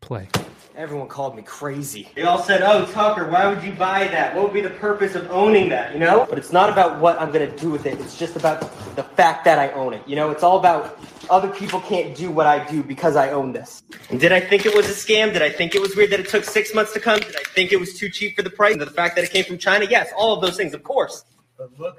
Play. 0.00 0.28
Everyone 0.76 1.08
called 1.08 1.36
me 1.36 1.42
crazy. 1.42 2.08
They 2.14 2.22
all 2.22 2.42
said, 2.42 2.62
"Oh, 2.62 2.86
Tucker, 2.86 3.28
why 3.28 3.46
would 3.46 3.62
you 3.62 3.72
buy 3.72 4.08
that? 4.08 4.34
What 4.34 4.44
would 4.44 4.54
be 4.54 4.60
the 4.60 4.70
purpose 4.70 5.14
of 5.14 5.30
owning 5.30 5.68
that?" 5.68 5.92
You 5.92 5.98
know. 5.98 6.26
But 6.28 6.38
it's 6.38 6.52
not 6.52 6.70
about 6.70 7.00
what 7.00 7.20
I'm 7.20 7.30
gonna 7.32 7.54
do 7.54 7.70
with 7.70 7.86
it. 7.86 8.00
It's 8.00 8.16
just 8.16 8.34
about 8.34 8.60
the 8.96 9.02
fact 9.02 9.44
that 9.44 9.58
I 9.58 9.70
own 9.72 9.92
it. 9.92 10.02
You 10.06 10.16
know, 10.16 10.30
it's 10.30 10.42
all 10.42 10.58
about 10.58 10.98
other 11.28 11.48
people 11.48 11.80
can't 11.80 12.16
do 12.16 12.30
what 12.30 12.46
I 12.46 12.64
do 12.70 12.82
because 12.82 13.16
I 13.16 13.30
own 13.30 13.52
this. 13.52 13.82
And 14.08 14.18
did 14.18 14.32
I 14.32 14.40
think 14.40 14.64
it 14.64 14.74
was 14.74 14.88
a 14.88 14.94
scam? 14.94 15.32
Did 15.32 15.42
I 15.42 15.50
think 15.50 15.74
it 15.74 15.82
was 15.82 15.94
weird 15.94 16.10
that 16.10 16.20
it 16.20 16.28
took 16.28 16.44
six 16.44 16.74
months 16.74 16.92
to 16.94 17.00
come? 17.00 17.20
Did 17.20 17.36
I 17.36 17.42
think 17.54 17.72
it 17.72 17.78
was 17.78 17.98
too 17.98 18.08
cheap 18.08 18.36
for 18.36 18.42
the 18.42 18.50
price? 18.50 18.72
And 18.72 18.80
the 18.80 18.86
fact 18.86 19.16
that 19.16 19.24
it 19.24 19.30
came 19.30 19.44
from 19.44 19.58
China? 19.58 19.86
Yes, 19.88 20.10
all 20.16 20.34
of 20.34 20.40
those 20.40 20.56
things, 20.56 20.72
of 20.72 20.82
course. 20.82 21.24
But 21.58 21.78
look, 21.78 21.98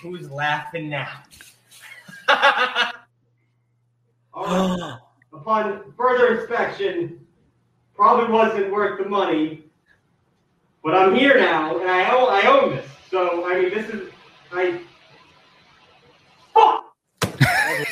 who's 0.00 0.30
laughing 0.30 0.88
now? 0.88 1.08
Upon 5.32 5.92
further 5.96 6.40
inspection, 6.40 7.26
probably 7.94 8.32
wasn't 8.32 8.72
worth 8.72 9.02
the 9.02 9.08
money. 9.08 9.64
But 10.82 10.94
I'm 10.94 11.14
here 11.14 11.38
now, 11.38 11.78
and 11.78 11.90
I 11.90 12.10
own, 12.10 12.28
I 12.30 12.46
own 12.46 12.76
this. 12.76 12.86
So 13.10 13.46
I 13.46 13.60
mean, 13.60 13.74
this 13.74 13.88
is 13.90 14.10
I. 14.52 14.80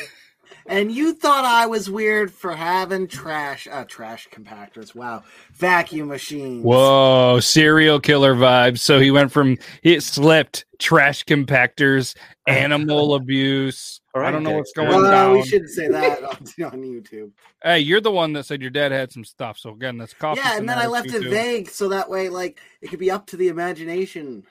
and 0.67 0.91
you 0.91 1.13
thought 1.13 1.45
I 1.45 1.67
was 1.67 1.89
weird 1.89 2.31
for 2.31 2.55
having 2.55 3.07
trash 3.07 3.67
uh 3.71 3.83
trash 3.85 4.27
compactors. 4.31 4.95
Wow. 4.95 5.23
Vacuum 5.53 6.07
machines. 6.07 6.63
Whoa, 6.63 7.39
serial 7.39 7.99
killer 7.99 8.35
vibes. 8.35 8.79
So 8.79 8.99
he 8.99 9.11
went 9.11 9.31
from 9.31 9.57
it 9.83 10.01
slipped 10.01 10.65
trash 10.79 11.23
compactors, 11.25 12.15
animal 12.47 13.15
abuse. 13.15 14.01
I 14.23 14.31
don't 14.31 14.43
know 14.43 14.51
what's 14.51 14.71
going 14.73 14.89
Well, 14.89 15.09
down. 15.09 15.33
we 15.33 15.45
shouldn't 15.45 15.69
say 15.71 15.87
that 15.87 16.23
on, 16.23 16.63
on 16.73 16.81
YouTube. 16.83 17.31
Hey, 17.63 17.79
you're 17.79 18.01
the 18.01 18.11
one 18.11 18.33
that 18.33 18.45
said 18.45 18.61
your 18.61 18.69
dad 18.71 18.91
had 18.91 19.11
some 19.11 19.23
stuff. 19.23 19.57
So 19.57 19.71
again, 19.71 19.97
that's 19.97 20.13
coffee. 20.13 20.41
yeah, 20.43 20.57
and 20.57 20.67
then 20.67 20.77
I 20.77 20.87
left 20.87 21.07
it 21.07 21.21
YouTube. 21.23 21.29
vague 21.29 21.69
so 21.69 21.89
that 21.89 22.09
way 22.09 22.29
like 22.29 22.59
it 22.81 22.87
could 22.89 22.99
be 22.99 23.11
up 23.11 23.27
to 23.27 23.37
the 23.37 23.47
imagination. 23.49 24.43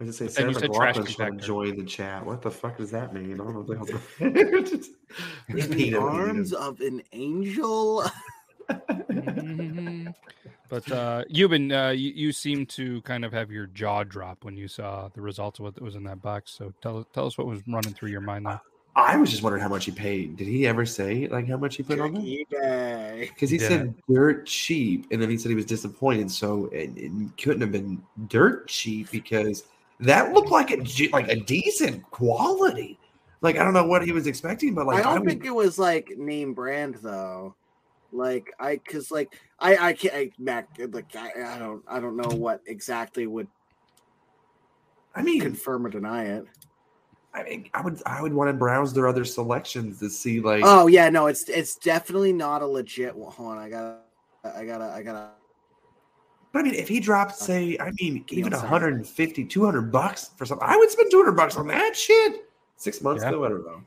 I 0.00 0.04
was 0.04 0.18
gonna 0.18 0.30
say 0.30 0.42
Then 0.42 0.48
you 0.48 0.54
Sarah 0.54 0.60
said 0.66 0.72
trash 0.74 0.96
McLaughlin's 0.96 1.16
trying 1.16 1.38
to 1.38 1.44
join 1.46 1.76
the 1.76 1.84
chat. 1.84 2.24
What 2.26 2.42
the 2.42 2.50
fuck 2.50 2.78
does 2.78 2.90
that 2.92 3.12
mean? 3.14 3.34
I 3.34 3.36
don't 3.36 3.52
know 3.54 3.60
what 3.60 3.66
the 3.68 3.76
hell's 3.76 3.90
going 4.18 4.64
Just- 4.64 4.90
In 5.48 5.56
the 5.56 5.62
peanut, 5.68 5.76
peanut. 5.76 6.00
arms 6.02 6.52
of 6.52 6.80
an 6.80 7.02
angel. 7.12 8.04
Mhm. 8.70 10.14
But 10.72 10.90
uh, 10.90 11.24
Euban, 11.30 11.70
uh, 11.70 11.90
you, 11.90 12.12
you 12.14 12.32
seem 12.32 12.64
to 12.66 13.02
kind 13.02 13.26
of 13.26 13.32
have 13.34 13.50
your 13.50 13.66
jaw 13.66 14.04
drop 14.04 14.42
when 14.42 14.56
you 14.56 14.68
saw 14.68 15.10
the 15.12 15.20
results 15.20 15.58
of 15.58 15.66
what 15.66 15.78
was 15.82 15.96
in 15.96 16.04
that 16.04 16.22
box. 16.22 16.50
So 16.50 16.72
tell 16.80 17.04
tell 17.12 17.26
us 17.26 17.36
what 17.36 17.46
was 17.46 17.60
running 17.68 17.92
through 17.92 18.08
your 18.08 18.22
mind 18.22 18.44
now. 18.44 18.62
I 18.96 19.18
was 19.18 19.30
just 19.30 19.42
wondering 19.42 19.62
how 19.62 19.68
much 19.68 19.84
he 19.84 19.90
paid. 19.90 20.38
Did 20.38 20.46
he 20.48 20.66
ever 20.66 20.86
say 20.86 21.28
like 21.28 21.46
how 21.46 21.58
much 21.58 21.76
he 21.76 21.82
put 21.82 22.00
on 22.00 22.14
that? 22.14 22.22
eBay. 22.22 23.20
Because 23.28 23.50
he 23.50 23.58
Yeah. 23.58 23.68
said 23.68 23.94
dirt 24.08 24.46
cheap, 24.46 25.08
and 25.10 25.20
then 25.20 25.28
he 25.28 25.36
said 25.36 25.50
he 25.50 25.54
was 25.54 25.66
disappointed. 25.66 26.30
So 26.30 26.70
it, 26.72 26.90
it 26.96 27.12
couldn't 27.36 27.60
have 27.60 27.72
been 27.72 28.02
dirt 28.28 28.66
cheap 28.68 29.10
because 29.10 29.64
that 30.00 30.32
looked 30.32 30.48
like 30.50 30.70
a 30.70 30.78
like 31.12 31.28
a 31.28 31.36
decent 31.36 32.02
quality. 32.10 32.98
Like 33.42 33.58
I 33.58 33.64
don't 33.64 33.74
know 33.74 33.84
what 33.86 34.06
he 34.06 34.12
was 34.12 34.26
expecting, 34.26 34.72
but 34.74 34.86
like 34.86 35.00
I 35.00 35.02
don't 35.02 35.20
would- 35.20 35.28
think 35.28 35.44
it 35.44 35.54
was 35.54 35.78
like 35.78 36.14
name 36.16 36.54
brand 36.54 36.94
though. 37.02 37.56
Like 38.12 38.52
I, 38.60 38.76
cause 38.76 39.10
like 39.10 39.34
I, 39.58 39.76
I 39.88 39.92
can't, 39.94 40.14
I, 40.14 40.30
Mac, 40.38 40.68
like 40.90 41.16
I, 41.16 41.54
I 41.54 41.58
don't, 41.58 41.82
I 41.88 41.98
don't 41.98 42.16
know 42.16 42.34
what 42.34 42.60
exactly 42.66 43.26
would. 43.26 43.48
I 45.14 45.22
mean, 45.22 45.40
confirm 45.40 45.86
or 45.86 45.90
deny 45.90 46.24
it. 46.24 46.46
I 47.34 47.42
mean, 47.44 47.70
I 47.72 47.80
would 47.80 48.02
I 48.04 48.20
would 48.20 48.34
want 48.34 48.48
to 48.48 48.52
browse 48.52 48.92
their 48.92 49.08
other 49.08 49.24
selections 49.24 49.98
to 50.00 50.10
see 50.10 50.40
like 50.40 50.62
Oh 50.66 50.86
yeah, 50.86 51.08
no, 51.08 51.26
it's 51.26 51.48
it's 51.48 51.76
definitely 51.76 52.32
not 52.32 52.60
a 52.60 52.66
legit 52.66 53.14
one. 53.16 53.32
Hold 53.32 53.52
on, 53.52 53.58
I 53.58 53.70
gotta, 53.70 53.98
I 54.44 54.64
gotta, 54.66 54.84
I 54.84 55.02
gotta. 55.02 55.30
But 56.52 56.60
I 56.60 56.62
mean, 56.64 56.74
if 56.74 56.88
he 56.88 57.00
dropped, 57.00 57.32
uh, 57.32 57.36
say, 57.36 57.78
I 57.80 57.90
mean, 57.98 58.26
even 58.28 58.52
one 58.52 58.60
second. 58.60 58.70
150, 58.70 59.44
200 59.46 59.90
bucks 59.90 60.32
for 60.36 60.44
something, 60.44 60.68
I 60.68 60.76
would 60.76 60.90
spend 60.90 61.10
200 61.10 61.32
bucks 61.32 61.56
on 61.56 61.66
that 61.68 61.96
shit. 61.96 62.44
Six 62.76 63.00
months, 63.00 63.24
Yeah. 63.24 63.30
though, 63.30 63.44
I 63.46 63.48
don't 63.48 63.64
know. 63.64 63.82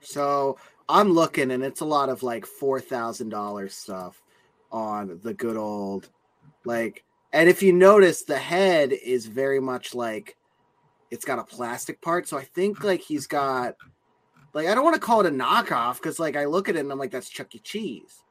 So 0.00 0.56
I'm 0.88 1.12
looking, 1.12 1.50
and 1.50 1.62
it's 1.62 1.80
a 1.80 1.86
lot 1.86 2.08
of 2.08 2.22
like 2.22 2.46
four 2.46 2.80
thousand 2.80 3.28
dollars 3.28 3.74
stuff 3.74 4.22
on 4.72 5.20
the 5.22 5.34
good 5.34 5.56
old, 5.56 6.08
like. 6.64 7.04
And 7.30 7.46
if 7.46 7.62
you 7.62 7.74
notice, 7.74 8.22
the 8.22 8.38
head 8.38 8.90
is 8.90 9.26
very 9.26 9.60
much 9.60 9.94
like 9.94 10.38
it's 11.10 11.26
got 11.26 11.38
a 11.38 11.44
plastic 11.44 12.00
part. 12.00 12.26
So 12.26 12.38
I 12.38 12.42
think 12.42 12.82
like 12.82 13.02
he's 13.02 13.26
got, 13.26 13.76
like 14.54 14.66
I 14.66 14.74
don't 14.74 14.82
want 14.82 14.94
to 14.94 15.00
call 15.00 15.20
it 15.20 15.26
a 15.26 15.30
knockoff 15.30 15.96
because 15.96 16.18
like 16.18 16.36
I 16.36 16.46
look 16.46 16.70
at 16.70 16.76
it 16.76 16.78
and 16.78 16.90
I'm 16.90 16.98
like 16.98 17.10
that's 17.10 17.28
Chuck 17.28 17.54
E. 17.54 17.58
Cheese. 17.58 18.22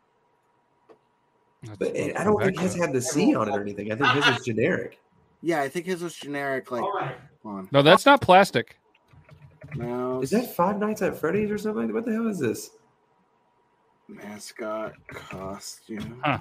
But 1.78 1.96
it, 1.96 2.18
I 2.18 2.24
don't 2.24 2.42
think 2.42 2.60
his 2.60 2.74
had 2.74 2.92
the 2.92 3.00
C 3.00 3.36
on 3.36 3.48
it 3.48 3.56
or 3.56 3.62
anything. 3.62 3.92
I 3.92 3.96
think 3.96 4.24
his 4.24 4.36
is 4.36 4.46
generic. 4.46 5.00
Yeah, 5.44 5.62
I 5.62 5.70
think 5.70 5.86
his 5.86 6.02
was 6.02 6.16
generic. 6.16 6.72
Like, 6.72 6.82
hold 6.82 7.12
on. 7.46 7.70
No, 7.72 7.84
that's 7.84 8.08
not 8.08 8.22
plastic. 8.22 8.78
No, 9.78 10.22
Is 10.22 10.32
that 10.32 10.56
Five 10.56 10.80
Nights 10.80 11.02
at 11.02 11.18
Freddy's 11.18 11.52
or 11.52 11.58
something? 11.58 11.94
What 11.94 12.06
the 12.06 12.14
hell 12.14 12.28
is 12.28 12.40
this? 12.40 12.72
mascot 14.08 14.94
costume. 15.08 16.22
Huh. 16.24 16.40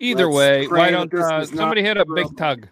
Either 0.00 0.26
Let's 0.26 0.36
way, 0.36 0.66
why 0.68 0.90
don't 0.90 1.12
uh, 1.12 1.44
somebody 1.44 1.82
hit 1.82 1.98
up 1.98 2.08
real. 2.08 2.28
Big 2.28 2.36
Tug, 2.36 2.68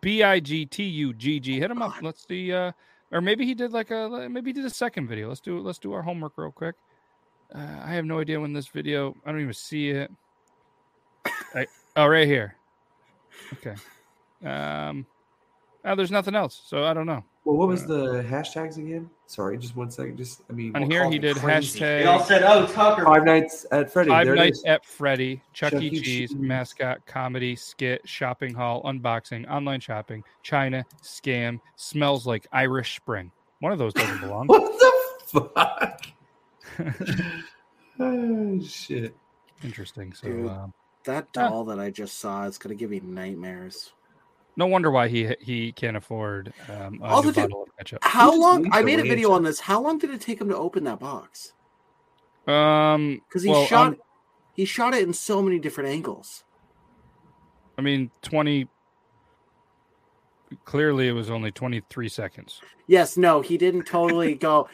B 0.00 0.22
I 0.22 0.40
G 0.40 0.66
T 0.66 0.84
U 0.84 1.14
G 1.14 1.40
G. 1.40 1.58
Hit 1.58 1.70
him 1.70 1.82
up. 1.82 1.94
Let's 2.02 2.26
see. 2.26 2.52
Uh, 2.52 2.72
or 3.12 3.20
maybe 3.20 3.44
he 3.46 3.54
did 3.54 3.72
like 3.72 3.90
a 3.90 4.28
maybe 4.30 4.50
he 4.50 4.52
did 4.52 4.64
a 4.64 4.70
second 4.70 5.08
video. 5.08 5.28
Let's 5.28 5.40
do 5.40 5.58
let's 5.58 5.78
do 5.78 5.92
our 5.92 6.02
homework 6.02 6.34
real 6.36 6.52
quick. 6.52 6.74
Uh, 7.54 7.80
I 7.84 7.94
have 7.94 8.04
no 8.04 8.20
idea 8.20 8.40
when 8.40 8.52
this 8.52 8.68
video. 8.68 9.16
I 9.24 9.32
don't 9.32 9.40
even 9.40 9.52
see 9.52 9.90
it. 9.90 10.10
I, 11.54 11.66
oh, 11.96 12.06
right 12.06 12.26
here. 12.26 12.56
Okay. 13.54 13.74
Um. 14.44 15.06
Oh, 15.84 15.94
there's 15.94 16.10
nothing 16.10 16.34
else, 16.34 16.62
so 16.66 16.84
I 16.84 16.94
don't 16.94 17.06
know. 17.06 17.24
Well, 17.44 17.56
what 17.58 17.68
was 17.68 17.84
the 17.86 18.22
hashtags 18.22 18.78
again? 18.78 19.10
Sorry, 19.26 19.58
just 19.58 19.76
one 19.76 19.90
second. 19.90 20.16
Just 20.16 20.40
I 20.48 20.54
mean, 20.54 20.74
On 20.74 20.82
what 20.82 20.90
here, 20.90 21.10
he 21.10 21.18
did 21.18 21.36
crazy? 21.36 21.78
hashtag- 21.78 22.02
They 22.02 22.06
all 22.06 22.20
said, 22.24 22.42
"Oh, 22.42 22.66
Tucker." 22.66 23.04
Five 23.04 23.24
Nights 23.24 23.66
at 23.70 23.92
Freddy. 23.92 24.08
Five 24.08 24.26
there 24.26 24.34
Nights 24.34 24.62
at 24.64 24.84
Freddy, 24.86 25.42
Chuck, 25.52 25.72
Chuck 25.72 25.82
E. 25.82 25.90
Cheese, 25.90 26.02
Cheese. 26.02 26.34
mascot, 26.34 27.04
comedy, 27.04 27.54
skit, 27.54 28.00
shopping 28.08 28.54
hall, 28.54 28.82
unboxing, 28.84 29.46
online 29.50 29.80
shopping, 29.80 30.24
China, 30.42 30.84
scam, 31.02 31.60
smells 31.76 32.26
like 32.26 32.46
Irish 32.52 32.96
Spring. 32.96 33.30
One 33.60 33.72
of 33.72 33.78
those 33.78 33.92
doesn't 33.92 34.20
belong. 34.20 34.46
What 35.34 35.42
the 35.42 35.50
fuck? 35.54 36.06
oh 38.00 38.60
shit! 38.62 39.14
Interesting. 39.62 40.12
So, 40.14 40.28
Dude, 40.28 40.46
um, 40.48 40.72
that 41.04 41.32
doll 41.32 41.64
that 41.64 41.78
I 41.78 41.90
just 41.90 42.18
saw 42.20 42.44
is 42.44 42.56
gonna 42.56 42.74
give 42.74 42.90
me 42.90 43.00
nightmares. 43.00 43.92
No 44.56 44.66
wonder 44.66 44.90
why 44.90 45.08
he 45.08 45.34
he 45.40 45.72
can't 45.72 45.96
afford 45.96 46.52
um, 46.68 47.00
a 47.02 47.06
Also, 47.06 47.28
new 47.28 47.32
dude, 47.34 47.50
bottle 47.50 47.62
of 47.64 47.76
ketchup. 47.76 47.98
How 48.02 48.36
long? 48.36 48.68
I 48.72 48.82
made 48.82 49.00
a 49.00 49.02
video 49.02 49.32
on 49.32 49.42
this. 49.42 49.60
How 49.60 49.80
long 49.80 49.98
did 49.98 50.10
it 50.10 50.20
take 50.20 50.40
him 50.40 50.48
to 50.48 50.56
open 50.56 50.84
that 50.84 51.00
box? 51.00 51.52
Um, 52.46 53.22
Because 53.28 53.42
he 53.42 53.50
well, 53.50 53.66
shot, 53.66 53.86
um, 53.88 53.96
he 54.54 54.64
shot 54.64 54.94
it 54.94 55.02
in 55.02 55.12
so 55.12 55.42
many 55.42 55.58
different 55.58 55.90
angles. 55.90 56.44
I 57.78 57.82
mean, 57.82 58.10
twenty. 58.22 58.68
Clearly, 60.64 61.08
it 61.08 61.12
was 61.12 61.30
only 61.30 61.50
twenty 61.50 61.82
three 61.90 62.08
seconds. 62.08 62.60
Yes, 62.86 63.16
no, 63.16 63.40
he 63.40 63.58
didn't 63.58 63.84
totally 63.84 64.34
go. 64.36 64.68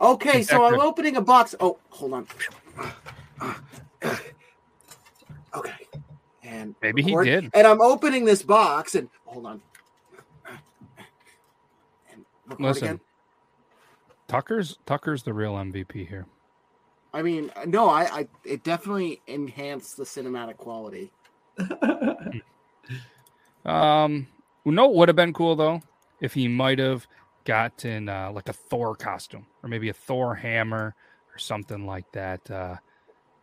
Okay, 0.00 0.42
so 0.42 0.64
I'm 0.64 0.80
opening 0.80 1.16
a 1.16 1.20
box. 1.22 1.54
Oh, 1.60 1.78
hold 1.90 2.12
on. 2.12 2.26
And 6.46 6.74
Maybe 6.80 7.02
he 7.02 7.14
did. 7.24 7.50
And 7.54 7.66
I'm 7.66 7.80
opening 7.80 8.24
this 8.24 8.42
box, 8.42 8.94
and 8.94 9.08
hold 9.24 9.46
on. 9.46 9.60
And 12.12 12.24
Listen, 12.58 12.84
again. 12.84 13.00
Tucker's 14.28 14.78
Tucker's 14.86 15.24
the 15.24 15.34
real 15.34 15.54
MVP 15.54 16.08
here. 16.08 16.26
I 17.12 17.22
mean, 17.22 17.50
no, 17.66 17.88
I, 17.88 18.02
I, 18.02 18.28
it 18.44 18.62
definitely 18.62 19.22
enhanced 19.26 19.96
the 19.96 20.04
cinematic 20.04 20.56
quality. 20.56 21.10
Um, 23.66 24.28
you 24.64 24.72
know 24.72 24.88
would 24.88 25.08
have 25.08 25.16
been 25.16 25.32
cool 25.32 25.56
though 25.56 25.82
if 26.20 26.32
he 26.32 26.46
might 26.46 26.78
have 26.78 27.06
gotten 27.44 28.08
uh, 28.08 28.30
like 28.32 28.48
a 28.48 28.52
Thor 28.52 28.94
costume 28.94 29.46
or 29.62 29.68
maybe 29.68 29.88
a 29.88 29.92
Thor 29.92 30.34
hammer 30.34 30.94
or 31.34 31.38
something 31.38 31.84
like 31.84 32.10
that. 32.12 32.48
Uh, 32.50 32.76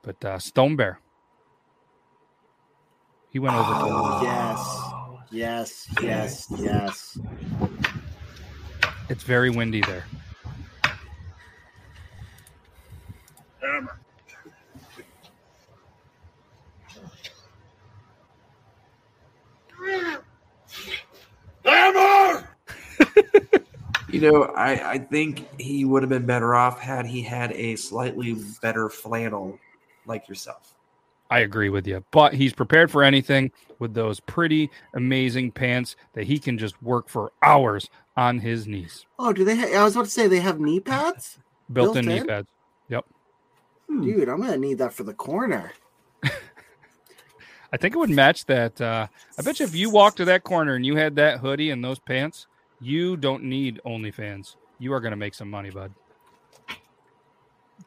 but 0.02 0.24
uh, 0.24 0.40
Stone 0.40 0.78
Bear, 0.78 1.00
he 3.34 3.40
went 3.40 3.56
over 3.56 3.72
Oh, 3.74 4.20
to. 4.20 4.26
yes, 4.26 4.90
yes, 5.32 5.88
yes, 6.02 6.48
yes. 6.60 7.18
It's 9.10 9.24
very 9.24 9.50
windy 9.50 9.82
there. 9.82 10.06
You 24.10 24.22
know, 24.22 24.44
I, 24.44 24.92
I 24.92 24.98
think 25.00 25.48
he 25.60 25.86
would 25.86 26.04
have 26.04 26.10
been 26.10 26.26
better 26.28 26.54
off 26.54 26.80
had 26.80 27.08
he 27.08 27.24
had 27.24 27.52
a 27.54 27.76
slightly 27.78 28.36
better 28.62 28.88
flannel 28.90 29.58
like 30.06 30.30
yourself. 30.30 30.76
I 31.30 31.40
agree 31.40 31.70
with 31.70 31.88
you, 31.88 32.04
but 32.12 32.34
he's 32.34 32.54
prepared 32.54 32.92
for 32.92 33.04
anything 33.04 33.52
with 33.80 33.94
those 33.94 34.20
pretty 34.20 34.70
amazing 34.94 35.52
pants 35.52 35.96
that 36.14 36.26
he 36.26 36.38
can 36.38 36.58
just 36.58 36.82
work 36.84 37.10
for 37.10 37.32
hours 37.42 37.90
on 38.16 38.40
his 38.40 38.68
knees. 38.68 39.06
Oh, 39.18 39.34
do 39.34 39.44
they? 39.44 39.56
Ha- 39.56 39.80
I 39.80 39.84
was 39.84 39.96
about 39.96 40.06
to 40.06 40.12
say 40.12 40.28
they 40.28 40.40
have 40.40 40.60
knee 40.60 40.80
pads. 40.80 41.40
Built-in 41.72 42.06
Built 42.06 42.22
knee 42.22 42.28
pads. 42.28 42.48
Yep. 42.90 43.06
Dude, 43.90 44.30
I'm 44.30 44.42
gonna 44.42 44.58
need 44.58 44.78
that 44.78 44.94
for 44.94 45.04
the 45.04 45.14
corner. 45.14 45.72
I 46.24 47.78
think 47.78 47.96
it 47.96 47.98
would 47.98 48.10
match 48.10 48.46
that. 48.46 48.80
Uh, 48.80 49.08
I 49.38 49.42
bet 49.42 49.60
you 49.60 49.66
if 49.66 49.76
you 49.76 49.90
walked 49.90 50.18
to 50.18 50.26
that 50.26 50.44
corner 50.44 50.76
and 50.76 50.86
you 50.86 50.96
had 50.96 51.16
that 51.16 51.40
hoodie 51.40 51.72
and 51.72 51.84
those 51.84 52.00
pants, 52.00 52.46
you 52.80 53.18
don't 53.18 53.44
need 53.44 53.82
OnlyFans. 53.86 54.56
You 54.78 54.94
are 54.94 55.00
to 55.12 55.18
make 55.18 55.34
some 55.34 55.50
money, 55.50 55.72
bud. 55.72 55.92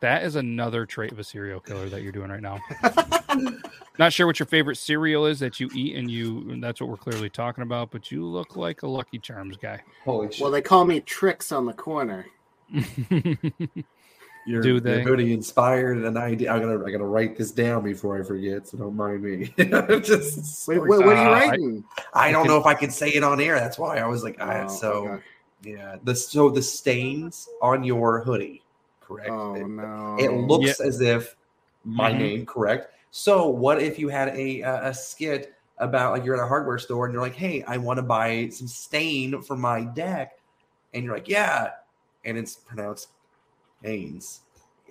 That 0.01 0.25
is 0.25 0.37
another 0.37 0.85
trait 0.87 1.11
of 1.13 1.19
a 1.19 1.25
serial 1.25 1.61
killer 1.61 1.89
that 1.89 2.03
you're 2.03 2.13
doing 2.13 2.31
right 2.31 2.43
now. 2.43 2.61
Not 3.99 4.13
sure 4.13 4.27
what 4.27 4.39
your 4.39 4.47
favorite 4.47 4.77
cereal 4.77 5.25
is 5.25 5.39
that 5.41 5.59
you 5.59 5.71
eat, 5.75 5.97
and 5.97 6.11
you 6.11 6.51
and 6.51 6.63
that's 6.63 6.81
what 6.83 6.91
we're 6.91 6.97
clearly 6.99 7.31
talking 7.31 7.63
about. 7.63 7.91
But 7.91 8.11
you 8.13 8.27
look 8.27 8.57
like 8.57 8.83
a 8.83 8.87
Lucky 8.87 9.19
Charms 9.19 9.57
guy. 9.57 9.81
Holy 10.05 10.29
Well, 10.41 10.51
they 10.51 10.61
call 10.61 10.85
me 10.85 11.01
tricks 11.01 11.51
on 11.53 11.65
the 11.67 11.73
corner. 11.73 12.27
Your, 14.49 14.63
Do 14.63 14.69
your 14.75 14.81
they? 14.81 15.03
hoodie 15.03 15.33
inspired 15.33 15.99
an 15.99 16.17
idea. 16.17 16.53
I 16.55 16.61
gotta 16.61 16.81
I 16.87 16.93
gotta 16.93 17.05
write 17.05 17.37
this 17.37 17.51
down 17.51 17.83
before 17.83 18.17
I 18.21 18.23
forget, 18.23 18.69
so 18.69 18.79
don't 18.79 18.95
mind 18.95 19.23
me. 19.23 19.53
Just 20.03 20.69
Wait, 20.69 20.79
wait, 20.79 20.89
what 20.89 21.01
are 21.01 21.03
you 21.15 21.31
Uh, 21.31 21.33
I- 21.35 21.49
writing? 21.49 21.85
I, 22.15 22.31
don't 22.31 22.45
can- 22.45 22.53
know 22.53 22.61
if 22.61 22.67
I 22.67 22.75
can 22.75 22.91
say 22.91 23.09
it 23.09 23.25
on 23.25 23.41
air. 23.41 23.59
That's 23.59 23.77
why 23.77 23.99
I 23.99 24.07
was 24.07 24.23
like, 24.23 24.41
I, 24.41 24.63
Oh, 24.63 24.69
so 24.69 24.93
okay. 25.09 25.23
yeah. 25.65 25.97
The 26.05 26.15
so 26.15 26.49
the 26.49 26.63
stains 26.63 27.49
on 27.61 27.83
your 27.83 28.21
hoodie, 28.23 28.63
correct? 29.07 29.31
Oh 29.31 29.55
it, 29.55 29.69
no! 29.69 30.17
it 30.19 30.31
looks 30.31 30.81
as 30.81 31.01
if 31.01 31.37
my 31.85 32.11
Mhm. 32.13 32.19
name, 32.19 32.47
correct? 32.47 32.93
So 33.11 33.49
what 33.49 33.81
if 33.83 33.99
you 33.99 34.09
had 34.09 34.29
a 34.29 34.61
a, 34.63 34.89
a 34.89 34.95
skit 34.95 35.55
about 35.79 36.13
like 36.13 36.25
you're 36.25 36.37
at 36.37 36.43
a 36.43 36.49
hardware 36.49 36.79
store 36.79 37.05
and 37.07 37.13
you're 37.13 37.23
like, 37.23 37.37
hey, 37.37 37.63
I 37.63 37.77
want 37.77 37.99
to 37.99 38.03
buy 38.03 38.49
some 38.49 38.67
stain 38.67 39.43
for 39.43 39.57
my 39.57 39.83
deck, 39.83 40.39
and 40.95 41.05
you're 41.05 41.15
like, 41.15 41.29
yeah, 41.29 41.71
and 42.25 42.37
it's 42.39 42.57
pronounced 42.57 43.09
stains, 43.81 44.41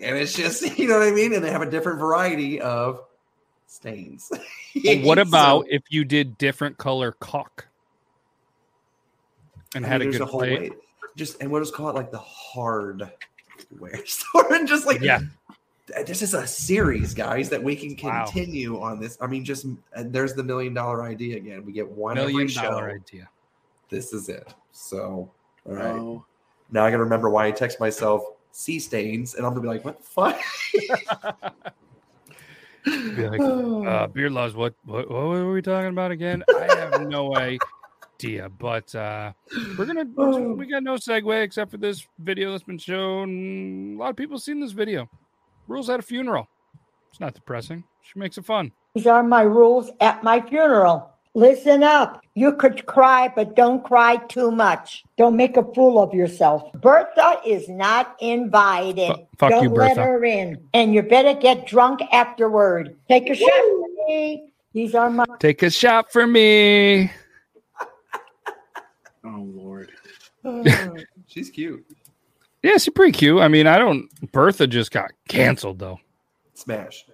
and 0.01 0.15
it's 0.17 0.33
just 0.33 0.61
you 0.77 0.87
know 0.87 0.99
what 0.99 1.07
I 1.07 1.11
mean, 1.11 1.33
and 1.33 1.43
they 1.43 1.51
have 1.51 1.61
a 1.61 1.69
different 1.69 1.99
variety 1.99 2.61
of 2.61 3.01
stains. 3.67 4.31
Well, 4.83 4.97
what 5.03 5.17
So- 5.17 5.21
about 5.23 5.65
if 5.69 5.83
you 5.89 6.05
did 6.05 6.37
different 6.37 6.77
color 6.77 7.11
caulk 7.13 7.67
and 9.73 9.85
I 9.85 9.89
had 9.89 10.01
a 10.01 10.05
there's 10.05 10.19
good 10.19 10.27
whole 10.27 10.39
plate? 10.39 10.59
way. 10.59 10.71
Just 11.15 11.41
and 11.41 11.49
we'll 11.51 11.61
just 11.61 11.73
call 11.73 11.89
it 11.89 11.95
like 11.95 12.11
the 12.11 12.19
hardware 12.19 13.13
store, 14.05 14.53
and 14.53 14.67
just 14.75 14.85
like 14.85 15.01
Yeah. 15.01 15.19
this 16.05 16.21
is 16.21 16.33
a 16.33 16.45
series, 16.47 17.13
guys, 17.13 17.49
that 17.49 17.61
we 17.61 17.75
can 17.75 17.95
Wow. 18.01 18.25
continue 18.25 18.81
on 18.81 18.99
this. 18.99 19.17
I 19.21 19.27
mean, 19.27 19.45
just 19.45 19.65
and 19.93 20.11
there's 20.11 20.33
the 20.33 20.43
million 20.43 20.73
dollar 20.73 21.03
idea 21.03 21.37
again. 21.37 21.63
We 21.65 21.73
get 21.73 21.87
one 21.89 22.15
Million 22.15 22.41
every 22.41 22.47
show. 22.49 22.79
idea. 22.79 23.29
This 23.89 24.13
is 24.13 24.29
it. 24.29 24.53
So, 24.71 25.31
all 25.67 25.73
right. 25.73 25.95
Oh, 25.99 26.25
Now 26.71 26.85
I 26.85 26.89
got 26.91 26.97
to 26.97 27.03
remember 27.03 27.29
why 27.29 27.45
I 27.47 27.51
text 27.51 27.79
myself 27.79 28.23
sea 28.51 28.79
stains, 28.79 29.35
and 29.35 29.45
I'm 29.45 29.51
gonna 29.51 29.61
be 29.61 29.67
like, 29.67 29.85
what 29.85 29.99
the 29.99 30.03
fuck? 30.03 30.39
Be 33.15 33.27
like, 33.29 33.41
uh, 33.87 34.07
Beard 34.07 34.31
Laws. 34.31 34.55
What, 34.55 34.73
what 34.85 35.09
what 35.09 35.19
were 35.23 35.51
we 35.53 35.61
talking 35.61 35.89
about 35.89 36.11
again? 36.11 36.43
I 36.57 36.63
have 36.75 37.07
no 37.07 37.25
idea. 38.15 38.49
But 38.49 38.93
uh, 38.95 39.33
we're 39.77 39.85
gonna 39.85 40.05
we 40.55 40.67
got 40.67 40.83
no 40.83 40.95
segue 40.95 41.43
except 41.43 41.71
for 41.71 41.77
this 41.77 42.05
video 42.19 42.51
that's 42.51 42.63
been 42.63 42.77
shown. 42.77 43.95
A 43.95 43.99
lot 43.99 44.09
of 44.09 44.15
people 44.15 44.37
seen 44.39 44.59
this 44.59 44.71
video. 44.71 45.09
Rules 45.67 45.89
at 45.89 45.99
a 45.99 46.03
funeral. 46.03 46.47
It's 47.09 47.19
not 47.19 47.33
depressing. 47.33 47.83
She 48.01 48.19
makes 48.19 48.37
it 48.37 48.45
fun. 48.45 48.71
These 48.93 49.07
are 49.07 49.23
my 49.23 49.41
rules 49.41 49.89
at 49.99 50.23
my 50.23 50.41
funeral. 50.41 51.11
Listen 51.33 51.83
up. 51.83 52.21
You 52.35 52.53
could 52.53 52.85
cry, 52.85 53.31
but 53.35 53.55
don't 53.57 53.83
cry 53.83 54.17
too 54.27 54.51
much. 54.51 55.03
Don't 55.17 55.35
make 55.35 55.57
a 55.57 55.63
fool 55.73 56.01
of 56.01 56.13
yourself. 56.13 56.71
Bertha 56.75 57.41
is 57.45 57.67
not 57.67 58.15
invited. 58.21 59.07
Fu- 59.07 59.27
fuck 59.37 59.49
don't 59.49 59.63
you, 59.63 59.69
let 59.69 59.95
Bertha. 59.95 60.03
her 60.03 60.23
in. 60.23 60.57
And 60.73 60.93
you 60.93 61.01
better 61.01 61.33
get 61.33 61.67
drunk 61.67 62.01
afterward. 62.13 62.95
Take 63.09 63.29
a 63.29 63.35
shot 63.35 63.49
for 63.49 64.07
me. 64.07 64.53
These 64.71 64.95
are 64.95 65.09
my 65.09 65.25
Take 65.39 65.63
a 65.63 65.69
shot 65.69 66.11
for 66.11 66.25
me. 66.25 67.11
Oh 69.25 69.49
Lord! 69.53 69.91
She's 71.27 71.49
cute. 71.49 71.85
Yeah, 72.63 72.77
she's 72.77 72.89
pretty 72.89 73.11
cute. 73.11 73.41
I 73.41 73.47
mean, 73.47 73.67
I 73.67 73.77
don't. 73.77 74.09
Bertha 74.31 74.65
just 74.65 74.89
got 74.89 75.11
canceled 75.27 75.77
though. 75.77 75.99
Smash. 76.55 77.05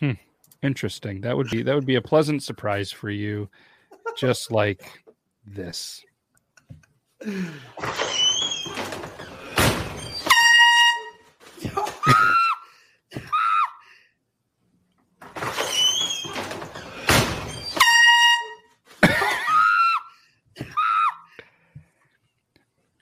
Hmm. 0.00 0.12
Interesting. 0.62 1.20
That 1.20 1.36
would 1.36 1.50
be 1.50 1.62
that 1.62 1.74
would 1.74 1.86
be 1.86 1.96
a 1.96 2.02
pleasant 2.02 2.42
surprise 2.42 2.90
for 2.90 3.10
you, 3.10 3.48
just 4.16 4.50
like 4.50 5.04
this. 5.46 6.02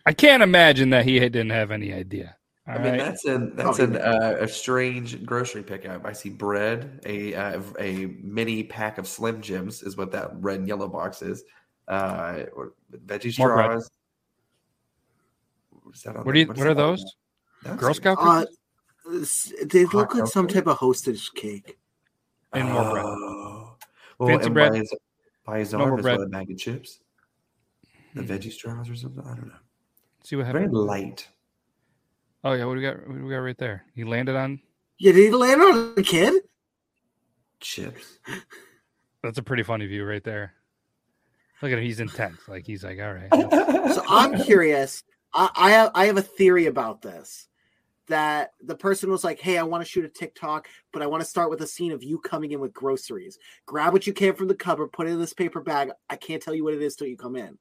I 0.07 0.13
can't 0.13 0.43
imagine 0.43 0.91
that 0.91 1.05
he 1.05 1.19
didn't 1.21 1.51
have 1.51 1.71
any 1.71 1.93
idea. 1.93 2.37
I 2.67 2.79
mean, 2.79 2.93
right? 2.93 2.99
that's 2.99 3.25
an 3.25 3.57
that's 3.57 3.81
Oh, 3.81 3.85
an 3.85 3.97
uh, 3.97 4.37
a 4.41 4.47
strange 4.49 5.25
grocery 5.25 5.63
pickup. 5.63 6.05
I 6.07 6.13
see 6.13 6.29
bread, 6.31 7.01
a 7.05 7.35
uh, 7.35 7.63
a 7.79 8.07
mini 8.23 8.63
pack 8.63 8.99
of 8.99 9.09
Slim 9.09 9.41
Jims 9.41 9.83
is 9.83 9.97
what 9.97 10.13
that 10.13 10.31
red 10.41 10.61
and 10.61 10.69
yellow 10.69 10.89
box 10.89 11.21
is. 11.23 11.43
Uh, 11.89 12.45
or 12.55 12.75
veggie 13.07 13.37
More 13.39 13.55
bread. 13.57 13.67
straws. 13.71 13.91
Is 15.95 16.03
that 16.03 16.17
on 16.17 16.25
What 16.25 16.33
do 16.35 16.39
you? 16.39 16.45
is 16.45 16.49
What 16.57 16.67
are 16.67 16.75
that 16.75 16.77
those? 16.77 17.05
that? 17.65 17.77
Girl 17.77 17.95
Scout 17.95 18.19
Uh, 18.21 18.45
cookies 19.05 19.53
they 19.65 19.83
Hot 19.85 19.95
look 19.95 20.15
like 20.15 20.27
some 20.29 20.47
cocoa? 20.47 20.55
type 20.61 20.67
of 20.69 20.77
Hostess 20.79 21.29
cake. 21.31 21.79
and 22.53 22.69
more 22.71 22.91
bread. 22.93 23.05
Oh. 23.05 23.77
Well, 24.19 24.29
Fancy 24.29 24.45
and 24.47 24.55
bread. 24.55 24.73
By 24.73 24.79
his, 24.79 24.95
by 25.45 25.59
his 25.59 25.73
No 25.73 25.81
arm 25.81 25.99
is 25.99 26.03
bread. 26.03 26.19
what 26.19 26.27
a 26.27 26.31
bag 26.31 26.51
of 26.51 26.59
chips. 26.59 27.01
The 28.15 28.23
veggie 28.23 28.53
straws 28.53 28.89
or 28.89 28.95
something. 28.95 29.25
I 29.25 29.35
don't 29.35 29.49
know. 29.49 29.55
See 30.23 30.37
what 30.37 30.47
Very 30.47 30.63
happened. 30.65 30.75
light. 30.75 31.29
Oh 32.45 32.53
yeah, 32.53 32.65
what 32.65 32.75
do 32.75 32.81
we 32.81 32.87
got? 32.87 33.07
What 33.09 33.17
do 33.19 33.25
we 33.25 33.31
got 33.31 33.39
right 33.39 33.59
there? 33.59 33.85
He 33.95 34.05
landed 34.05 34.37
on. 34.37 34.61
Yeah, 34.99 35.13
did 35.13 35.25
he 35.25 35.31
land 35.31 35.61
on 35.63 35.95
a 35.97 36.03
kid? 36.03 36.43
Chips. 37.61 38.19
That's 39.23 39.39
a 39.39 39.43
pretty 39.43 39.63
funny 39.63 39.87
view 39.87 40.05
right 40.05 40.25
there. 40.25 40.55
Look 41.61 41.73
at 41.73 41.79
him. 41.79 41.85
He's 41.85 42.01
intense. 42.01 42.49
Like 42.49 42.67
he's 42.67 42.83
like, 42.85 42.99
all 43.01 43.13
right. 43.13 43.29
So 43.95 44.03
I'm 44.09 44.41
curious. 44.45 45.03
I, 45.35 45.51
I 45.57 45.71
have 45.73 45.91
I 45.95 46.07
have 46.07 46.17
a 46.17 46.23
theory 46.23 46.67
about 46.67 47.03
this. 47.03 47.49
That 48.07 48.53
the 48.63 48.75
person 48.77 49.11
was 49.11 49.23
like, 49.25 49.41
"Hey, 49.41 49.59
I 49.59 49.63
want 49.65 49.85
to 49.85 49.89
shoot 49.89 50.05
a 50.05 50.09
TikTok, 50.09 50.69
but 50.93 51.03
I 51.03 51.07
want 51.07 51.23
to 51.23 51.29
start 51.29 51.51
with 51.51 51.61
a 51.61 51.67
scene 51.67 51.93
of 51.93 52.03
you 52.05 52.19
coming 52.19 52.53
in 52.53 52.61
with 52.61 52.73
groceries. 52.73 53.39
Grab 53.67 53.93
what 53.93 54.07
you 54.07 54.13
can 54.13 54.35
from 54.35 54.49
the 54.49 54.55
cupboard, 54.55 54.93
put 54.93 55.07
it 55.07 55.11
in 55.11 55.21
this 55.21 55.33
paper 55.35 55.61
bag. 55.61 55.91
I 56.09 56.17
can't 56.17 56.43
tell 56.43 56.55
you 56.55 56.65
what 56.65 56.75
it 56.75 56.83
is 56.83 56.95
till 56.97 57.07
you 57.09 57.17
come 57.17 57.37
in." 57.37 57.59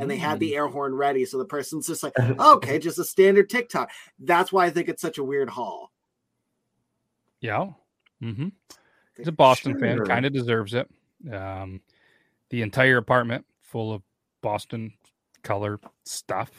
And 0.00 0.10
they 0.10 0.16
had 0.16 0.36
Mm. 0.38 0.40
the 0.40 0.56
air 0.56 0.68
horn 0.68 0.94
ready, 0.94 1.24
so 1.26 1.36
the 1.38 1.44
person's 1.44 1.86
just 1.86 2.02
like, 2.02 2.14
"Okay, 2.40 2.78
just 2.78 2.98
a 2.98 3.04
standard 3.04 3.50
TikTok." 3.50 3.90
That's 4.18 4.50
why 4.52 4.64
I 4.66 4.70
think 4.70 4.88
it's 4.88 5.02
such 5.02 5.18
a 5.18 5.24
weird 5.24 5.50
haul. 5.50 5.92
Yeah. 7.40 7.72
Mm-hmm. 8.22 8.48
He's 9.16 9.28
a 9.28 9.32
Boston 9.32 9.78
fan. 9.78 9.98
Kind 10.04 10.24
of 10.26 10.32
deserves 10.32 10.74
it. 10.74 10.88
Um, 11.32 11.80
the 12.50 12.62
entire 12.62 12.96
apartment 12.98 13.44
full 13.60 13.92
of 13.92 14.02
Boston 14.40 14.94
color 15.42 15.78
stuff. 16.04 16.50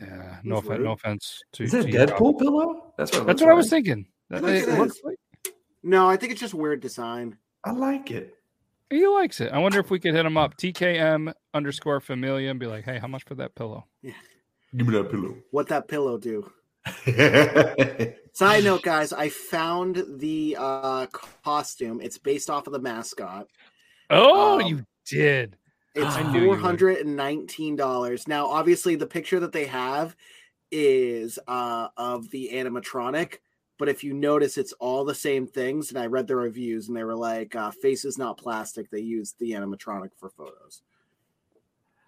Yeah. 0.00 0.38
No, 0.42 0.56
That's 0.56 0.66
offense, 0.66 0.82
no 0.84 0.92
offense 0.92 1.42
to. 1.52 1.62
Is 1.64 1.72
that 1.72 1.82
to 1.82 1.88
a 1.88 1.90
you, 1.90 1.98
Deadpool 1.98 2.38
pillow? 2.38 2.92
That's 2.96 3.12
what. 3.12 3.26
That's 3.26 3.40
looks 3.40 3.42
what 3.42 3.50
I 3.50 3.54
was 3.54 3.66
like. 3.66 3.84
thinking. 3.84 4.06
I 4.30 4.36
It, 4.36 4.42
think 4.42 4.68
it 4.68 4.78
looks 4.78 5.00
like 5.04 5.18
No, 5.82 6.08
I 6.08 6.16
think 6.16 6.32
it's 6.32 6.40
just 6.40 6.54
weird 6.54 6.80
design. 6.80 7.36
I 7.64 7.72
like 7.72 8.10
it. 8.10 8.34
He 8.92 9.06
likes 9.08 9.40
it. 9.40 9.50
I 9.52 9.58
wonder 9.58 9.80
if 9.80 9.90
we 9.90 9.98
could 9.98 10.14
hit 10.14 10.24
him 10.26 10.36
up, 10.36 10.56
TKM 10.56 11.32
underscore 11.54 12.00
familia, 12.00 12.50
and 12.50 12.60
be 12.60 12.66
like, 12.66 12.84
"Hey, 12.84 12.98
how 12.98 13.08
much 13.08 13.24
for 13.24 13.34
that 13.36 13.54
pillow?" 13.54 13.86
Yeah. 14.02 14.12
Give 14.76 14.86
me 14.86 14.94
that 14.94 15.10
pillow. 15.10 15.36
What 15.50 15.68
that 15.68 15.88
pillow 15.88 16.16
do? 16.18 16.50
Side 18.34 18.64
note, 18.64 18.82
guys, 18.82 19.12
I 19.12 19.28
found 19.28 20.02
the 20.18 20.56
uh, 20.58 21.06
costume. 21.06 22.00
It's 22.00 22.18
based 22.18 22.48
off 22.50 22.66
of 22.66 22.72
the 22.72 22.78
mascot. 22.80 23.46
Oh, 24.10 24.60
Um, 24.60 24.66
you 24.66 24.86
did. 25.06 25.56
It's 25.94 26.06
I 26.16 26.22
knew 26.32 26.40
you 26.40 26.46
four 26.46 26.54
would. 26.56 26.60
hundred 26.64 26.98
and 26.98 27.16
nineteen 27.16 27.76
dollars. 27.76 28.26
Now, 28.26 28.46
obviously, 28.46 28.94
the 28.94 29.06
picture 29.06 29.40
that 29.40 29.52
they 29.52 29.66
have 29.66 30.16
is 30.70 31.38
uh, 31.46 31.88
of 31.98 32.30
the 32.30 32.50
animatronic, 32.52 33.36
but 33.82 33.88
if 33.88 34.04
you 34.04 34.14
notice, 34.14 34.58
it's 34.58 34.72
all 34.74 35.04
the 35.04 35.12
same 35.14 35.44
things. 35.44 35.88
And 35.88 35.98
I 35.98 36.06
read 36.06 36.28
the 36.28 36.36
reviews, 36.36 36.86
and 36.86 36.96
they 36.96 37.02
were 37.02 37.16
like, 37.16 37.56
uh, 37.56 37.72
"Face 37.72 38.04
is 38.04 38.16
not 38.16 38.36
plastic." 38.38 38.88
They 38.90 39.00
used 39.00 39.40
the 39.40 39.50
animatronic 39.50 40.10
for 40.16 40.30
photos. 40.30 40.82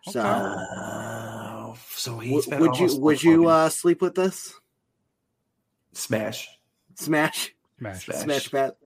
So, 0.05 0.23
Oh, 0.23 1.77
so 1.91 2.21
he 2.21 2.39
w- 2.41 2.61
would 2.61 2.79
you 2.79 2.97
would 3.01 3.25
you 3.25 3.49
uh, 3.49 3.69
sleep 3.71 4.01
with 4.03 4.15
this? 4.15 4.55
smash? 5.95 6.49
Smash, 6.95 7.51
Smash. 7.81 8.05
smash, 8.07 8.49
bet. 8.51 8.77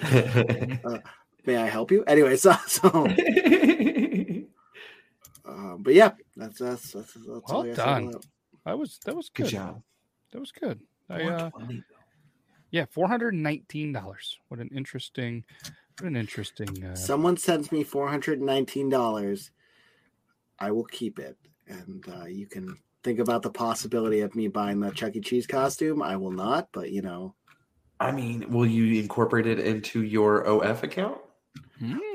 Uh, 0.84 0.98
may 1.44 1.56
I 1.58 1.66
help 1.66 1.90
you? 1.90 2.04
Anyway, 2.06 2.36
so 2.36 2.54
so. 2.66 2.88
Um, 5.44 5.82
but 5.82 5.92
yeah, 5.94 6.12
that's 6.36 6.58
that's 6.58 6.92
that's, 6.92 7.12
that's 7.14 7.26
all 7.26 7.42
Well 7.48 7.62
I 7.62 7.66
gotta 7.66 7.76
say 7.76 7.82
about 7.82 7.84
done. 8.00 8.10
that. 8.12 8.26
That 8.64 8.78
was 8.78 8.98
that 9.04 9.14
was 9.16 9.28
Good 9.28 9.44
good. 9.44 9.52
job. 9.52 9.82
That 10.32 10.40
was 10.40 10.52
good. 10.52 10.80
I 11.08 11.22
uh, 11.22 11.50
120. 11.54 11.82
Yeah, 12.70 12.84
four 12.90 13.08
hundred 13.08 13.34
and 13.34 13.42
nineteen 13.42 13.92
dollars. 13.92 14.38
What 14.48 14.60
an 14.60 14.70
interesting, 14.74 15.44
what 16.00 16.08
an 16.08 16.16
interesting. 16.16 16.84
Uh, 16.84 16.94
Someone 16.94 17.36
sends 17.36 17.72
me 17.72 17.84
four 17.84 18.08
hundred 18.08 18.38
and 18.38 18.46
nineteen 18.46 18.88
dollars. 18.88 19.50
I 20.58 20.70
will 20.72 20.84
keep 20.84 21.18
it, 21.18 21.36
and 21.66 22.04
uh, 22.08 22.26
you 22.26 22.46
can 22.46 22.76
think 23.04 23.20
about 23.20 23.42
the 23.42 23.50
possibility 23.50 24.20
of 24.20 24.34
me 24.34 24.48
buying 24.48 24.80
the 24.80 24.90
Chuck 24.90 25.16
E. 25.16 25.20
Cheese 25.20 25.46
costume. 25.46 26.02
I 26.02 26.16
will 26.16 26.32
not, 26.32 26.68
but 26.72 26.90
you 26.90 27.02
know, 27.02 27.34
I 28.00 28.12
mean, 28.12 28.50
will 28.50 28.66
you 28.66 29.00
incorporate 29.00 29.46
it 29.46 29.58
into 29.58 30.02
your 30.02 30.42
OF 30.42 30.82
account? 30.82 31.18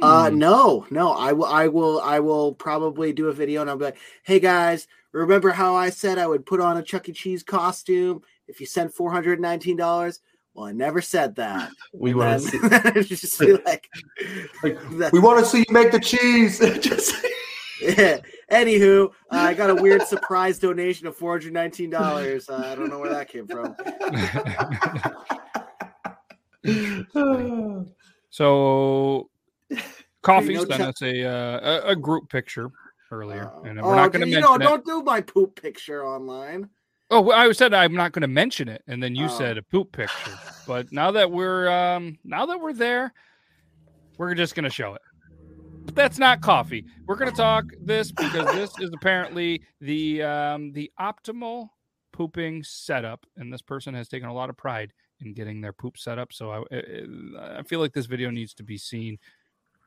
uh, 0.02 0.30
hmm. 0.30 0.38
no, 0.38 0.86
no, 0.90 1.12
I 1.12 1.34
will, 1.34 1.46
I 1.46 1.68
will, 1.68 2.02
I 2.02 2.20
will 2.20 2.54
probably 2.54 3.14
do 3.14 3.28
a 3.28 3.34
video, 3.34 3.62
and 3.62 3.70
I'll 3.70 3.78
be 3.78 3.86
like, 3.86 3.98
"Hey 4.24 4.40
guys, 4.40 4.88
remember 5.12 5.52
how 5.52 5.76
I 5.76 5.90
said 5.90 6.18
I 6.18 6.28
would 6.28 6.46
put 6.46 6.62
on 6.62 6.78
a 6.78 6.84
Chuck 6.84 7.10
E. 7.10 7.14
Cheese 7.14 7.44
costume 7.44 8.22
if 8.48 8.60
you 8.60 8.66
sent 8.66 8.94
four 8.94 9.12
hundred 9.12 9.40
nineteen 9.40 9.78
dollars?" 9.78 10.20
Well, 10.54 10.66
I 10.68 10.72
never 10.72 11.02
said 11.02 11.36
that. 11.36 11.72
We 11.94 12.12
And 12.12 12.20
want 12.20 12.44
to 12.44 13.04
see. 13.04 13.16
just 13.16 13.40
be 13.40 13.54
like, 13.66 13.90
Like, 14.64 14.78
that- 15.00 15.12
we 15.14 15.20
want 15.20 15.40
to 15.40 15.46
see 15.46 15.60
you 15.60 15.74
make 15.74 15.92
the 15.92 16.00
cheese. 16.00 16.60
Just 16.80 17.16
Yeah. 17.82 18.20
Anywho, 18.52 19.08
uh, 19.08 19.12
I 19.32 19.54
got 19.56 19.70
a 19.72 19.76
weird 19.76 20.04
surprise 20.04 20.60
donation 20.60 21.08
of 21.08 21.16
four 21.16 21.32
hundred 21.32 21.54
nineteen 21.54 21.90
dollars. 21.90 22.48
Uh, 22.50 22.62
I 22.72 22.76
don't 22.76 22.90
know 22.90 23.00
where 23.00 23.10
that 23.10 23.28
came 23.30 23.48
from. 23.48 23.76
so, 28.30 29.30
coffee 30.22 30.54
no 30.56 30.66
sent 30.66 30.82
us 30.82 31.02
a, 31.02 31.24
uh, 31.26 31.82
a 31.88 31.92
a 31.92 31.96
group 31.96 32.30
picture 32.30 32.70
earlier, 33.12 33.52
Uh, 33.56 33.62
and 33.70 33.80
oh, 33.80 33.84
we're 33.88 33.96
not 33.96 34.12
going 34.12 34.22
to 34.24 34.28
you 34.28 34.36
mention 34.36 34.50
know, 34.50 34.56
it. 34.56 34.60
don't 34.68 34.86
do 34.86 35.04
my 35.04 35.22
poop 35.22 35.60
picture 35.62 36.06
online. 36.06 36.70
Oh, 37.14 37.22
well, 37.22 37.38
I 37.38 37.52
said 37.52 37.76
I'm 37.76 37.94
not 37.94 38.12
going 38.12 38.24
to 38.24 38.28
mention 38.28 38.68
it, 38.68 38.82
and 38.88 39.02
then 39.02 39.14
you 39.16 39.26
Oh. 39.26 39.28
said 39.28 39.58
a 39.60 39.62
poop 39.62 39.92
picture. 39.92 40.42
But 40.66 40.92
now 40.92 41.12
that 41.12 41.32
we're 41.32 41.70
um 41.70 42.18
now 42.24 42.48
that 42.48 42.60
we're 42.60 42.74
there, 42.74 43.14
we're 44.18 44.34
just 44.34 44.56
going 44.56 44.64
to 44.64 44.70
show 44.72 44.96
it. 44.96 45.02
But 45.86 45.94
that's 45.96 46.18
not 46.18 46.42
coffee. 46.42 46.86
We're 47.08 47.18
going 47.18 47.30
to 47.30 47.38
talk 47.38 47.66
this 47.86 48.12
because 48.12 48.50
this 48.52 48.80
is 48.80 48.90
apparently 48.94 49.62
the 49.80 50.24
um 50.24 50.72
the 50.74 50.92
optimal 51.00 51.70
pooping 52.14 52.64
setup, 52.64 53.28
and 53.38 53.54
this 53.54 53.62
person 53.62 53.94
has 53.94 54.08
taken 54.08 54.28
a 54.28 54.34
lot 54.34 54.50
of 54.50 54.58
pride 54.58 54.92
in 55.20 55.34
getting 55.36 55.62
their 55.62 55.74
poop 55.74 56.00
set 56.00 56.18
up. 56.18 56.34
So 56.34 56.50
I 56.52 56.76
I 56.76 57.60
I 57.60 57.64
feel 57.64 57.80
like 57.80 57.94
this 57.94 58.08
video 58.08 58.32
needs 58.32 58.56
to 58.56 58.64
be 58.64 58.78
seen 58.80 59.20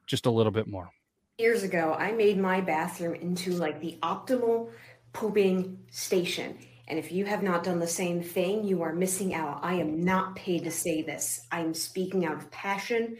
just 0.06 0.26
a 0.26 0.30
little 0.30 0.52
bit 0.52 0.68
more. 0.68 0.90
Years 1.38 1.64
ago, 1.64 1.92
I 1.98 2.12
made 2.12 2.38
my 2.38 2.60
bathroom 2.60 3.16
into 3.16 3.50
like 3.56 3.80
the 3.80 3.98
optimal 4.02 4.70
pooping 5.12 5.78
station. 5.90 6.56
And 6.88 6.98
if 6.98 7.10
you 7.10 7.24
have 7.24 7.42
not 7.42 7.64
done 7.64 7.80
the 7.80 7.86
same 7.86 8.22
thing, 8.22 8.64
you 8.64 8.82
are 8.82 8.92
missing 8.92 9.34
out. 9.34 9.60
I 9.62 9.74
am 9.74 10.04
not 10.04 10.36
paid 10.36 10.64
to 10.64 10.70
say 10.70 11.02
this. 11.02 11.46
I 11.50 11.60
am 11.60 11.74
speaking 11.74 12.24
out 12.24 12.36
of 12.36 12.50
passion 12.50 13.16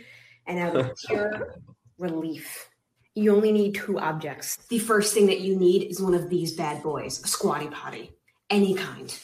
and 0.46 0.58
out 0.58 0.76
of 0.76 0.96
pure 1.06 1.56
relief. 1.98 2.68
You 3.14 3.34
only 3.34 3.50
need 3.50 3.74
two 3.74 3.98
objects. 3.98 4.56
The 4.68 4.78
first 4.78 5.14
thing 5.14 5.26
that 5.26 5.40
you 5.40 5.56
need 5.56 5.84
is 5.84 6.00
one 6.00 6.14
of 6.14 6.28
these 6.28 6.54
bad 6.54 6.82
boys, 6.82 7.22
a 7.24 7.26
squatty 7.26 7.68
potty, 7.68 8.12
any 8.50 8.74
kind. 8.74 9.18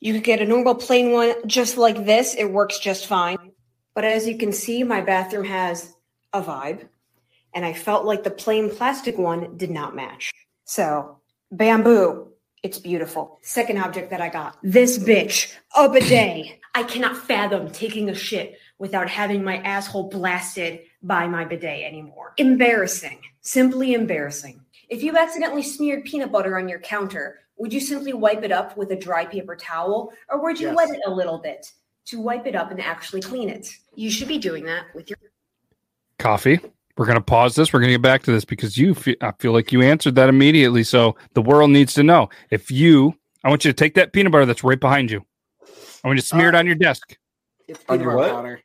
You 0.00 0.12
could 0.12 0.24
get 0.24 0.42
a 0.42 0.46
normal 0.46 0.74
plain 0.74 1.12
one 1.12 1.34
just 1.46 1.78
like 1.78 2.04
this, 2.04 2.34
it 2.34 2.50
works 2.50 2.78
just 2.78 3.06
fine. 3.06 3.52
But 3.94 4.04
as 4.04 4.28
you 4.28 4.36
can 4.36 4.52
see, 4.52 4.84
my 4.84 5.00
bathroom 5.00 5.44
has 5.44 5.94
a 6.32 6.42
vibe, 6.42 6.86
and 7.54 7.64
I 7.64 7.72
felt 7.72 8.04
like 8.04 8.22
the 8.22 8.30
plain 8.30 8.70
plastic 8.70 9.16
one 9.16 9.56
did 9.56 9.70
not 9.70 9.96
match. 9.96 10.30
So, 10.64 11.18
bamboo, 11.50 12.28
it's 12.62 12.78
beautiful. 12.78 13.38
Second 13.42 13.78
object 13.78 14.10
that 14.10 14.20
I 14.20 14.28
got 14.28 14.56
this 14.62 14.98
bitch, 14.98 15.54
a 15.76 15.88
bidet. 15.88 16.58
I 16.74 16.82
cannot 16.84 17.16
fathom 17.16 17.70
taking 17.70 18.08
a 18.08 18.14
shit 18.14 18.58
without 18.78 19.08
having 19.08 19.42
my 19.42 19.56
asshole 19.58 20.10
blasted 20.10 20.80
by 21.02 21.26
my 21.26 21.44
bidet 21.44 21.84
anymore. 21.84 22.34
Embarrassing. 22.36 23.20
Simply 23.40 23.94
embarrassing. 23.94 24.60
If 24.88 25.02
you 25.02 25.16
accidentally 25.16 25.62
smeared 25.62 26.04
peanut 26.04 26.30
butter 26.30 26.56
on 26.58 26.68
your 26.68 26.78
counter, 26.78 27.40
would 27.56 27.72
you 27.72 27.80
simply 27.80 28.12
wipe 28.12 28.44
it 28.44 28.52
up 28.52 28.76
with 28.76 28.90
a 28.92 28.96
dry 28.96 29.24
paper 29.24 29.56
towel 29.56 30.12
or 30.28 30.40
would 30.42 30.60
you 30.60 30.68
Yes. 30.68 30.76
wet 30.76 30.90
it 30.90 31.00
a 31.06 31.10
little 31.10 31.38
bit 31.38 31.72
to 32.06 32.20
wipe 32.20 32.46
it 32.46 32.54
up 32.54 32.70
and 32.70 32.80
actually 32.80 33.20
clean 33.20 33.48
it? 33.48 33.68
You 33.94 34.10
should 34.10 34.28
be 34.28 34.38
doing 34.38 34.64
that 34.66 34.86
with 34.94 35.10
your 35.10 35.18
Coffee. 36.18 36.60
We're 36.98 37.06
going 37.06 37.16
to 37.16 37.22
pause 37.22 37.54
this. 37.54 37.72
We're 37.72 37.78
going 37.78 37.90
to 37.90 37.94
get 37.94 38.02
back 38.02 38.24
to 38.24 38.32
this 38.32 38.44
because 38.44 38.76
you 38.76 38.92
feel, 38.92 39.14
I 39.22 39.32
feel 39.38 39.52
like 39.52 39.70
you 39.70 39.82
answered 39.82 40.16
that 40.16 40.28
immediately. 40.28 40.82
So 40.82 41.16
the 41.34 41.40
world 41.40 41.70
needs 41.70 41.94
to 41.94 42.02
know. 42.02 42.28
If 42.50 42.72
you, 42.72 43.14
I 43.44 43.48
want 43.48 43.64
you 43.64 43.70
to 43.70 43.76
take 43.76 43.94
that 43.94 44.12
peanut 44.12 44.32
butter 44.32 44.46
that's 44.46 44.64
right 44.64 44.80
behind 44.80 45.10
you. 45.10 45.24
I 46.02 46.08
want 46.08 46.16
you 46.16 46.22
to 46.22 46.26
smear 46.26 46.48
it 46.48 46.54
Uh, 46.56 46.58
on 46.58 46.66
your 46.66 46.74
desk. 46.74 47.16
It's 47.68 47.82
peanut 47.84 48.04
butter 48.04 48.16
what? 48.16 48.30
powder. 48.32 48.60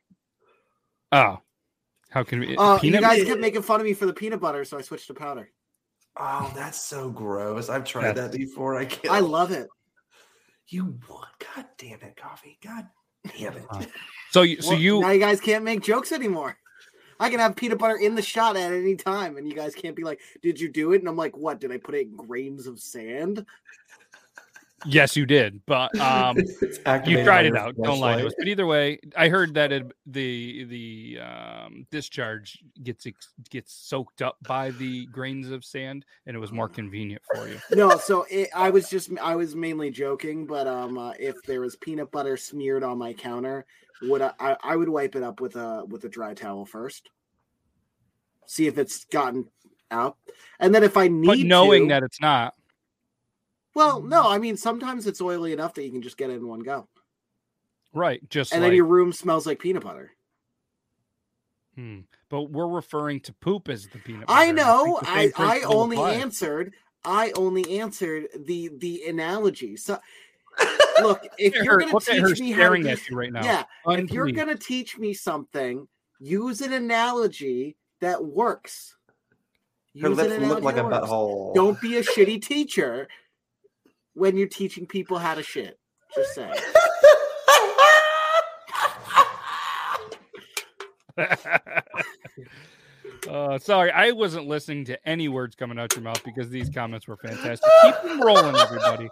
Oh, 1.12 1.38
how 2.10 2.24
can 2.24 2.40
we? 2.40 2.56
Uh, 2.56 2.74
you 2.74 2.80
peanut 2.80 3.02
guys 3.02 3.24
kept 3.24 3.40
making 3.40 3.62
fun 3.62 3.80
of 3.80 3.86
me 3.86 3.92
for 3.94 4.06
the 4.06 4.12
peanut 4.12 4.40
butter, 4.40 4.64
so 4.64 4.78
I 4.78 4.80
switched 4.82 5.06
to 5.06 5.14
powder. 5.14 5.50
Oh, 6.18 6.52
that's 6.56 6.80
so 6.80 7.10
gross. 7.10 7.68
I've 7.68 7.84
tried 7.84 8.16
That's- 8.16 8.30
that 8.30 8.36
before. 8.36 8.76
I 8.76 8.84
can't. 8.84 9.12
I 9.14 9.20
love 9.20 9.52
it. 9.52 9.68
You 10.68 10.98
what? 11.06 11.28
God 11.54 11.66
damn 11.78 12.00
it, 12.02 12.16
coffee. 12.16 12.58
God 12.64 12.86
damn 13.36 13.54
it. 13.54 13.64
So 14.30 14.42
you, 14.42 14.60
so 14.60 14.70
Well, 14.70 14.78
you 14.80 15.00
now 15.00 15.10
you 15.10 15.20
guys 15.20 15.40
can't 15.40 15.64
make 15.64 15.82
jokes 15.82 16.10
anymore. 16.10 16.56
I 17.20 17.30
can 17.30 17.40
have 17.40 17.56
peanut 17.56 17.78
butter 17.78 17.96
in 17.96 18.14
the 18.14 18.22
shot 18.22 18.56
at 18.56 18.72
any 18.72 18.96
time, 18.96 19.36
and 19.36 19.48
you 19.48 19.54
guys 19.54 19.74
can't 19.74 19.96
be 19.96 20.04
like, 20.04 20.20
"Did 20.42 20.60
you 20.60 20.68
do 20.68 20.92
it?" 20.92 21.00
And 21.00 21.08
I'm 21.08 21.16
like, 21.16 21.36
"What? 21.36 21.60
Did 21.60 21.72
I 21.72 21.78
put 21.78 21.94
it 21.94 22.08
in 22.08 22.16
grains 22.16 22.66
of 22.66 22.80
sand?" 22.80 23.46
Yes, 24.86 25.16
you 25.16 25.26
did, 25.26 25.60
but 25.66 25.98
um, 26.00 26.36
you 27.06 27.24
tried 27.24 27.46
it 27.46 27.56
out. 27.56 27.74
Don't 27.76 28.00
lie 28.00 28.20
to 28.20 28.26
us. 28.26 28.34
But 28.36 28.48
either 28.48 28.66
way, 28.66 28.98
I 29.16 29.28
heard 29.28 29.54
that 29.54 29.72
it, 29.72 29.92
the 30.06 30.64
the 30.64 31.20
um, 31.20 31.86
discharge 31.90 32.62
gets 32.82 33.06
gets 33.50 33.72
soaked 33.72 34.22
up 34.22 34.36
by 34.46 34.70
the 34.72 35.06
grains 35.06 35.50
of 35.50 35.64
sand, 35.64 36.04
and 36.26 36.36
it 36.36 36.40
was 36.40 36.52
more 36.52 36.68
convenient 36.68 37.22
for 37.34 37.48
you. 37.48 37.58
No, 37.72 37.96
so 37.96 38.26
it, 38.30 38.50
I 38.54 38.70
was 38.70 38.88
just 38.88 39.10
I 39.20 39.36
was 39.36 39.56
mainly 39.56 39.90
joking, 39.90 40.46
but 40.46 40.66
um, 40.66 40.98
uh, 40.98 41.12
if 41.18 41.36
there 41.46 41.60
was 41.60 41.76
peanut 41.76 42.10
butter 42.10 42.36
smeared 42.36 42.82
on 42.82 42.98
my 42.98 43.12
counter, 43.12 43.66
would 44.02 44.22
I, 44.22 44.32
I 44.38 44.56
I 44.62 44.76
would 44.76 44.88
wipe 44.88 45.16
it 45.16 45.22
up 45.22 45.40
with 45.40 45.56
a 45.56 45.84
with 45.86 46.04
a 46.04 46.08
dry 46.08 46.34
towel 46.34 46.64
first, 46.66 47.10
see 48.46 48.66
if 48.66 48.78
it's 48.78 49.04
gotten 49.06 49.46
out, 49.90 50.16
and 50.60 50.74
then 50.74 50.82
if 50.82 50.96
I 50.96 51.08
need 51.08 51.26
But 51.26 51.38
knowing 51.38 51.88
to- 51.88 51.94
that 51.94 52.02
it's 52.02 52.20
not, 52.20 52.54
well, 53.74 54.00
no, 54.02 54.28
I 54.28 54.38
mean 54.38 54.56
sometimes 54.56 55.06
it's 55.06 55.20
oily 55.20 55.52
enough 55.52 55.74
that 55.74 55.84
you 55.84 55.90
can 55.90 56.02
just 56.02 56.16
get 56.16 56.30
it 56.30 56.34
in 56.34 56.46
one 56.46 56.60
go, 56.60 56.88
right? 57.92 58.20
Just 58.30 58.52
and 58.52 58.62
like, 58.62 58.70
then 58.70 58.76
your 58.76 58.86
room 58.86 59.12
smells 59.12 59.46
like 59.46 59.58
peanut 59.58 59.82
butter. 59.82 60.12
hmm. 61.74 62.00
but 62.28 62.44
we're 62.50 62.68
referring 62.68 63.20
to 63.20 63.32
poop 63.34 63.68
as 63.68 63.88
the 63.88 63.98
peanut. 63.98 64.26
Butter, 64.26 64.38
I 64.40 64.50
know. 64.52 64.98
think 65.02 65.34
the 65.34 65.42
I 65.42 65.56
I 65.56 65.60
only 65.62 65.96
applies. 65.96 66.22
answered. 66.22 66.74
I 67.04 67.32
only 67.36 67.78
answered 67.80 68.28
the 68.46 68.70
the 68.78 69.02
analogy. 69.08 69.76
So 69.76 69.98
look, 71.02 71.26
if 71.38 71.54
you're 71.54 71.64
her- 71.64 71.78
going 71.80 71.98
to 72.00 72.00
teach 72.00 72.40
me 72.40 72.52
how 72.52 72.70
to 72.74 72.88
at 72.88 73.08
you 73.08 73.16
right 73.16 73.32
now. 73.32 73.44
yeah, 73.44 73.64
if 73.88 74.10
you're 74.10 74.30
going 74.30 74.48
to 74.48 74.56
teach 74.56 74.96
me 74.98 75.12
something, 75.12 75.88
use 76.20 76.60
an 76.60 76.72
analogy 76.72 77.76
that 78.00 78.24
works. 78.24 78.96
Her 80.00 80.08
Use 80.08 80.18
an 80.18 80.28
lips 80.30 80.46
look 80.46 80.62
like 80.62 80.76
a 80.76 80.82
butthole. 80.82 81.54
Don't 81.54 81.80
be 81.80 81.96
a 81.98 82.02
shitty 82.02 82.42
teacher 82.42 83.08
when 84.14 84.36
you're 84.36 84.48
teaching 84.48 84.86
people 84.86 85.18
how 85.18 85.34
to 85.34 85.42
shit. 85.42 85.78
Just 86.14 86.34
saying. 86.34 86.54
Uh, 93.28 93.58
sorry, 93.58 93.90
I 93.90 94.10
wasn't 94.10 94.46
listening 94.46 94.84
to 94.86 95.08
any 95.08 95.28
words 95.28 95.56
coming 95.56 95.78
out 95.78 95.94
your 95.94 96.02
mouth 96.02 96.22
because 96.24 96.50
these 96.50 96.68
comments 96.68 97.08
were 97.08 97.16
fantastic. 97.16 97.70
Keep 97.82 98.02
them 98.02 98.20
rolling, 98.20 98.54
everybody. 98.56 99.08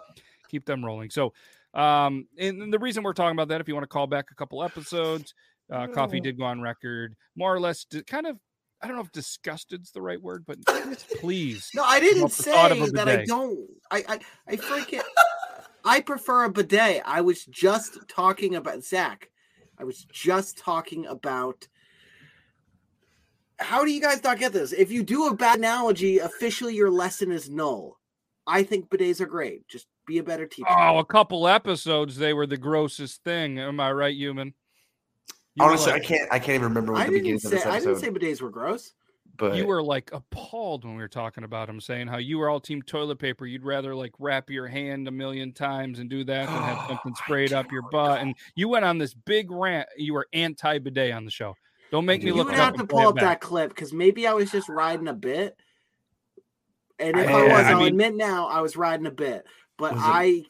Keep 0.49 0.65
them 0.65 0.85
rolling. 0.85 1.09
So, 1.09 1.33
um, 1.73 2.27
and 2.37 2.71
the 2.71 2.77
reason 2.79 3.03
we're 3.03 3.13
talking 3.13 3.35
about 3.35 3.47
that, 3.47 3.61
if 3.61 3.67
you 3.67 3.73
want 3.73 3.85
to 3.85 3.89
call 3.89 4.05
back 4.05 4.25
a 4.31 4.35
couple 4.35 4.63
episodes, 4.63 5.33
uh, 5.71 5.87
Coffee 5.87 6.19
did 6.19 6.37
go 6.37 6.43
on 6.43 6.61
record, 6.61 7.15
more 7.35 7.53
or 7.53 7.59
less, 7.59 7.85
di- 7.85 8.03
kind 8.03 8.27
of. 8.27 8.37
I 8.83 8.87
don't 8.87 8.97
know 8.97 9.03
if 9.03 9.11
disgusted's 9.13 9.91
the 9.91 10.01
right 10.01 10.21
word, 10.21 10.43
but 10.45 10.57
please. 11.21 11.69
No, 11.73 11.83
I 11.83 12.01
didn't 12.01 12.29
say 12.29 12.51
that 12.91 13.07
I 13.07 13.23
don't. 13.23 13.57
I 13.89 14.03
I, 14.09 14.19
I 14.47 14.55
freaking. 14.57 15.01
I 15.85 16.01
prefer 16.01 16.43
a 16.43 16.49
bidet. 16.49 17.01
I 17.05 17.21
was 17.21 17.45
just 17.45 17.97
talking 18.09 18.55
about 18.55 18.83
Zach. 18.83 19.29
I 19.79 19.85
was 19.85 20.05
just 20.11 20.57
talking 20.57 21.05
about. 21.05 21.67
How 23.59 23.85
do 23.85 23.91
you 23.91 24.01
guys 24.01 24.21
not 24.21 24.39
get 24.39 24.51
this? 24.51 24.73
If 24.73 24.91
you 24.91 25.03
do 25.03 25.27
a 25.27 25.33
bad 25.33 25.59
analogy, 25.59 26.19
officially 26.19 26.75
your 26.75 26.91
lesson 26.91 27.31
is 27.31 27.49
null. 27.49 27.99
I 28.45 28.63
think 28.63 28.89
bidets 28.89 29.21
are 29.21 29.25
great. 29.25 29.65
Just 29.69 29.87
be 30.05 30.17
a 30.17 30.23
better 30.23 30.45
teacher. 30.45 30.67
Oh, 30.69 30.97
a 30.97 31.05
couple 31.05 31.47
episodes, 31.47 32.17
they 32.17 32.33
were 32.33 32.47
the 32.47 32.57
grossest 32.57 33.23
thing. 33.23 33.59
Am 33.59 33.79
I 33.79 33.93
right, 33.93 34.15
human? 34.15 34.53
You 35.55 35.63
were 35.63 35.69
Honestly, 35.69 35.91
I 35.93 35.99
can't. 35.99 36.31
I 36.31 36.39
can't 36.39 36.49
even 36.55 36.63
remember 36.63 36.93
what 36.93 37.01
I 37.01 37.05
the 37.05 37.11
didn't 37.11 37.21
beginning 37.23 37.39
say 37.39 37.47
of 37.47 37.51
this 37.51 37.65
I 37.65 37.79
didn't 37.79 37.97
say 37.99 38.09
bidets 38.09 38.41
were 38.41 38.49
gross. 38.49 38.93
but 39.37 39.55
you 39.55 39.65
were 39.67 39.83
like 39.83 40.09
appalled 40.11 40.83
when 40.83 40.95
we 40.95 41.01
were 41.01 41.07
talking 41.07 41.43
about 41.43 41.69
him, 41.69 41.79
saying 41.79 42.07
how 42.07 42.17
you 42.17 42.39
were 42.39 42.49
all 42.49 42.59
team 42.59 42.81
toilet 42.81 43.17
paper. 43.19 43.45
You'd 43.45 43.63
rather 43.63 43.93
like 43.93 44.13
wrap 44.19 44.49
your 44.49 44.67
hand 44.67 45.07
a 45.07 45.11
million 45.11 45.51
times 45.53 45.99
and 45.99 46.09
do 46.09 46.23
that 46.23 46.45
than 46.47 46.55
have 46.61 46.77
Oh 46.83 46.87
something 46.89 47.15
sprayed 47.15 47.53
up 47.53 47.71
your 47.71 47.83
butt. 47.91 48.21
And 48.21 48.35
you 48.55 48.67
went 48.67 48.83
on 48.85 48.97
this 48.97 49.13
big 49.13 49.51
rant. 49.51 49.87
You 49.97 50.13
were 50.13 50.27
anti 50.33 50.79
bidet 50.79 51.13
on 51.13 51.23
the 51.25 51.31
show. 51.31 51.55
Don't 51.91 52.05
make 52.05 52.21
me 52.23 52.29
You 52.29 52.33
look 52.35 52.47
would 52.47 52.55
it 52.55 52.59
have 52.59 52.73
to 52.75 52.85
pull 52.87 53.01
it 53.01 53.05
up 53.07 53.15
that 53.17 53.39
clip 53.41 53.69
because 53.69 53.93
maybe 53.93 54.25
I 54.25 54.33
was 54.33 54.49
just 54.51 54.67
riding 54.69 55.07
a 55.07 55.13
bit. 55.13 55.55
And 56.97 57.17
if 57.19 57.27
I- 57.29 57.31
I, 57.31 57.43
was, 57.43 57.51
I 57.51 57.71
I'll 57.71 57.77
mean- 57.79 57.87
admit 57.89 58.15
now 58.15 58.47
I 58.47 58.61
was 58.61 58.75
riding 58.75 59.05
a 59.05 59.11
bit. 59.11 59.45
But 59.77 59.93
I 59.97 60.45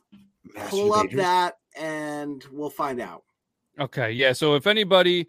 pull 0.68 0.94
up 0.94 1.10
that 1.12 1.58
and 1.78 2.44
we'll 2.52 2.70
find 2.70 3.02
out. 3.02 3.24
Okay, 3.80 4.12
yeah. 4.12 4.34
So 4.34 4.56
if 4.56 4.68
anybody, 4.68 5.28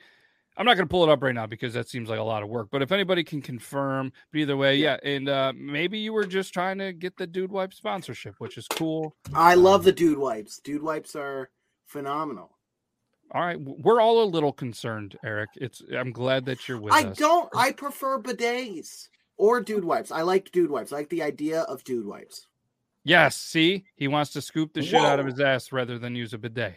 I'm 0.56 0.66
not 0.66 0.74
going 0.74 0.86
to 0.86 0.90
pull 0.90 1.02
it 1.04 1.10
up 1.10 1.22
right 1.22 1.34
now 1.34 1.46
because 1.46 1.74
that 1.74 1.88
seems 1.88 2.08
like 2.08 2.18
a 2.18 2.24
lot 2.24 2.42
of 2.42 2.48
work. 2.48 2.68
But 2.70 2.82
if 2.82 2.92
anybody 2.92 3.24
can 3.24 3.40
confirm, 3.40 4.12
but 4.32 4.38
either 4.38 4.56
way, 4.56 4.76
yeah. 4.76 4.98
And 5.02 5.28
uh, 5.28 5.52
maybe 5.56 5.98
you 5.98 6.12
were 6.12 6.26
just 6.26 6.52
trying 6.52 6.78
to 6.78 6.92
get 6.92 7.16
the 7.16 7.26
Dude 7.26 7.50
Wipe 7.50 7.72
sponsorship, 7.72 8.34
which 8.38 8.58
is 8.58 8.66
cool. 8.68 9.16
I 9.34 9.54
love 9.54 9.84
the 9.84 9.92
dude 9.92 10.18
wipes. 10.18 10.60
Dude 10.60 10.82
wipes 10.82 11.16
are 11.16 11.50
phenomenal. 11.86 12.50
All 13.32 13.40
right, 13.40 13.58
we're 13.60 14.00
all 14.00 14.22
a 14.22 14.26
little 14.26 14.52
concerned, 14.52 15.18
Eric. 15.24 15.50
It's 15.56 15.82
I'm 15.96 16.12
glad 16.12 16.44
that 16.44 16.68
you're 16.68 16.80
with 16.80 16.92
I 16.92 17.04
us. 17.04 17.16
don't. 17.16 17.48
I 17.56 17.72
prefer 17.72 18.20
bidets 18.20 19.08
or 19.36 19.60
dude 19.60 19.84
wipes. 19.84 20.12
I 20.12 20.22
like 20.22 20.52
dude 20.52 20.70
wipes. 20.70 20.92
I 20.92 20.96
like 20.96 21.08
the 21.08 21.22
idea 21.22 21.62
of 21.62 21.82
dude 21.82 22.06
wipes. 22.06 22.46
Yes, 23.02 23.36
see, 23.36 23.86
he 23.96 24.08
wants 24.08 24.32
to 24.32 24.40
scoop 24.42 24.72
the 24.72 24.82
shit 24.82 25.00
out 25.00 25.18
of 25.18 25.26
his 25.26 25.40
ass 25.40 25.72
rather 25.72 25.98
than 25.98 26.14
use 26.14 26.32
a 26.32 26.38
bidet. 26.38 26.76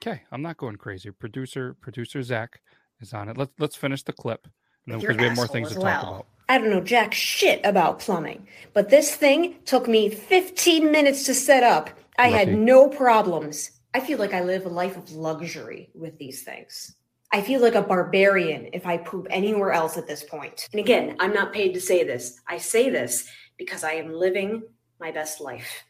Okay, 0.00 0.22
I'm 0.30 0.42
not 0.42 0.56
going 0.56 0.76
crazy. 0.76 1.10
Producer, 1.10 1.74
producer 1.80 2.22
Zach 2.22 2.60
is 3.00 3.12
on 3.12 3.28
it. 3.28 3.36
Let's 3.36 3.52
let's 3.58 3.76
finish 3.76 4.02
the 4.02 4.12
clip 4.12 4.46
because 4.86 5.16
we 5.16 5.24
have 5.24 5.36
more 5.36 5.48
things 5.48 5.70
to 5.70 5.74
talk 5.74 6.02
about. 6.02 6.26
I 6.48 6.58
don't 6.58 6.70
know 6.70 6.80
jack 6.80 7.12
shit 7.12 7.60
about 7.64 7.98
plumbing, 7.98 8.46
but 8.72 8.88
this 8.88 9.14
thing 9.14 9.56
took 9.66 9.86
me 9.86 10.08
15 10.08 10.90
minutes 10.90 11.24
to 11.24 11.34
set 11.34 11.62
up. 11.62 11.90
I 12.18 12.28
had 12.28 12.56
no 12.56 12.88
problems. 12.88 13.72
I 13.92 14.00
feel 14.00 14.18
like 14.18 14.34
I 14.34 14.42
live 14.42 14.64
a 14.64 14.70
life 14.70 14.96
of 14.96 15.12
luxury 15.12 15.90
with 15.94 16.18
these 16.18 16.42
things. 16.42 16.94
I 17.32 17.42
feel 17.42 17.60
like 17.60 17.74
a 17.74 17.82
barbarian 17.82 18.70
if 18.72 18.86
I 18.86 18.96
poop 18.96 19.26
anywhere 19.28 19.72
else 19.72 19.98
at 19.98 20.06
this 20.06 20.24
point. 20.24 20.66
And 20.72 20.80
again, 20.80 21.16
I'm 21.20 21.34
not 21.34 21.52
paid 21.52 21.74
to 21.74 21.80
say 21.80 22.04
this. 22.04 22.40
I 22.48 22.58
say 22.58 22.88
this 22.88 23.28
because 23.58 23.84
I 23.84 23.92
am 23.92 24.12
living 24.12 24.62
my 24.98 25.10
best 25.10 25.40
life. 25.40 25.84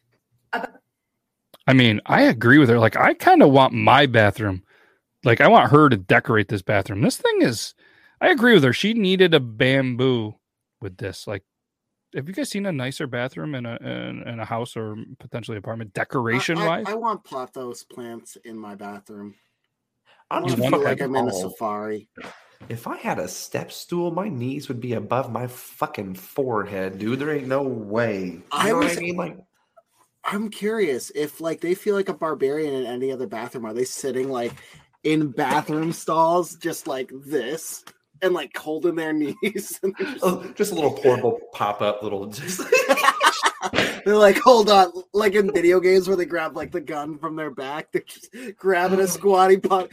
I 1.68 1.74
mean, 1.74 2.00
I 2.06 2.22
agree 2.22 2.56
with 2.56 2.70
her. 2.70 2.78
Like, 2.78 2.96
I 2.96 3.12
kind 3.12 3.42
of 3.42 3.50
want 3.50 3.74
my 3.74 4.06
bathroom. 4.06 4.62
Like, 5.22 5.42
I 5.42 5.48
want 5.48 5.70
her 5.70 5.90
to 5.90 5.98
decorate 5.98 6.48
this 6.48 6.62
bathroom. 6.62 7.02
This 7.02 7.18
thing 7.18 7.42
is. 7.42 7.74
I 8.22 8.30
agree 8.30 8.54
with 8.54 8.64
her. 8.64 8.72
She 8.72 8.94
needed 8.94 9.34
a 9.34 9.38
bamboo 9.40 10.34
with 10.80 10.96
this. 10.96 11.26
Like, 11.26 11.44
have 12.16 12.26
you 12.26 12.34
guys 12.34 12.48
seen 12.48 12.64
a 12.64 12.72
nicer 12.72 13.06
bathroom 13.06 13.54
in 13.54 13.66
a 13.66 13.76
in, 13.76 14.22
in 14.26 14.40
a 14.40 14.46
house 14.46 14.78
or 14.78 14.96
potentially 15.20 15.58
apartment 15.58 15.92
decoration 15.92 16.58
wise? 16.58 16.86
I, 16.88 16.92
I 16.92 16.94
want 16.94 17.22
pothos 17.22 17.84
plants 17.84 18.36
in 18.44 18.58
my 18.58 18.74
bathroom. 18.74 19.34
I 20.30 20.38
I 20.38 20.40
want 20.40 20.50
to 20.52 20.56
don't 20.56 20.70
feel 20.70 20.78
fuck 20.80 20.88
like 20.88 21.02
I'm 21.02 21.14
in 21.14 21.28
a 21.28 21.32
safari. 21.32 22.08
If 22.70 22.86
I 22.86 22.96
had 22.96 23.18
a 23.18 23.28
step 23.28 23.70
stool, 23.70 24.10
my 24.10 24.28
knees 24.30 24.68
would 24.68 24.80
be 24.80 24.94
above 24.94 25.30
my 25.30 25.46
fucking 25.46 26.14
forehead, 26.14 26.98
dude. 26.98 27.18
There 27.18 27.30
ain't 27.30 27.46
no 27.46 27.62
way. 27.62 28.24
You 28.24 28.42
I 28.52 28.70
know 28.70 28.76
what 28.76 28.84
was- 28.84 28.96
I 28.96 29.00
mean? 29.00 29.16
Like, 29.16 29.38
I'm 30.30 30.50
curious 30.50 31.10
if 31.14 31.40
like 31.40 31.62
they 31.62 31.74
feel 31.74 31.94
like 31.94 32.10
a 32.10 32.14
barbarian 32.14 32.74
in 32.74 32.84
any 32.84 33.10
other 33.10 33.26
bathroom. 33.26 33.64
Are 33.64 33.72
they 33.72 33.84
sitting 33.84 34.28
like 34.28 34.52
in 35.02 35.28
bathroom 35.30 35.92
stalls 35.94 36.56
just 36.56 36.86
like 36.86 37.10
this 37.14 37.82
and 38.20 38.34
like 38.34 38.54
holding 38.54 38.94
their 38.94 39.12
knees? 39.14 39.80
And 39.82 39.96
just, 39.96 40.18
oh, 40.22 40.44
just 40.54 40.72
a 40.72 40.74
little 40.74 40.92
portable 40.92 41.40
pop 41.54 41.80
up, 41.80 42.02
little 42.02 42.26
just. 42.30 42.60
they're 44.04 44.16
like, 44.16 44.38
hold 44.38 44.68
on, 44.68 44.92
like 45.14 45.34
in 45.34 45.50
video 45.50 45.80
games 45.80 46.06
where 46.06 46.16
they 46.16 46.26
grab 46.26 46.54
like 46.54 46.72
the 46.72 46.80
gun 46.80 47.18
from 47.18 47.34
their 47.34 47.50
back. 47.50 47.90
They're 47.90 48.02
just 48.02 48.28
grabbing 48.58 49.00
a 49.00 49.06
squatty 49.08 49.56
pot. 49.56 49.90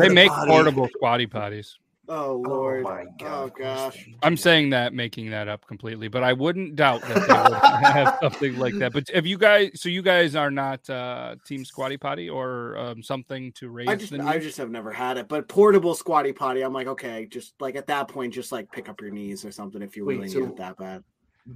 they 0.00 0.08
make 0.08 0.30
potty. 0.30 0.50
portable 0.50 0.88
squatty 0.88 1.28
potties. 1.28 1.76
Oh 2.08 2.42
lord! 2.46 2.84
my 2.84 3.04
Oh 3.22 3.48
gosh! 3.58 4.08
I'm 4.22 4.36
saying 4.36 4.70
that, 4.70 4.94
making 4.94 5.30
that 5.30 5.48
up 5.48 5.66
completely, 5.66 6.06
but 6.08 6.22
I 6.22 6.32
wouldn't 6.32 6.76
doubt 6.76 7.02
that 7.02 7.14
they 7.14 7.20
would 7.20 7.84
have 7.92 8.18
something 8.22 8.58
like 8.58 8.74
that. 8.78 8.92
But 8.92 9.10
if 9.12 9.26
you 9.26 9.36
guys, 9.36 9.70
so 9.74 9.88
you 9.88 10.02
guys 10.02 10.36
are 10.36 10.50
not 10.50 10.88
uh, 10.88 11.34
team 11.44 11.64
squatty 11.64 11.96
potty 11.96 12.28
or 12.30 12.76
um, 12.78 13.02
something 13.02 13.50
to 13.52 13.68
raise 13.70 13.88
I 13.88 13.96
just 13.96 14.12
the 14.12 14.22
I 14.22 14.38
just 14.38 14.56
have 14.58 14.70
never 14.70 14.92
had 14.92 15.16
it, 15.16 15.26
but 15.28 15.48
portable 15.48 15.94
squatty 15.94 16.32
potty. 16.32 16.62
I'm 16.62 16.72
like, 16.72 16.86
okay, 16.86 17.26
just 17.26 17.54
like 17.60 17.74
at 17.74 17.86
that 17.88 18.06
point, 18.08 18.32
just 18.32 18.52
like 18.52 18.70
pick 18.70 18.88
up 18.88 19.00
your 19.00 19.10
knees 19.10 19.44
or 19.44 19.50
something 19.50 19.82
if 19.82 19.96
you 19.96 20.04
Wait, 20.04 20.16
really 20.18 20.28
so- 20.28 20.40
need 20.40 20.48
it 20.50 20.56
that 20.58 20.76
bad. 20.78 21.02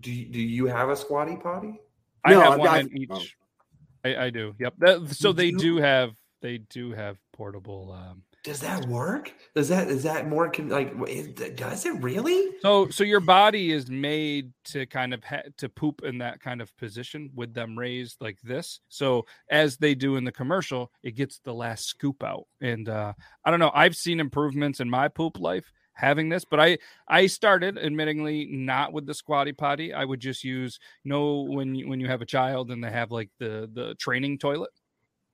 Do 0.01 0.13
you, 0.13 0.27
do 0.27 0.41
you 0.41 0.67
have 0.67 0.89
a 0.89 0.97
squatty 0.97 1.37
potty? 1.37 1.81
I 2.25 2.31
No, 2.31 2.41
have 2.41 2.53
I've- 2.53 2.61
one 2.61 2.69
I've- 2.69 2.91
in 2.91 3.03
each. 3.03 3.09
oh. 3.13 3.23
I, 4.05 4.17
I 4.25 4.31
do. 4.31 4.55
Yep. 4.59 4.75
That, 4.79 5.09
so 5.11 5.29
You 5.29 5.35
they 5.35 5.51
do? 5.51 5.59
do 5.59 5.77
have 5.77 6.11
they 6.41 6.59
do 6.59 6.93
have 6.93 7.19
portable 7.33 7.93
um, 7.93 8.23
Does 8.43 8.61
that 8.61 8.87
work? 8.87 9.35
Does 9.55 9.69
that 9.69 9.89
is 9.89 10.03
that 10.05 10.27
more 10.27 10.51
like 10.65 10.97
does 11.57 11.85
it 11.85 12.03
really? 12.03 12.49
So, 12.63 12.89
so 12.89 13.05
your 13.05 13.21
body 13.21 13.71
is 13.71 13.91
made 13.91 14.53
to 14.67 14.87
kind 14.87 15.13
of 15.13 15.23
ha- 15.23 15.43
to 15.59 15.69
poop 15.69 16.03
in 16.05 16.19
that 16.19 16.41
kind 16.41 16.63
of 16.63 16.75
position 16.79 17.31
with 17.35 17.53
them 17.53 17.79
raised 17.79 18.17
like 18.21 18.41
this. 18.43 18.81
So, 18.89 19.27
as 19.51 19.77
they 19.77 19.95
do 19.95 20.17
in 20.17 20.25
the 20.25 20.33
commercial, 20.33 20.91
it 21.03 21.17
gets 21.17 21.39
the 21.41 21.53
last 21.53 21.85
scoop 21.85 22.23
out. 22.23 22.47
And 22.63 22.89
uh, 22.89 23.13
I 23.45 23.51
don't 23.51 23.61
know. 23.61 23.73
I've 23.75 23.97
seen 23.97 24.21
improvements 24.21 24.81
in 24.81 24.89
my 24.89 25.09
poop 25.09 25.39
life 25.39 25.71
having 25.93 26.31
this, 26.31 26.47
but 26.47 26.61
I 26.61 26.79
I 27.09 27.27
started, 27.27 27.77
admittingly, 27.77 28.51
not 28.51 28.95
with 28.95 29.05
the 29.05 29.13
squatty 29.13 29.53
potty. 29.53 29.93
I 29.93 30.07
would 30.07 30.21
just 30.21 30.45
use, 30.45 30.79
you 31.05 31.11
know, 31.11 31.43
when 31.43 31.75
you, 31.75 31.91
when 31.91 32.01
you 32.01 32.07
have 32.07 32.23
a 32.23 32.27
child 32.27 32.71
and 32.71 32.83
they 32.83 32.91
have 32.91 33.11
like 33.11 33.29
the 33.39 33.69
the 33.71 33.97
training 33.97 34.39
toilet. 34.39 34.71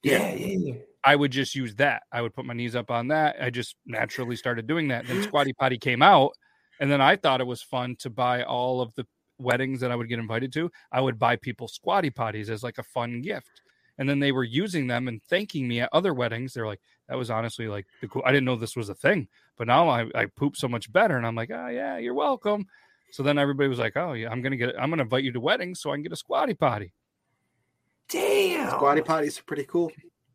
Yeah, 0.02 0.34
yeah, 0.34 0.56
yeah. 0.58 0.74
I 1.06 1.14
would 1.14 1.30
just 1.30 1.54
use 1.54 1.76
that. 1.76 2.02
I 2.10 2.20
would 2.20 2.34
put 2.34 2.44
my 2.44 2.52
knees 2.52 2.74
up 2.74 2.90
on 2.90 3.08
that. 3.08 3.36
I 3.40 3.48
just 3.48 3.76
naturally 3.86 4.34
started 4.34 4.66
doing 4.66 4.88
that. 4.88 5.06
Then 5.06 5.22
Squatty 5.22 5.52
Potty 5.52 5.78
came 5.78 6.02
out, 6.02 6.32
and 6.80 6.90
then 6.90 7.00
I 7.00 7.14
thought 7.14 7.40
it 7.40 7.46
was 7.46 7.62
fun 7.62 7.94
to 8.00 8.10
buy 8.10 8.42
all 8.42 8.80
of 8.80 8.92
the 8.96 9.06
weddings 9.38 9.80
that 9.80 9.92
I 9.92 9.96
would 9.96 10.08
get 10.08 10.18
invited 10.18 10.52
to. 10.54 10.68
I 10.90 11.00
would 11.00 11.16
buy 11.16 11.36
people 11.36 11.68
Squatty 11.68 12.10
Potties 12.10 12.50
as 12.50 12.64
like 12.64 12.78
a 12.78 12.82
fun 12.82 13.22
gift, 13.22 13.62
and 13.98 14.08
then 14.08 14.18
they 14.18 14.32
were 14.32 14.42
using 14.42 14.88
them 14.88 15.06
and 15.06 15.22
thanking 15.22 15.68
me 15.68 15.80
at 15.80 15.90
other 15.92 16.12
weddings. 16.12 16.52
They're 16.52 16.66
like, 16.66 16.80
"That 17.08 17.16
was 17.16 17.30
honestly 17.30 17.68
like 17.68 17.86
the 18.00 18.08
cool." 18.08 18.22
I 18.26 18.32
didn't 18.32 18.44
know 18.44 18.56
this 18.56 18.76
was 18.76 18.88
a 18.88 18.94
thing, 18.94 19.28
but 19.56 19.68
now 19.68 19.88
I 19.88 20.06
I 20.12 20.26
poop 20.26 20.56
so 20.56 20.66
much 20.66 20.92
better, 20.92 21.16
and 21.16 21.24
I'm 21.24 21.36
like, 21.36 21.52
"Oh 21.52 21.68
yeah, 21.68 21.98
you're 21.98 22.14
welcome." 22.14 22.66
So 23.12 23.22
then 23.22 23.38
everybody 23.38 23.68
was 23.68 23.78
like, 23.78 23.96
"Oh 23.96 24.14
yeah, 24.14 24.28
I'm 24.28 24.42
gonna 24.42 24.56
get, 24.56 24.74
I'm 24.76 24.90
gonna 24.90 25.04
invite 25.04 25.22
you 25.22 25.30
to 25.32 25.40
weddings 25.40 25.80
so 25.80 25.92
I 25.92 25.94
can 25.94 26.02
get 26.02 26.12
a 26.12 26.16
Squatty 26.16 26.54
Potty." 26.54 26.92
Damn. 28.08 28.70
Squatty 28.70 29.02
potties 29.02 29.38
are 29.40 29.44
pretty 29.44 29.64
cool. 29.64 29.90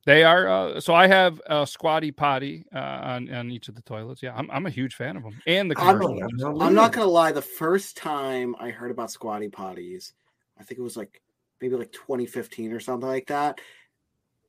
They 0.06 0.24
are. 0.24 0.48
Uh, 0.48 0.80
so 0.80 0.96
I 0.96 1.08
have 1.08 1.42
a 1.46 1.68
squatty 1.68 2.12
potty 2.12 2.66
uh, 2.74 2.80
on 2.80 3.32
on 3.34 3.52
each 3.52 3.68
of 3.70 3.76
the 3.76 3.82
toilets. 3.84 4.24
Yeah, 4.24 4.34
I'm 4.36 4.50
I'm 4.50 4.66
a 4.66 4.70
huge 4.70 4.96
fan 4.96 5.16
of 5.16 5.24
them. 5.24 5.40
And 5.46 5.70
the 5.70 5.76
I'm, 5.78 6.00
commercial. 6.00 6.62
I'm 6.62 6.74
not 6.74 6.92
gonna 6.92 7.06
lie. 7.06 7.32
The 7.32 7.42
first 7.42 7.98
time 7.98 8.56
I 8.60 8.72
heard 8.72 8.90
about 8.92 9.12
squatty 9.12 9.50
potties, 9.50 10.14
I 10.60 10.64
think 10.64 10.80
it 10.80 10.84
was 10.84 10.98
like 10.98 11.22
maybe 11.62 11.76
like 11.76 11.92
2015 11.92 12.74
or 12.74 12.80
something 12.80 13.08
like 13.08 13.28
that. 13.28 13.62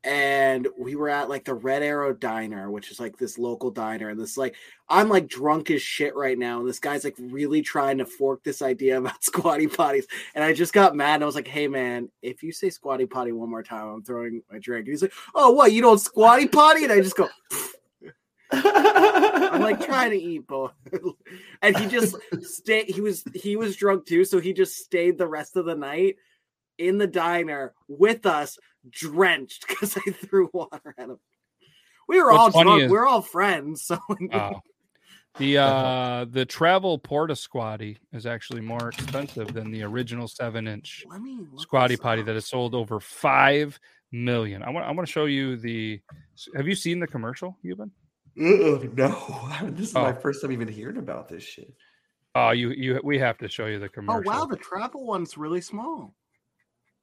And 0.05 0.67
we 0.77 0.97
were 0.97 1.09
at 1.09 1.29
like 1.29 1.45
the 1.45 1.55
Red 1.55 1.83
Arrow 1.83 2.13
Diner, 2.13 2.71
which 2.71 2.91
is 2.91 2.99
like 2.99 3.17
this 3.17 3.39
local 3.39 3.71
diner. 3.71 4.09
And 4.09 4.19
this 4.19 4.37
like 4.37 4.57
I'm 4.89 5.09
like 5.09 5.29
drunk 5.29 5.71
as 5.71 5.81
shit 5.81 6.17
right 6.17 6.37
now. 6.37 6.59
And 6.59 6.69
this 6.69 6.81
guy's 6.81 7.05
like 7.05 7.15
really 7.19 7.63
trying 7.63 7.99
to 7.99 8.05
fork 8.05 8.43
this 8.43 8.63
idea 8.63 8.99
about 8.99 9.23
squatty 9.23 9.69
potties. 9.69 10.05
And 10.35 10.43
I 10.43 10.53
just 10.53 10.73
got 10.73 10.97
mad. 10.97 11.17
And 11.17 11.23
I 11.23 11.27
was 11.27 11.37
like, 11.37 11.47
hey 11.47 11.69
man, 11.69 12.11
if 12.21 12.43
you 12.43 12.51
say 12.51 12.71
squatty 12.71 13.07
potty 13.07 13.33
one 13.33 13.51
more 13.51 13.63
time, 13.63 13.89
I'm 13.89 14.03
throwing 14.03 14.43
my 14.51 14.59
drink. 14.59 14.87
And 14.87 14.93
he's 14.93 15.03
like, 15.03 15.15
oh 15.35 15.53
what, 15.53 15.73
you 15.73 15.83
don't 15.83 15.99
squatty 15.99 16.49
potty? 16.49 16.83
And 16.83 16.93
I 16.93 17.01
just 17.01 17.17
go, 17.17 17.29
I'm 18.53 19.63
like 19.63 19.85
trying 19.85 20.11
to 20.11 20.21
eat 20.21 20.47
both. 20.47 20.73
and 21.63 21.77
he 21.77 21.87
just 21.87 22.17
stayed 22.43 22.91
he 22.91 23.01
was 23.01 23.25
he 23.35 23.57
was 23.57 23.77
drunk 23.77 24.07
too, 24.07 24.25
so 24.25 24.41
he 24.41 24.53
just 24.53 24.77
stayed 24.77 25.17
the 25.17 25.27
rest 25.27 25.57
of 25.57 25.65
the 25.65 25.75
night 25.75 26.17
in 26.79 26.99
the 26.99 27.07
diner 27.07 27.75
with 27.89 28.27
us, 28.27 28.59
drenched 28.91 29.67
because 29.69 29.97
I 29.97 30.11
threw 30.11 30.51
water 30.53 30.95
at 30.99 31.09
him. 31.09 31.19
We 32.09 32.21
were 32.21 32.33
What's 32.33 32.55
all 32.57 32.63
drunk. 32.65 32.83
is- 32.83 32.91
we 32.91 32.99
are 32.99 33.07
all 33.07 33.23
friends. 33.23 33.83
So 33.85 33.99
Oh. 34.33 34.61
The 35.39 35.59
uh 35.63 36.27
the 36.29 36.45
travel 36.45 36.99
porta 36.99 37.35
squatty 37.37 37.99
is 38.13 38.27
actually 38.27 38.61
more 38.61 38.89
expensive 38.91 39.55
than 39.55 39.71
the 39.71 39.83
original 39.83 40.29
seven 40.29 40.69
inch 40.69 41.05
Let 41.09 41.23
me 41.23 41.39
look 41.51 41.63
squatty 41.63 41.97
potty 41.97 42.21
up. 42.21 42.27
that 42.27 42.35
has 42.35 42.47
sold 42.47 42.75
over 42.75 43.01
five 43.01 43.79
million. 44.11 44.63
I 44.63 44.69
want 44.71 44.87
I 44.87 44.91
want 44.93 45.07
to 45.07 45.13
show 45.13 45.25
you 45.25 45.57
the. 45.57 46.01
Have 46.55 46.69
you 46.69 46.75
seen 46.75 47.01
the 47.01 47.07
commercial, 47.07 47.57
Euban? 47.65 47.91
Uh-uh, 48.39 48.83
no, 48.95 49.71
this 49.71 49.89
is 49.89 49.95
my 49.95 50.11
Oh. 50.11 50.21
first 50.21 50.43
time 50.43 50.53
even 50.53 50.69
hearing 50.69 50.97
about 50.99 51.29
this 51.29 51.43
shit. 51.43 51.73
Oh, 52.35 52.51
you 52.51 52.71
you 52.71 53.01
we 53.03 53.19
have 53.19 53.39
to 53.39 53.49
show 53.49 53.67
you 53.67 53.79
the 53.79 53.89
commercial. 53.89 54.31
Oh 54.31 54.41
wow, 54.41 54.45
the 54.47 54.57
travel 54.57 55.07
one's 55.07 55.39
really 55.39 55.61
small. 55.63 56.15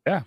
Yeah. 0.06 0.22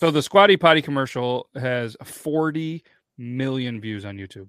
So 0.00 0.12
the 0.12 0.22
Squatty 0.22 0.56
Potty 0.56 0.80
commercial 0.80 1.48
has 1.56 1.96
40 2.04 2.84
million 3.16 3.80
views 3.80 4.04
on 4.04 4.16
YouTube. 4.16 4.48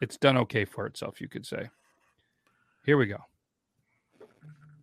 It's 0.00 0.16
done 0.16 0.38
okay 0.38 0.64
for 0.64 0.86
itself, 0.86 1.20
you 1.20 1.28
could 1.28 1.44
say. 1.44 1.68
Here 2.86 2.96
we 2.96 3.04
go. 3.04 3.18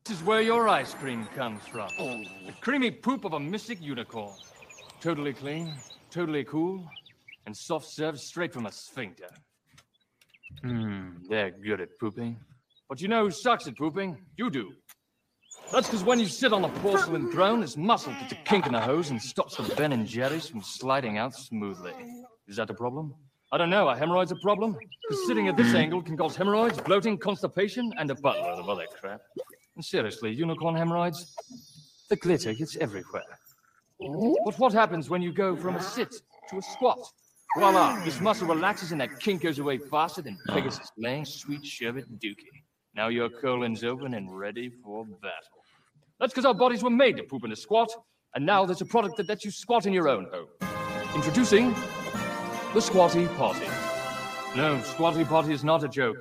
This 0.06 0.20
is 0.20 0.24
where 0.24 0.42
your 0.42 0.70
ice 0.70 0.94
cream 0.94 1.26
comes 1.36 1.66
from. 1.66 1.90
The 1.98 2.54
creamy 2.62 2.92
poop 2.92 3.26
of 3.26 3.34
a 3.34 3.40
mystic 3.40 3.82
unicorn. 3.82 4.36
Totally 5.02 5.34
clean, 5.34 5.74
totally 6.12 6.44
cool, 6.44 6.88
and 7.48 7.58
soft 7.58 7.88
served 7.88 8.20
straight 8.20 8.54
from 8.54 8.68
a 8.68 8.72
sphincter. 8.72 9.30
Hmm, 10.62 11.10
they're 11.28 11.50
good 11.50 11.82
at 11.82 11.98
pooping. 12.00 12.38
But 12.88 13.02
you 13.02 13.08
know 13.08 13.24
who 13.24 13.32
sucks 13.32 13.66
at 13.66 13.76
pooping? 13.76 14.16
You 14.38 14.52
do. 14.52 14.74
That's 15.72 15.88
because 15.88 16.04
when 16.04 16.20
you 16.20 16.28
sit 16.28 16.52
on 16.52 16.66
a 16.66 16.70
porcelain 16.80 17.32
throne, 17.32 17.62
this 17.62 17.78
muscle 17.78 18.14
puts 18.20 18.34
a 18.34 18.36
kink 18.36 18.66
in 18.66 18.74
the 18.74 18.82
hose 18.82 19.10
and 19.10 19.22
stops 19.22 19.56
the 19.56 19.64
Ben 19.76 19.94
and 19.94 20.06
Jerry's 20.06 20.48
from 20.48 20.62
sliding 20.62 21.18
out 21.18 21.34
smoothly. 21.34 21.94
Is 22.48 22.58
that 22.58 22.70
a 22.70 22.74
problem? 22.74 23.16
I 23.54 23.58
don't 23.58 23.70
know. 23.70 23.88
Are 23.88 23.96
hemorrhoids 23.96 24.32
a 24.32 24.36
problem? 24.38 24.78
Because 24.78 25.28
sitting 25.28 25.48
at 25.48 25.56
this 25.56 25.74
angle 25.74 26.02
can 26.02 26.18
cause 26.18 26.36
hemorrhoids, 26.36 26.78
bloating, 26.80 27.18
constipation, 27.18 27.94
and 27.98 28.12
a 28.12 28.16
buttload 28.16 28.60
of 28.60 28.68
other 28.68 28.86
crap. 29.00 29.22
And 29.76 29.84
seriously, 29.84 30.34
unicorn 30.34 30.76
hemorrhoids? 30.76 31.34
The 32.10 32.18
glitter 32.18 32.54
gets 32.54 32.76
everywhere. 32.76 33.24
But 34.00 34.60
what 34.60 34.74
happens 34.74 35.10
when 35.10 35.22
you 35.22 35.32
go 35.32 35.56
from 35.56 35.78
a 35.78 35.82
sit 35.82 36.14
to 36.50 36.58
a 36.58 36.62
squat? 36.62 37.00
Voila, 37.58 38.04
this 38.04 38.20
muscle 38.20 38.48
relaxes 38.48 38.92
and 38.92 39.00
that 39.00 39.20
kink 39.20 39.44
goes 39.44 39.60
away 39.60 39.78
faster 39.78 40.22
than 40.22 40.38
Pegasus 40.50 40.92
laying 40.98 41.24
sweet 41.24 41.66
sherbet 41.66 42.20
dookie. 42.20 42.64
Now 42.94 43.08
your 43.08 43.30
colon's 43.30 43.84
open 43.84 44.14
and 44.16 44.38
ready 44.38 44.70
for 44.70 45.06
battle. 45.06 45.61
That's 46.22 46.32
because 46.34 46.46
our 46.46 46.54
bodies 46.54 46.84
were 46.84 46.92
made 46.92 47.18
to 47.18 47.24
poop 47.24 47.44
in 47.46 47.52
a 47.52 47.56
squat, 47.56 47.90
and 48.36 48.46
now 48.46 48.64
there's 48.64 48.82
a 48.82 48.86
product 48.86 49.18
that 49.18 49.28
lets 49.28 49.44
you 49.44 49.50
squat 49.50 49.88
in 49.88 49.92
your 49.92 50.08
own 50.08 50.28
home. 50.32 50.46
Introducing 51.16 51.74
the 52.76 52.80
Squatty 52.80 53.26
Potty. 53.38 53.66
No, 54.56 54.80
Squatty 54.82 55.26
Potty 55.26 55.52
is 55.52 55.64
not 55.64 55.84
a 55.84 55.90
joke. 55.90 56.18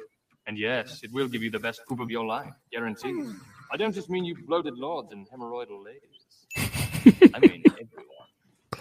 And 0.47 0.57
yes, 0.57 1.03
it 1.03 1.13
will 1.13 1.29
give 1.29 1.43
you 1.43 1.51
the 1.51 1.59
best 1.59 1.83
poop 1.87 2.01
of 2.01 2.11
your 2.11 2.25
life, 2.25 2.51
guaranteed. 2.73 3.27
I 3.71 3.77
don't 3.77 3.95
just 3.95 4.09
mean 4.09 4.25
you 4.25 4.35
bloated 4.47 4.79
lords 4.79 5.13
and 5.13 5.29
hemorrhoidal 5.29 5.85
ladies. 5.85 7.33
I 7.35 7.39
mean 7.39 7.63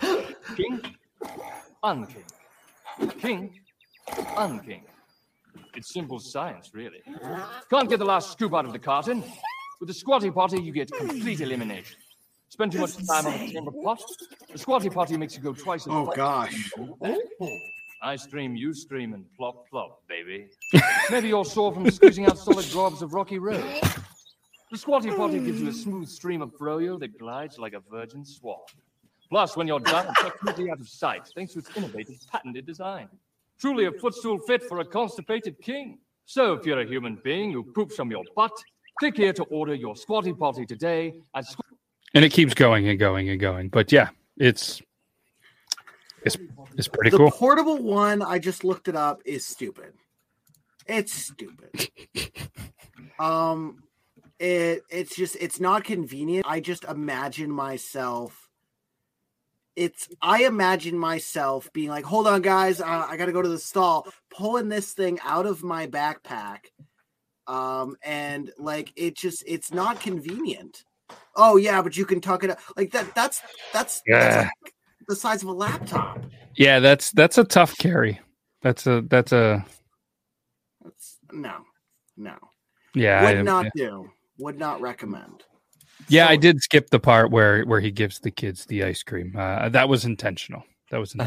everyone. 0.02 0.36
King, 0.56 0.82
unking. 1.84 3.20
King, 3.20 3.60
unking. 4.08 4.84
It's 5.76 5.94
simple 5.94 6.20
science, 6.20 6.72
really. 6.74 7.04
Can't 7.70 7.90
get 7.90 8.00
the 8.00 8.06
last 8.06 8.32
scoop 8.32 8.56
out 8.56 8.66
of 8.66 8.72
the 8.72 8.80
carton. 8.80 9.22
With 9.80 9.88
the 9.88 9.94
Squatty 9.94 10.30
Potty, 10.32 10.62
you 10.62 10.72
get 10.74 10.92
complete 10.92 11.42
elimination. 11.42 11.98
Spend 12.50 12.72
too 12.72 12.80
much 12.80 12.96
time 13.08 13.28
on 13.28 13.40
the 13.40 13.52
chamber 13.52 13.72
pot. 13.84 14.02
The 14.52 14.58
Squatty 14.58 14.90
Potty 14.90 15.18
makes 15.18 15.36
you 15.36 15.42
go 15.42 15.54
twice 15.54 15.88
as 15.88 15.94
Oh, 15.94 16.06
fast. 16.08 16.18
gosh. 16.18 16.72
I 18.02 18.16
stream, 18.16 18.56
you 18.56 18.74
stream, 18.74 19.14
and 19.14 19.26
plop, 19.38 19.70
plop, 19.70 20.02
baby. 20.08 20.48
Maybe 21.12 21.28
you're 21.30 21.46
sore 21.46 21.74
from 21.74 21.90
squeezing 21.92 22.26
out 22.26 22.38
solid 22.38 22.66
globs 22.66 23.02
of 23.02 23.14
rocky 23.14 23.40
road. 23.40 23.64
The 24.72 24.78
Squatty 24.78 25.12
Potty 25.12 25.40
gives 25.40 25.62
you 25.62 25.70
a 25.70 25.74
smooth 25.74 26.08
stream 26.08 26.42
of 26.42 26.52
froyo 26.58 27.00
that 27.00 27.18
glides 27.20 27.58
like 27.58 27.74
a 27.74 27.82
virgin 27.92 28.24
swan. 28.26 28.60
Plus, 29.30 29.56
when 29.56 29.68
you're 29.68 29.80
done, 29.80 30.08
it's 30.10 30.22
completely 30.40 30.72
out 30.72 30.80
of 30.80 30.88
sight 30.90 31.22
thanks 31.36 31.54
to 31.54 31.60
its 31.60 31.70
innovative 31.78 32.16
patented 32.32 32.66
design. 32.66 33.08
Truly 33.60 33.86
a 33.86 33.92
footstool 33.92 34.40
fit 34.40 34.64
for 34.64 34.80
a 34.80 34.86
constipated 34.86 35.62
king. 35.62 36.00
So, 36.26 36.54
if 36.54 36.66
you're 36.66 36.80
a 36.80 36.86
human 36.86 37.20
being 37.24 37.52
who 37.52 37.64
poops 37.64 37.96
from 37.96 38.10
your 38.12 38.24
butt, 38.36 38.52
click 39.00 39.18
here 39.18 39.34
to 39.34 39.44
order 39.46 39.74
your 39.74 39.96
Squatty 39.96 40.34
Potty 40.34 40.66
today 40.66 41.16
at 41.34 41.46
Squ- 41.46 41.62
And 42.14 42.26
it 42.26 42.32
keeps 42.32 42.54
going 42.54 42.88
and 42.88 43.00
going 43.00 43.30
and 43.30 43.40
going. 43.40 43.70
But 43.70 43.92
yeah, 43.92 44.10
it's 44.38 44.82
it's 46.24 46.38
it's 46.76 46.88
pretty 46.88 47.10
the 47.10 47.18
cool. 47.18 47.28
The 47.28 47.36
portable 47.36 47.82
one, 47.82 48.22
I 48.22 48.40
just 48.40 48.64
looked 48.64 48.88
it 48.88 48.96
up, 48.96 49.22
is 49.26 49.46
stupid. 49.46 49.94
It's 50.86 51.14
stupid. 51.14 51.90
um, 53.20 53.84
it 54.38 54.84
it's 54.90 55.16
just 55.16 55.38
it's 55.40 55.60
not 55.60 55.84
convenient. 55.84 56.46
I 56.48 56.60
just 56.60 56.84
imagine 56.84 57.52
myself. 57.52 58.50
It's 59.76 60.10
I 60.22 60.44
imagine 60.44 60.98
myself 60.98 61.72
being 61.72 61.90
like, 61.90 62.04
hold 62.04 62.28
on, 62.28 62.42
guys, 62.42 62.82
uh, 62.82 63.08
I 63.10 63.16
got 63.16 63.28
to 63.28 63.32
go 63.32 63.42
to 63.42 63.48
the 63.48 63.60
stall, 63.60 64.08
pulling 64.30 64.68
this 64.68 64.92
thing 64.92 65.20
out 65.24 65.46
of 65.46 65.64
my 65.64 65.88
backpack, 65.88 66.66
um, 67.50 67.98
and 68.04 68.52
like 68.58 68.94
it 68.96 69.16
just 69.16 69.44
it's 69.48 69.74
not 69.74 70.00
convenient. 70.00 70.86
Oh 71.36 71.58
yeah, 71.58 71.82
but 71.82 71.98
you 71.98 72.06
can 72.06 72.22
tuck 72.22 72.44
it 72.44 72.52
up 72.52 72.60
like 72.78 72.92
that. 72.92 73.14
That's 73.16 73.42
that's, 73.74 74.02
Yeah. 74.06 74.20
that's 74.20 74.50
like 74.64 74.74
the 75.08 75.16
size 75.16 75.42
of 75.42 75.50
a 75.50 75.54
laptop. 75.54 76.24
Yeah, 76.56 76.80
that's 76.80 77.12
that's 77.12 77.38
a 77.38 77.44
tough 77.44 77.78
carry. 77.78 78.20
That's 78.62 78.86
a 78.88 79.02
that's 79.08 79.32
a 79.32 79.66
No, 81.32 81.58
no. 82.18 82.36
yeah. 82.94 83.24
Would 83.24 83.38
I- 83.38 83.42
not 83.42 83.66
yeah. 83.76 83.86
do. 83.88 84.12
Would 84.38 84.58
not 84.58 84.80
recommend. 84.82 85.44
Yeah, 86.08 86.28
I 86.30 86.38
did 86.38 86.62
skip 86.62 86.90
the 86.92 87.00
part 87.00 87.30
where 87.30 87.64
where 87.66 87.82
he 87.82 87.92
gives 87.92 88.20
the 88.20 88.32
kids 88.32 88.66
the 88.66 88.84
ice 88.84 89.04
cream. 89.04 89.34
Uh, 89.38 89.68
that 89.70 89.90
was 89.90 90.06
intentional. 90.06 90.64
That 90.92 91.00
was 91.00 91.16
I 91.20 91.26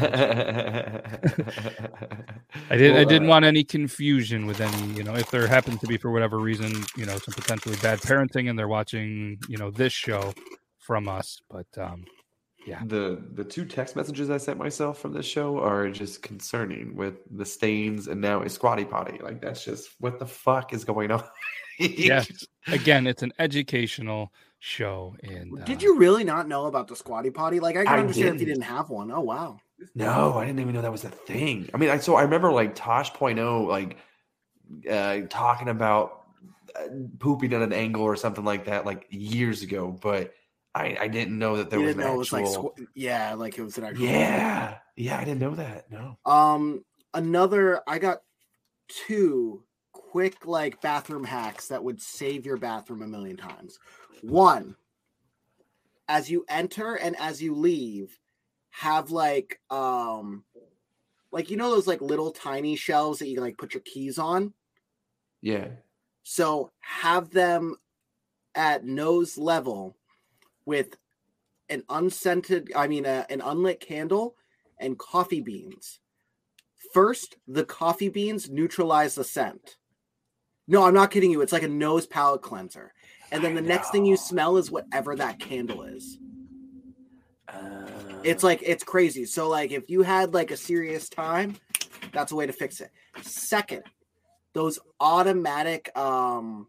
didn't. 2.77 2.97
I 2.97 3.03
didn't 3.05 3.27
uh, 3.27 3.29
want 3.29 3.45
any 3.45 3.63
confusion 3.63 4.45
with 4.45 4.59
any. 4.59 4.93
You 4.93 5.03
know, 5.03 5.15
if 5.15 5.31
there 5.31 5.47
happens 5.47 5.79
to 5.79 5.87
be 5.87 5.97
for 5.97 6.11
whatever 6.11 6.39
reason, 6.39 6.83
you 6.97 7.05
know, 7.05 7.17
some 7.17 7.33
potentially 7.33 7.77
bad 7.81 7.99
parenting, 7.99 8.49
and 8.49 8.59
they're 8.59 8.67
watching, 8.67 9.39
you 9.47 9.57
know, 9.57 9.71
this 9.71 9.93
show 9.93 10.33
from 10.79 11.07
us. 11.07 11.41
But 11.49 11.67
um, 11.77 12.03
yeah, 12.65 12.81
The 12.85 13.21
the 13.33 13.43
two 13.43 13.65
text 13.65 13.95
messages 13.95 14.29
I 14.29 14.37
sent 14.37 14.57
myself 14.57 14.99
from 14.99 15.13
this 15.13 15.25
show 15.25 15.59
are 15.59 15.89
just 15.89 16.21
concerning 16.21 16.95
with 16.95 17.15
the 17.31 17.45
stains 17.45 18.07
and 18.07 18.21
now 18.21 18.41
a 18.41 18.49
squatty 18.49 18.85
potty. 18.85 19.19
Like 19.21 19.41
that's 19.41 19.65
just 19.65 19.89
what 19.99 20.19
the 20.19 20.25
fuck 20.25 20.73
is 20.73 20.85
going 20.85 21.11
on? 21.11 21.23
yeah. 21.79 22.23
Again, 22.67 23.07
it's 23.07 23.23
an 23.23 23.33
educational 23.39 24.31
show, 24.63 25.13
and 25.21 25.59
uh, 25.59 25.65
Did 25.65 25.83
you 25.83 25.97
really 25.97 26.23
not 26.23 26.47
know 26.47 26.67
about 26.67 26.87
the 26.87 26.95
squatty 26.95 27.29
potty? 27.29 27.59
Like, 27.59 27.75
I 27.75 27.83
can 27.83 27.93
I 27.93 27.99
understand 27.99 28.35
if 28.35 28.39
you 28.39 28.45
didn't. 28.45 28.61
didn't 28.61 28.75
have 28.75 28.89
one. 28.89 29.11
Oh 29.11 29.19
wow. 29.19 29.59
No, 29.93 30.35
I 30.37 30.45
didn't 30.45 30.61
even 30.61 30.73
know 30.73 30.81
that 30.81 30.91
was 30.91 31.03
a 31.03 31.09
thing. 31.09 31.69
I 31.73 31.77
mean, 31.77 31.89
I 31.89 31.97
so 31.97 32.15
I 32.15 32.21
remember 32.21 32.49
like 32.49 32.73
Tosh.0 32.73 33.67
like 33.67 33.97
uh 34.89 35.27
talking 35.29 35.67
about 35.67 36.21
uh, 36.79 36.87
pooping 37.19 37.51
at 37.53 37.61
an 37.61 37.73
angle 37.73 38.03
or 38.03 38.15
something 38.15 38.45
like 38.45 38.65
that 38.65 38.85
like 38.85 39.05
years 39.09 39.63
ago, 39.63 39.91
but 39.91 40.33
I 40.73 40.95
I 40.97 41.07
didn't 41.09 41.37
know 41.37 41.57
that 41.57 41.69
there 41.69 41.79
you 41.79 41.87
was 41.87 41.95
didn't 41.95 42.07
an 42.07 42.11
know 42.11 42.15
it 42.15 42.19
was 42.19 42.33
actual 42.33 42.63
like, 42.63 42.73
squ- 42.77 42.87
yeah, 42.95 43.33
like 43.33 43.57
it 43.57 43.63
was 43.63 43.77
an 43.77 43.83
actual. 43.83 44.05
Yeah. 44.05 44.77
Yeah, 44.95 45.17
I 45.19 45.25
didn't 45.25 45.39
know 45.39 45.55
that. 45.55 45.91
No. 45.91 46.17
Um, 46.25 46.85
another. 47.13 47.81
I 47.85 47.99
got 47.99 48.19
two 48.87 49.63
quick 49.91 50.45
like 50.45 50.79
bathroom 50.81 51.23
hacks 51.23 51.67
that 51.69 51.83
would 51.83 51.99
save 51.99 52.45
your 52.45 52.57
bathroom 52.57 53.01
a 53.01 53.07
million 53.07 53.35
times. 53.35 53.79
One, 54.23 54.75
as 56.07 56.29
you 56.31 56.45
enter 56.47 56.95
and 56.95 57.15
as 57.19 57.41
you 57.41 57.55
leave, 57.55 58.17
have 58.71 59.11
like 59.11 59.59
um, 59.69 60.45
like 61.31 61.49
you 61.49 61.57
know 61.57 61.69
those 61.69 61.87
like 61.87 62.01
little 62.01 62.31
tiny 62.31 62.75
shelves 62.75 63.19
that 63.19 63.27
you 63.27 63.35
can 63.35 63.43
like 63.43 63.57
put 63.57 63.73
your 63.73 63.81
keys 63.81 64.17
on. 64.17 64.53
Yeah. 65.41 65.67
So 66.23 66.71
have 66.79 67.31
them 67.31 67.75
at 68.55 68.85
nose 68.85 69.37
level 69.37 69.97
with 70.65 70.95
an 71.69 71.83
unscented, 71.89 72.71
I 72.75 72.87
mean, 72.87 73.05
uh, 73.05 73.25
an 73.29 73.41
unlit 73.41 73.81
candle 73.81 74.35
and 74.79 74.97
coffee 74.97 75.41
beans. 75.41 75.99
First, 76.93 77.35
the 77.47 77.65
coffee 77.65 78.09
beans 78.09 78.49
neutralize 78.49 79.15
the 79.15 79.23
scent. 79.23 79.77
No, 80.67 80.83
I'm 80.83 80.93
not 80.93 81.11
kidding 81.11 81.31
you. 81.31 81.41
It's 81.41 81.51
like 81.51 81.63
a 81.63 81.67
nose 81.67 82.05
palate 82.05 82.41
cleanser. 82.41 82.93
And 83.33 83.43
then 83.43 83.55
the 83.55 83.61
next 83.61 83.89
thing 83.89 84.05
you 84.05 84.15
smell 84.15 84.57
is 84.57 84.69
whatever 84.69 85.15
that 85.15 85.39
candle 85.39 85.81
is. 85.81 86.19
it's 88.23 88.43
like 88.43 88.61
it's 88.63 88.83
crazy. 88.83 89.25
So 89.25 89.49
like 89.49 89.71
if 89.71 89.89
you 89.89 90.03
had 90.03 90.35
like 90.35 90.51
a 90.51 90.57
serious 90.57 91.09
time, 91.09 91.55
that's 92.11 92.31
a 92.31 92.35
way 92.35 92.45
to 92.45 92.53
fix 92.53 92.79
it. 92.79 92.91
Second, 93.23 93.81
those 94.53 94.77
automatic 94.99 95.95
um 95.97 96.67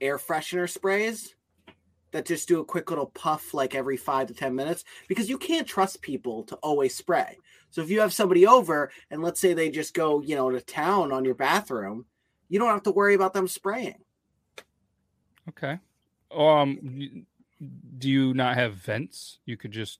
air 0.00 0.16
freshener 0.16 0.70
sprays 0.70 1.34
that 2.12 2.24
just 2.24 2.48
do 2.48 2.60
a 2.60 2.64
quick 2.64 2.88
little 2.88 3.06
puff 3.06 3.52
like 3.52 3.74
every 3.74 3.98
five 3.98 4.28
to 4.28 4.34
ten 4.34 4.54
minutes 4.54 4.84
because 5.06 5.28
you 5.28 5.36
can't 5.36 5.68
trust 5.68 6.00
people 6.00 6.44
to 6.44 6.54
always 6.56 6.94
spray. 6.94 7.36
So 7.70 7.82
if 7.82 7.90
you 7.90 8.00
have 8.00 8.14
somebody 8.14 8.46
over 8.46 8.90
and 9.10 9.22
let's 9.22 9.38
say 9.38 9.52
they 9.52 9.68
just 9.68 9.92
go, 9.92 10.22
you 10.22 10.34
know, 10.34 10.50
to 10.50 10.62
town 10.62 11.12
on 11.12 11.26
your 11.26 11.34
bathroom, 11.34 12.06
you 12.48 12.58
don't 12.58 12.70
have 12.70 12.84
to 12.84 12.90
worry 12.90 13.12
about 13.12 13.34
them 13.34 13.46
spraying. 13.46 14.02
Okay. 15.48 15.78
Um, 16.34 17.26
do 17.98 18.08
you 18.08 18.34
not 18.34 18.54
have 18.56 18.74
vents? 18.74 19.38
You 19.46 19.56
could 19.56 19.72
just 19.72 19.98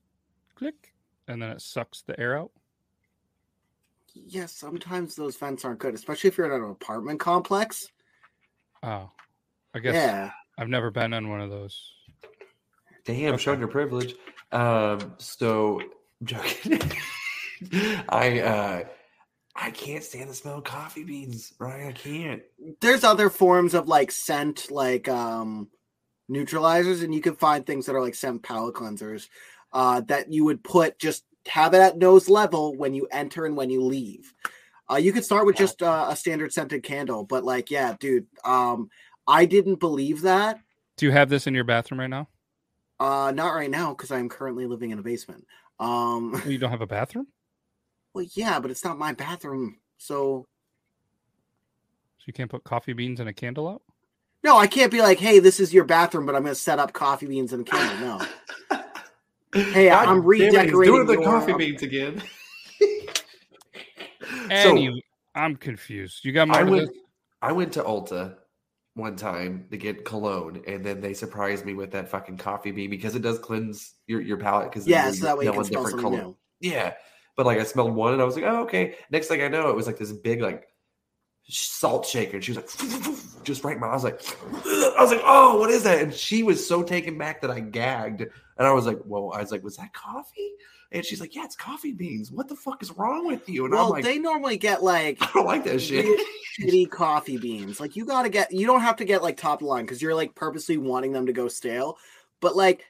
click, 0.55 0.93
and 1.27 1.41
then 1.41 1.49
it 1.49 1.61
sucks 1.61 2.01
the 2.01 2.19
air 2.19 2.37
out. 2.37 2.51
Yes, 4.13 4.51
sometimes 4.53 5.15
those 5.15 5.37
vents 5.37 5.63
aren't 5.65 5.79
good, 5.79 5.93
especially 5.93 6.29
if 6.29 6.37
you're 6.37 6.47
in 6.53 6.63
an 6.63 6.69
apartment 6.69 7.19
complex. 7.19 7.87
Oh, 8.83 9.09
I 9.73 9.79
guess 9.79 9.93
Yeah. 9.95 10.31
I've 10.57 10.67
never 10.69 10.91
been 10.91 11.13
on 11.13 11.29
one 11.29 11.41
of 11.41 11.49
those. 11.49 11.79
Damn, 13.05 13.37
showing 13.37 13.59
your 13.59 13.69
privilege. 13.69 14.15
Um, 14.51 15.13
so 15.19 15.79
I'm 15.81 15.89
joking. 16.23 16.81
I 18.09 18.39
uh 18.39 18.83
I 19.61 19.71
can't 19.71 20.03
stand 20.03 20.29
the 20.29 20.33
smell 20.33 20.59
of 20.59 20.63
coffee 20.63 21.03
beans, 21.03 21.53
right? 21.59 21.87
I 21.87 21.91
can't. 21.91 22.41
There's 22.79 23.03
other 23.03 23.29
forms 23.29 23.73
of 23.73 23.87
like 23.87 24.11
scent, 24.11 24.71
like 24.71 25.09
um 25.09 25.67
neutralizers, 26.29 27.03
and 27.03 27.13
you 27.13 27.21
can 27.21 27.35
find 27.35 27.65
things 27.65 27.85
that 27.85 27.95
are 27.95 28.01
like 28.01 28.15
scent 28.15 28.43
palate 28.43 28.75
cleansers 28.75 29.27
uh, 29.73 30.01
that 30.01 30.31
you 30.31 30.45
would 30.45 30.63
put 30.63 30.99
just 30.99 31.25
have 31.47 31.73
it 31.73 31.81
at 31.81 31.97
nose 31.97 32.29
level 32.29 32.75
when 32.75 32.93
you 32.93 33.07
enter 33.11 33.45
and 33.45 33.57
when 33.57 33.69
you 33.69 33.81
leave. 33.81 34.33
Uh, 34.91 34.95
you 34.95 35.11
could 35.11 35.25
start 35.25 35.45
with 35.45 35.55
just 35.55 35.83
uh, 35.83 36.07
a 36.09 36.15
standard 36.15 36.51
scented 36.51 36.81
candle, 36.83 37.23
but 37.23 37.43
like, 37.43 37.69
yeah, 37.69 37.95
dude, 37.99 38.25
um, 38.43 38.89
I 39.27 39.45
didn't 39.45 39.79
believe 39.79 40.21
that. 40.21 40.59
Do 40.97 41.05
you 41.05 41.11
have 41.11 41.29
this 41.29 41.47
in 41.47 41.53
your 41.53 41.63
bathroom 41.63 41.99
right 41.99 42.09
now? 42.09 42.27
Uh, 42.99 43.31
not 43.31 43.53
right 43.53 43.69
now 43.69 43.93
because 43.93 44.11
I'm 44.11 44.29
currently 44.29 44.65
living 44.65 44.89
in 44.89 44.99
a 44.99 45.03
basement. 45.03 45.45
Um, 45.79 46.41
You 46.47 46.57
don't 46.57 46.71
have 46.71 46.81
a 46.81 46.87
bathroom, 46.87 47.27
well, 48.13 48.25
yeah, 48.33 48.59
but 48.59 48.71
it's 48.71 48.83
not 48.83 48.97
my 48.97 49.13
bathroom, 49.13 49.77
so 49.97 50.47
so 52.17 52.23
you 52.25 52.33
can't 52.33 52.49
put 52.49 52.63
coffee 52.63 52.93
beans 52.93 53.19
and 53.19 53.29
a 53.29 53.33
candle 53.33 53.67
out. 53.67 53.81
no, 54.43 54.57
I 54.57 54.67
can't 54.67 54.91
be 54.91 55.01
like, 55.01 55.19
hey, 55.19 55.39
this 55.39 55.59
is 55.59 55.73
your 55.73 55.85
bathroom, 55.85 56.25
but 56.25 56.35
I'm 56.35 56.43
going 56.43 56.53
to 56.53 56.59
set 56.59 56.79
up 56.79 56.91
coffee 56.93 57.27
beans 57.27 57.53
and 57.53 57.67
a 57.67 57.71
candle. 57.71 58.19
No. 58.19 58.25
Hey, 59.51 59.89
God 59.89 60.07
I'm 60.07 60.21
damn 60.21 60.31
it, 60.31 60.35
he's 60.37 60.53
redecorating 60.53 60.93
doing 60.93 61.07
the 61.07 61.13
your- 61.13 61.23
coffee 61.23 61.53
beans 61.53 61.81
again. 61.81 62.21
Any, 64.51 65.03
I'm 65.33 65.55
confused. 65.55 66.23
You 66.23 66.31
got 66.33 66.49
more 66.49 66.57
I 66.57 66.63
went. 66.63 66.91
I 67.41 67.51
went 67.51 67.73
to 67.73 67.81
Ulta 67.81 68.35
one 68.93 69.15
time 69.15 69.65
to 69.71 69.77
get 69.77 70.05
cologne, 70.05 70.61
and 70.67 70.85
then 70.85 71.01
they 71.01 71.13
surprised 71.13 71.65
me 71.65 71.73
with 71.73 71.89
that 71.91 72.09
fucking 72.09 72.37
coffee 72.37 72.71
bean 72.71 72.89
because 72.89 73.15
it 73.15 73.21
does 73.21 73.39
cleanse 73.39 73.95
your, 74.07 74.21
your 74.21 74.37
palate. 74.37 74.69
Because 74.69 74.87
Yeah, 74.87 75.09
so 75.11 75.25
that 75.25 75.37
way 75.37 75.45
you 75.45 75.53
can 75.53 75.63
smell 75.63 75.87
something 75.87 76.11
new. 76.11 76.37
Yeah, 76.59 76.93
but 77.39 77.45
like 77.45 77.57
I 77.57 77.63
smelled 77.63 77.95
one, 77.95 78.11
and 78.11 78.21
I 78.21 78.25
was 78.25 78.35
like, 78.35 78.43
oh 78.43 78.63
okay. 78.63 78.95
Next 79.11 79.29
thing 79.29 79.41
I 79.41 79.47
know, 79.47 79.69
it 79.69 79.75
was 79.77 79.87
like 79.87 79.97
this 79.97 80.11
big 80.11 80.41
like 80.41 80.67
salt 81.47 82.05
shaker, 82.05 82.35
and 82.35 82.43
she 82.43 82.51
was 82.51 82.57
like, 82.57 83.13
just 83.45 83.63
right 83.63 83.75
in 83.75 83.79
my. 83.79 83.87
I 83.87 83.93
was 83.93 84.03
like, 84.03 84.21
I 84.43 84.97
was 84.99 85.09
like, 85.09 85.21
oh, 85.23 85.57
what 85.57 85.69
is 85.69 85.83
that? 85.83 86.01
And 86.01 86.13
she 86.13 86.43
was 86.43 86.67
so 86.67 86.83
taken 86.83 87.17
back 87.17 87.39
that 87.39 87.49
I 87.49 87.61
gagged, 87.61 88.23
and 88.23 88.67
I 88.67 88.73
was 88.73 88.85
like, 88.85 88.97
whoa. 89.03 89.29
I 89.29 89.39
was 89.39 89.53
like, 89.53 89.63
was 89.63 89.77
that 89.77 89.93
coffee? 89.93 90.51
And 90.91 91.05
she's 91.05 91.21
like, 91.21 91.33
yeah, 91.33 91.45
it's 91.45 91.55
coffee 91.55 91.93
beans. 91.93 92.29
What 92.29 92.49
the 92.49 92.57
fuck 92.57 92.83
is 92.83 92.91
wrong 92.97 93.25
with 93.25 93.47
you? 93.47 93.63
And 93.63 93.73
well, 93.73 93.85
I'm 93.85 93.89
like, 93.91 94.03
they 94.03 94.19
normally 94.19 94.57
get 94.57 94.83
like 94.83 95.19
I 95.21 95.29
don't 95.33 95.45
like 95.45 95.63
that 95.63 95.79
shit. 95.79 96.05
shitty 96.59 96.89
coffee 96.89 97.37
beans. 97.37 97.79
Like 97.79 97.95
you 97.95 98.03
got 98.03 98.23
to 98.23 98.29
get, 98.29 98.51
you 98.51 98.67
don't 98.67 98.81
have 98.81 98.97
to 98.97 99.05
get 99.05 99.23
like 99.23 99.37
top 99.37 99.61
line 99.61 99.85
because 99.85 100.01
you're 100.01 100.13
like 100.13 100.35
purposely 100.35 100.77
wanting 100.77 101.13
them 101.13 101.27
to 101.27 101.31
go 101.31 101.47
stale. 101.47 101.95
But 102.41 102.57
like, 102.57 102.85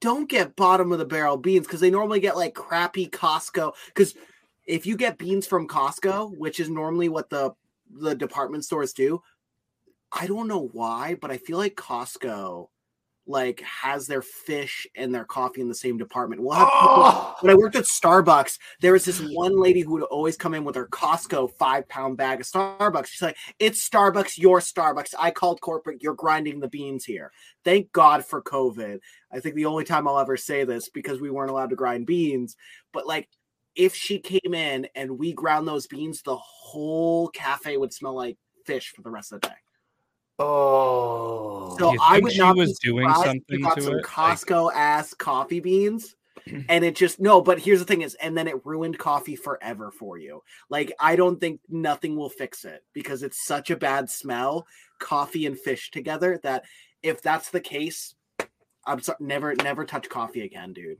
don't 0.00 0.28
get 0.28 0.56
bottom 0.56 0.92
of 0.92 0.98
the 0.98 1.04
barrel 1.04 1.36
beans 1.36 1.66
because 1.66 1.80
they 1.80 1.90
normally 1.90 2.20
get 2.20 2.36
like 2.36 2.54
crappy 2.54 3.08
Costco. 3.08 3.72
Because 3.86 4.14
if 4.66 4.86
you 4.86 4.96
get 4.96 5.18
beans 5.18 5.46
from 5.46 5.68
Costco, 5.68 6.36
which 6.36 6.60
is 6.60 6.68
normally 6.68 7.08
what 7.08 7.30
the 7.30 7.54
the 7.90 8.14
department 8.14 8.64
stores 8.64 8.92
do, 8.92 9.22
I 10.12 10.26
don't 10.26 10.48
know 10.48 10.68
why, 10.72 11.16
but 11.20 11.30
I 11.30 11.38
feel 11.38 11.58
like 11.58 11.74
Costco 11.74 12.68
like 13.28 13.60
has 13.60 14.06
their 14.06 14.22
fish 14.22 14.86
and 14.96 15.14
their 15.14 15.24
coffee 15.24 15.60
in 15.60 15.68
the 15.68 15.74
same 15.74 15.98
department. 15.98 16.42
We'll 16.42 16.52
have 16.54 16.66
people- 16.66 16.78
oh! 16.80 17.36
when 17.40 17.52
I 17.52 17.54
worked 17.54 17.76
at 17.76 17.84
Starbucks, 17.84 18.58
there 18.80 18.94
was 18.94 19.04
this 19.04 19.20
one 19.20 19.56
lady 19.60 19.82
who 19.82 19.92
would 19.92 20.02
always 20.04 20.36
come 20.36 20.54
in 20.54 20.64
with 20.64 20.74
her 20.74 20.88
Costco 20.88 21.52
five 21.58 21.86
pound 21.88 22.16
bag 22.16 22.40
of 22.40 22.46
Starbucks. 22.46 23.06
She's 23.06 23.22
like, 23.22 23.36
"It's 23.58 23.86
Starbucks, 23.86 24.38
your 24.38 24.60
Starbucks. 24.60 25.14
I 25.18 25.30
called 25.30 25.60
corporate. 25.60 26.02
You're 26.02 26.14
grinding 26.14 26.60
the 26.60 26.68
beans 26.68 27.04
here." 27.04 27.30
Thank 27.64 27.92
God 27.92 28.24
for 28.24 28.42
COVID. 28.42 28.98
I 29.30 29.40
think 29.40 29.54
the 29.54 29.66
only 29.66 29.84
time 29.84 30.08
I'll 30.08 30.18
ever 30.18 30.36
say 30.36 30.64
this 30.64 30.88
because 30.88 31.20
we 31.20 31.30
weren't 31.30 31.50
allowed 31.50 31.70
to 31.70 31.76
grind 31.76 32.06
beans, 32.06 32.56
but 32.92 33.06
like. 33.06 33.28
If 33.76 33.94
she 33.94 34.18
came 34.18 34.54
in 34.54 34.88
and 34.96 35.20
we 35.20 35.32
ground 35.32 35.68
those 35.68 35.86
beans, 35.86 36.22
the 36.22 36.36
whole 36.36 37.28
cafe 37.28 37.76
would 37.76 37.92
smell 37.92 38.16
like 38.16 38.36
fish 38.66 38.90
for 38.90 39.02
the 39.02 39.10
rest 39.10 39.32
of 39.32 39.40
the 39.40 39.46
day. 39.46 39.54
Oh, 40.38 41.76
So 41.78 41.90
Do 41.90 41.92
you 41.92 41.98
I 42.00 42.18
would 42.20 42.32
she 42.32 42.38
not 42.38 42.56
was 42.56 42.78
doing 42.78 43.08
surprised 43.08 43.42
if 43.48 43.58
you 43.58 43.60
something 43.60 43.62
got 43.62 43.74
to 43.76 43.82
some 43.82 43.94
it? 43.94 44.04
Costco 44.04 44.72
ass 44.72 45.14
coffee 45.14 45.60
beans, 45.60 46.14
and 46.68 46.84
it 46.84 46.94
just 46.94 47.20
no. 47.20 47.40
But 47.40 47.58
here's 47.58 47.80
the 47.80 47.84
thing: 47.84 48.02
is 48.02 48.14
and 48.14 48.36
then 48.36 48.46
it 48.48 48.64
ruined 48.64 48.98
coffee 48.98 49.36
forever 49.36 49.90
for 49.90 50.18
you. 50.18 50.42
Like 50.70 50.92
I 51.00 51.16
don't 51.16 51.40
think 51.40 51.60
nothing 51.68 52.16
will 52.16 52.28
fix 52.28 52.64
it 52.64 52.84
because 52.92 53.22
it's 53.22 53.44
such 53.44 53.70
a 53.70 53.76
bad 53.76 54.10
smell, 54.10 54.66
coffee 55.00 55.46
and 55.46 55.58
fish 55.58 55.90
together. 55.90 56.38
That 56.42 56.64
if 57.02 57.22
that's 57.22 57.50
the 57.50 57.60
case, 57.60 58.14
I'm 58.86 59.00
sorry, 59.00 59.18
never 59.20 59.54
never 59.56 59.84
touch 59.84 60.08
coffee 60.08 60.42
again, 60.42 60.72
dude. 60.72 60.98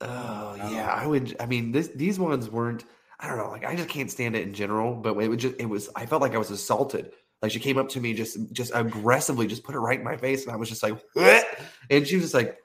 Oh 0.00 0.54
yeah, 0.70 0.88
I 0.88 1.06
would. 1.06 1.36
I 1.40 1.46
mean, 1.46 1.72
this 1.72 1.88
these 1.88 2.18
ones 2.18 2.50
weren't. 2.50 2.84
I 3.20 3.28
don't 3.28 3.38
know. 3.38 3.50
Like 3.50 3.64
I 3.64 3.74
just 3.74 3.88
can't 3.88 4.10
stand 4.10 4.36
it 4.36 4.46
in 4.46 4.52
general. 4.52 4.94
But 4.94 5.16
it 5.18 5.28
would 5.28 5.38
just. 5.38 5.56
It 5.58 5.66
was. 5.66 5.88
I 5.96 6.06
felt 6.06 6.22
like 6.22 6.34
I 6.34 6.38
was 6.38 6.50
assaulted. 6.50 7.12
Like 7.44 7.52
she 7.52 7.60
came 7.60 7.76
up 7.78 7.90
to 7.90 8.00
me, 8.00 8.14
just 8.14 8.38
just 8.52 8.72
aggressively, 8.74 9.46
just 9.46 9.62
put 9.64 9.74
it 9.74 9.78
right 9.78 9.98
in 9.98 10.04
my 10.04 10.16
face, 10.16 10.44
and 10.44 10.52
I 10.52 10.56
was 10.56 10.68
just 10.70 10.82
like, 10.82 10.98
"What?" 11.12 11.46
and 11.90 12.06
she 12.08 12.16
was 12.16 12.24
just 12.24 12.34
like, 12.34 12.56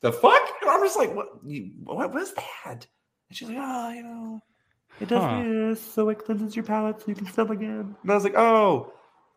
"The 0.00 0.10
fuck?" 0.12 0.40
And 0.62 0.70
I'm 0.70 0.80
I'm 0.80 0.86
just 0.86 0.96
like, 0.98 1.14
what? 1.14 1.28
You, 1.44 1.70
what 1.84 2.12
was 2.12 2.32
that? 2.34 2.86
And 3.28 3.36
she's 3.36 3.48
like, 3.48 3.58
oh, 3.60 3.90
you 3.90 4.02
know, 4.02 4.42
it 5.00 5.08
does 5.08 5.22
Huh. 5.22 5.42
this, 5.44 5.80
so 5.80 6.08
it 6.08 6.18
cleanses 6.18 6.56
your 6.56 6.64
palate, 6.64 6.98
so 7.00 7.06
you 7.08 7.14
can 7.14 7.26
sell 7.26 7.50
again. 7.52 7.94
And 8.02 8.10
I 8.10 8.14
was 8.14 8.24
like, 8.24 8.34
oh, 8.36 8.92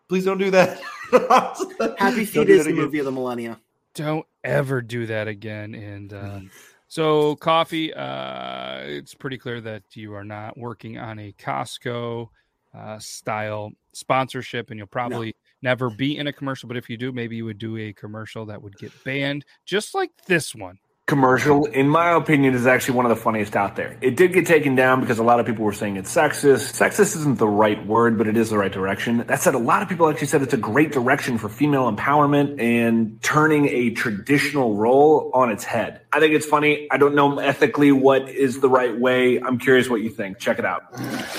please 0.10 0.26
don't 0.26 0.38
do 0.40 0.50
that. 0.52 0.82
Happy 1.12 1.98
Don't 2.00 2.26
Feet 2.26 2.50
is 2.50 2.64
the 2.64 2.70
again. 2.72 2.76
movie 2.76 3.00
of 3.00 3.06
the 3.06 3.12
millennia. 3.12 3.60
Don't 3.94 4.26
ever 4.44 4.82
do 4.82 5.06
that 5.08 5.28
again. 5.28 5.76
And 5.76 6.14
uh, 6.14 6.18
Mm-hmm. 6.18 6.48
so, 6.88 7.36
coffee. 7.36 7.94
Uh, 7.94 8.80
it's 8.86 9.14
pretty 9.14 9.38
clear 9.38 9.62
that 9.62 9.84
you 9.94 10.14
are 10.16 10.26
not 10.26 10.58
working 10.58 10.98
on 10.98 11.20
a 11.20 11.32
Costco 11.34 12.30
uh, 12.74 13.00
style 13.00 13.72
sponsorship, 13.96 14.70
and 14.70 14.78
you'll 14.78 14.88
probably 14.88 15.36
never 15.62 15.90
be 15.90 16.18
in 16.18 16.28
a 16.28 16.34
commercial. 16.34 16.68
But 16.68 16.78
if 16.78 16.90
you 16.90 16.98
do, 16.98 17.12
maybe 17.12 17.36
you 17.36 17.46
would 17.46 17.58
do 17.58 17.78
a 17.78 17.94
commercial 17.94 18.46
that 18.48 18.62
would 18.62 18.78
get 18.78 18.92
banned, 19.04 19.46
just 19.66 19.96
like 19.96 20.12
this 20.28 20.54
one. 20.54 20.80
Commercial, 21.08 21.66
in 21.66 21.88
my 21.88 22.12
opinion, 22.12 22.56
is 22.56 22.66
actually 22.66 22.96
one 22.96 23.06
of 23.06 23.10
the 23.10 23.16
funniest 23.16 23.56
out 23.56 23.76
there. 23.76 23.98
It 24.02 24.18
did 24.18 24.34
get 24.34 24.48
taken 24.48 24.76
down 24.76 25.02
because 25.02 25.20
a 25.20 25.24
lot 25.24 25.40
of 25.40 25.46
people 25.46 25.64
were 25.64 25.74
saying 25.74 25.98
it's 25.98 26.14
sexist. 26.14 26.74
Sexist 26.74 27.16
isn't 27.18 27.38
the 27.38 27.48
right 27.48 27.86
word, 27.86 28.18
but 28.18 28.28
it 28.28 28.36
is 28.36 28.50
the 28.50 28.58
right 28.58 28.72
direction. 28.72 29.18
That 29.28 29.40
said, 29.40 29.54
a 29.54 29.60
lot 29.60 29.84
of 29.84 29.90
people 29.90 30.10
actually 30.10 30.28
said 30.28 30.42
it's 30.42 30.54
a 30.54 30.58
great 30.58 30.92
direction 30.92 31.38
for 31.38 31.48
female 31.48 31.92
empowerment 31.92 32.60
and 32.60 33.22
turning 33.22 33.68
a 33.68 33.92
traditional 33.92 34.76
role 34.76 35.30
on 35.34 35.52
its 35.52 35.64
head. 35.64 36.02
I 36.12 36.20
think 36.20 36.34
it's 36.34 36.46
funny. 36.46 36.88
I 36.90 36.98
don't 36.98 37.14
know 37.14 37.38
ethically 37.38 37.92
what 37.92 38.28
is 38.30 38.62
the 38.62 38.70
right 38.70 38.98
way. 38.98 39.40
I'm 39.40 39.60
curious 39.60 39.90
what 39.90 40.02
you 40.02 40.10
think. 40.10 40.40
Check 40.40 40.58
it 40.58 40.66
out. 40.66 40.92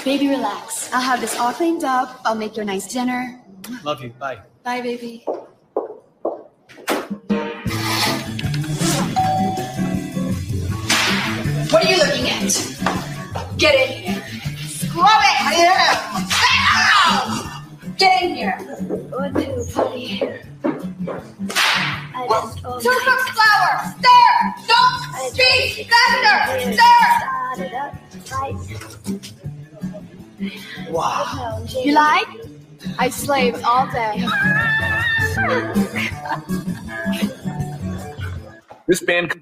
Baby, 0.04 0.28
relax. 0.28 0.92
I'll 0.92 1.00
have 1.00 1.20
this 1.20 1.36
all 1.38 1.52
cleaned 1.52 1.82
up. 1.82 2.20
I'll 2.24 2.36
make 2.36 2.56
you 2.56 2.62
a 2.62 2.66
nice 2.66 2.92
dinner. 2.92 3.42
Love 3.82 4.02
you. 4.02 4.10
Bye. 4.10 4.38
Bye, 4.62 4.80
baby. 4.80 5.26
Are 12.46 12.48
you 12.48 12.54
looking 12.68 12.86
at? 12.86 13.58
Get 13.58 13.74
in 13.74 14.02
here. 14.02 14.22
Scrub 14.68 15.22
it! 15.22 15.36
Ow! 16.62 17.62
Get 17.98 18.22
in 18.22 18.34
here. 18.36 18.58
What 19.10 19.32
do, 19.34 19.64
buddy? 19.74 20.18
Two 22.80 22.96
cups 23.04 23.28
flour. 23.34 23.72
Stir. 23.98 24.30
Don't 24.68 25.00
speak. 25.32 25.90
Faster. 25.90 26.38
Stir. 26.72 27.04
Wow. 30.90 31.64
You 31.82 31.92
like? 31.94 32.28
I 32.98 33.08
slaved 33.08 33.62
all 33.64 33.86
day. 33.90 34.26
This 38.86 39.02
band. 39.02 39.34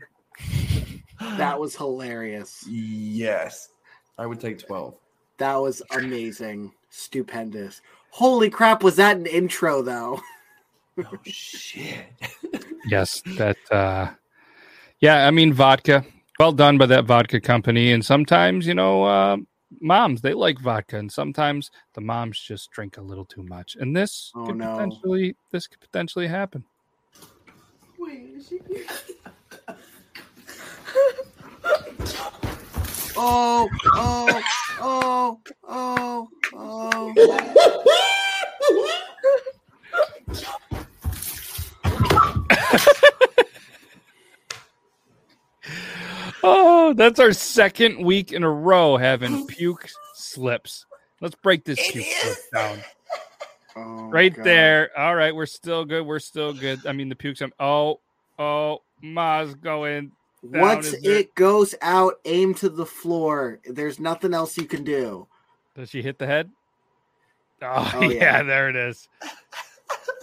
That 1.37 1.59
was 1.65 1.77
hilarious. 1.77 2.65
Yes. 2.69 3.69
I 4.19 4.27
would 4.27 4.41
take 4.41 4.59
12. 4.65 4.95
That 5.39 5.57
was 5.57 5.83
amazing. 5.97 6.73
Stupendous. 6.91 7.81
Holy 8.11 8.49
crap, 8.49 8.83
was 8.85 8.97
that 8.97 9.17
an 9.17 9.27
intro 9.27 9.83
though? 9.83 10.21
Oh 10.97 11.19
shit. 11.25 12.07
Yes, 12.87 13.21
that. 13.37 13.57
uh 13.73 14.11
Yeah, 15.01 15.27
I 15.27 15.33
mean 15.33 15.53
vodka. 15.53 16.05
Well 16.39 16.53
done 16.53 16.79
by 16.79 16.87
that 16.87 17.05
vodka 17.05 17.41
company. 17.41 17.91
And 17.91 18.05
sometimes, 18.05 18.65
you 18.65 18.75
know, 18.75 19.03
uh, 19.05 19.37
moms 19.81 20.21
they 20.21 20.35
like 20.35 20.61
vodka, 20.61 20.99
and 20.99 21.11
sometimes 21.11 21.73
the 21.95 22.01
moms 22.01 22.39
just 22.39 22.71
drink 22.71 22.97
a 22.97 23.03
little 23.03 23.25
too 23.25 23.43
much. 23.43 23.75
And 23.81 23.97
this 23.97 24.31
Oh, 24.37 24.45
could 24.47 24.59
no. 24.59 24.69
potentially 24.77 25.35
this 25.51 25.67
could 25.67 25.81
potentially 25.81 26.29
happen. 26.29 26.65
Oh, 33.17 33.69
oh, 33.95 34.43
oh, 34.81 35.41
oh, 35.69 36.29
oh. 36.55 37.51
Oh, 46.47 46.93
that's 46.93 47.19
our 47.19 47.33
second 47.33 48.05
week 48.05 48.31
in 48.31 48.43
a 48.43 48.51
row 48.51 48.99
having 48.99 49.47
puke 49.47 49.89
slips. 50.15 50.85
Let's 51.23 51.35
break 51.37 51.65
this 51.65 51.81
puke 51.91 52.05
slip 52.05 52.39
down. 52.53 52.79
Oh, 53.77 54.09
right 54.09 54.33
God. 54.33 54.45
there. 54.47 54.97
All 54.97 55.17
right, 55.17 55.35
we're 55.35 55.47
still 55.47 55.85
good. 55.85 56.07
We're 56.07 56.21
still 56.21 56.53
good. 56.53 56.87
I 56.87 56.93
mean, 56.93 57.09
the 57.09 57.17
puke's. 57.17 57.43
Oh, 57.59 57.99
oh, 58.39 58.83
Ma's 59.03 59.57
going. 59.57 60.13
Down. 60.51 60.61
Once 60.61 60.87
Is 60.93 61.03
there- 61.03 61.13
it 61.21 61.35
goes 61.35 61.75
out, 61.81 62.21
aim 62.25 62.55
to 62.55 62.69
the 62.69 62.85
floor. 62.87 63.61
There's 63.65 63.99
nothing 63.99 64.35
else 64.35 64.57
you 64.59 64.67
can 64.67 64.85
do. 64.85 65.27
Does 65.75 65.91
she 65.91 66.03
hit 66.03 66.19
the 66.19 66.27
head? 66.27 66.51
Oh, 67.63 67.91
Oh, 67.95 68.01
yeah. 68.11 68.11
yeah. 68.39 68.43
there 68.43 68.69
it 68.69 68.77
is. 68.77 69.09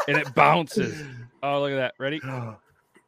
and 0.07 0.17
it 0.17 0.33
bounces. 0.35 1.01
Oh, 1.43 1.59
look 1.61 1.71
at 1.71 1.75
that. 1.77 1.93
Ready? 1.97 2.21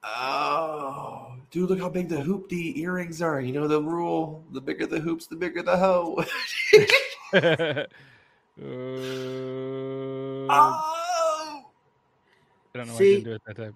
Oh, 0.05 1.32
dude, 1.49 1.70
look 1.70 1.80
how 1.80 1.88
big 1.88 2.09
the 2.09 2.18
hoopty 2.18 2.76
earrings 2.78 3.22
are. 3.22 3.39
You 3.39 3.53
know 3.53 3.70
the 3.70 3.82
rule: 3.82 4.43
the 4.51 4.59
bigger 4.59 4.86
the 4.86 4.99
hoops, 4.99 5.28
the 5.28 5.36
bigger 5.38 5.64
the 5.64 5.78
hoe. 5.78 6.26
Uh, 8.61 8.66
oh, 10.49 11.64
I 12.76 12.78
don't 12.78 12.88
know 12.88 12.93
why 12.93 12.99
I 12.99 13.03
didn't 13.03 13.24
do 13.24 13.32
it 13.34 13.41
that 13.47 13.55
time. 13.57 13.76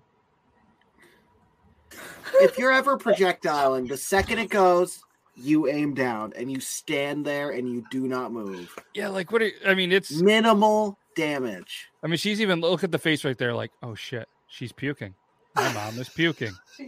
If 2.36 2.58
you're 2.58 2.72
ever 2.72 2.98
projectiling, 2.98 3.88
the 3.88 3.98
second 3.98 4.40
it 4.40 4.50
goes, 4.50 5.02
you 5.36 5.68
aim 5.68 5.94
down 5.94 6.34
and 6.36 6.52
you 6.52 6.60
stand 6.60 7.26
there 7.26 7.52
and 7.52 7.70
you 7.70 7.86
do 7.92 8.08
not 8.08 8.32
move. 8.32 8.76
Yeah, 8.94 9.10
like 9.10 9.32
what? 9.32 9.42
Are, 9.42 9.52
I 9.66 9.76
mean, 9.76 9.92
it's 9.92 10.20
minimal 10.22 10.98
damage. 11.16 11.90
I 12.04 12.08
mean, 12.08 12.18
she's 12.18 12.42
even 12.42 12.60
look 12.62 12.84
at 12.84 12.92
the 12.92 12.98
face 12.98 13.24
right 13.24 13.38
there. 13.38 13.54
Like, 13.54 13.72
oh 13.84 13.96
shit, 13.96 14.28
she's 14.48 14.72
puking. 14.72 15.14
My 15.56 15.72
mom 15.74 16.00
is 16.00 16.10
puking. 16.10 16.54
Do 16.78 16.86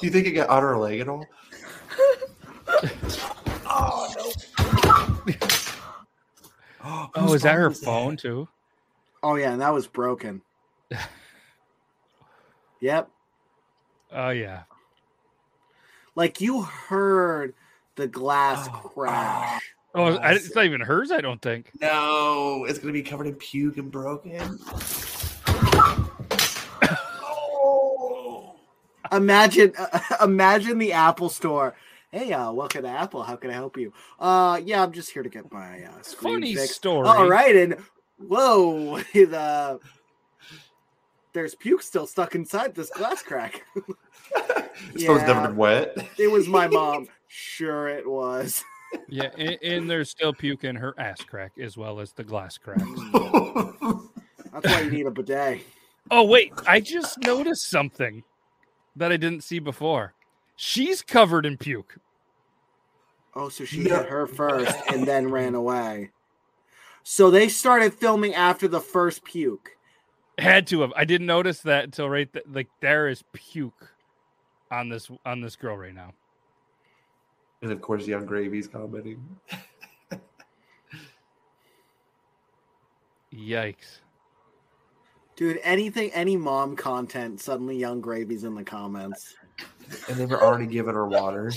you 0.00 0.10
think 0.10 0.26
it 0.26 0.32
got 0.32 0.48
on 0.48 0.62
her 0.62 0.78
leg 0.78 1.00
at 1.00 1.08
all? 1.08 1.26
Oh, 3.74 4.12
no. 4.16 5.34
oh, 6.84 7.10
oh 7.14 7.32
is 7.32 7.42
that 7.42 7.54
her 7.54 7.70
phone 7.70 8.18
too? 8.18 8.46
Oh 9.22 9.36
yeah, 9.36 9.52
and 9.52 9.60
that 9.62 9.72
was 9.72 9.86
broken. 9.86 10.42
yep. 12.80 13.08
Oh 14.14 14.30
yeah. 14.30 14.62
Like 16.14 16.40
you 16.40 16.62
heard 16.62 17.54
the 17.96 18.06
glass 18.06 18.68
crash. 18.68 19.74
Oh, 19.94 20.14
I, 20.16 20.32
it's 20.32 20.54
not 20.54 20.64
even 20.64 20.80
hers. 20.80 21.10
I 21.10 21.20
don't 21.20 21.40
think. 21.40 21.70
No, 21.80 22.64
it's 22.68 22.78
gonna 22.78 22.92
be 22.92 23.02
covered 23.02 23.26
in 23.26 23.34
puke 23.34 23.76
and 23.78 23.90
broken. 23.90 24.58
Imagine, 29.12 29.74
imagine 30.22 30.78
the 30.78 30.92
Apple 30.92 31.28
Store. 31.28 31.74
Hey, 32.10 32.32
uh, 32.32 32.50
welcome 32.50 32.82
to 32.82 32.88
Apple. 32.88 33.22
How 33.22 33.36
can 33.36 33.50
I 33.50 33.54
help 33.54 33.76
you? 33.76 33.92
Uh, 34.18 34.58
yeah, 34.64 34.82
I'm 34.82 34.92
just 34.92 35.10
here 35.10 35.22
to 35.22 35.28
get 35.28 35.52
my 35.52 35.84
uh, 35.84 36.02
screen 36.02 36.34
Funny 36.34 36.54
fixed. 36.54 36.76
story. 36.76 37.06
All 37.06 37.28
right, 37.28 37.54
and 37.54 37.76
whoa, 38.16 38.98
the 39.12 39.80
there's 41.34 41.54
puke 41.54 41.82
still 41.82 42.06
stuck 42.06 42.34
inside 42.34 42.74
this 42.74 42.90
glass 42.90 43.22
crack. 43.22 43.64
This 44.92 45.04
phone's 45.04 45.22
never 45.22 45.48
been 45.48 45.56
wet. 45.56 45.96
It 46.18 46.30
was 46.30 46.48
my 46.48 46.66
mom. 46.68 47.08
Sure, 47.28 47.88
it 47.88 48.08
was. 48.08 48.64
Yeah, 49.08 49.30
and, 49.38 49.58
and 49.62 49.90
there's 49.90 50.10
still 50.10 50.34
puke 50.34 50.64
in 50.64 50.76
her 50.76 50.94
ass 50.98 51.22
crack 51.22 51.52
as 51.58 51.76
well 51.76 52.00
as 52.00 52.12
the 52.12 52.24
glass 52.24 52.58
crack. 52.58 52.78
That's 52.78 54.66
why 54.66 54.80
you 54.82 54.90
need 54.90 55.06
a 55.06 55.10
bidet. 55.10 55.60
Oh 56.10 56.24
wait, 56.24 56.52
I 56.66 56.80
just 56.80 57.20
noticed 57.20 57.70
something 57.70 58.24
that 58.96 59.12
I 59.12 59.16
didn't 59.16 59.44
see 59.44 59.60
before. 59.60 60.14
She's 60.56 61.00
covered 61.00 61.46
in 61.46 61.56
puke. 61.56 61.96
Oh, 63.36 63.48
so 63.48 63.64
she 63.64 63.82
hit 63.84 64.06
her 64.06 64.26
first 64.26 64.76
and 64.92 65.06
then 65.06 65.30
ran 65.30 65.54
away. 65.54 66.10
So 67.04 67.30
they 67.30 67.48
started 67.48 67.94
filming 67.94 68.34
after 68.34 68.66
the 68.66 68.80
first 68.80 69.24
puke. 69.24 69.70
Had 70.38 70.66
to 70.66 70.80
have. 70.80 70.92
I 70.96 71.04
didn't 71.04 71.28
notice 71.28 71.60
that 71.60 71.84
until 71.84 72.10
right 72.10 72.30
th- 72.30 72.46
like 72.50 72.68
there 72.80 73.08
is 73.08 73.22
puke 73.32 73.91
on 74.72 74.88
this 74.88 75.08
on 75.24 75.40
this 75.40 75.54
girl 75.54 75.76
right 75.76 75.94
now. 75.94 76.12
And 77.60 77.70
of 77.70 77.80
course, 77.80 78.08
Yung 78.08 78.26
Gravy's 78.26 78.66
commenting. 78.66 79.24
Yikes. 83.32 84.00
Dude, 85.36 85.60
anything, 85.62 86.10
any 86.12 86.36
mom 86.36 86.76
content, 86.76 87.40
suddenly 87.40 87.76
Yung 87.78 88.00
Gravy's 88.00 88.44
in 88.44 88.54
the 88.54 88.64
comments. 88.64 89.34
And 90.08 90.16
they 90.16 90.26
were 90.26 90.42
already 90.42 90.66
giving 90.66 90.94
her 90.94 91.06
water. 91.06 91.52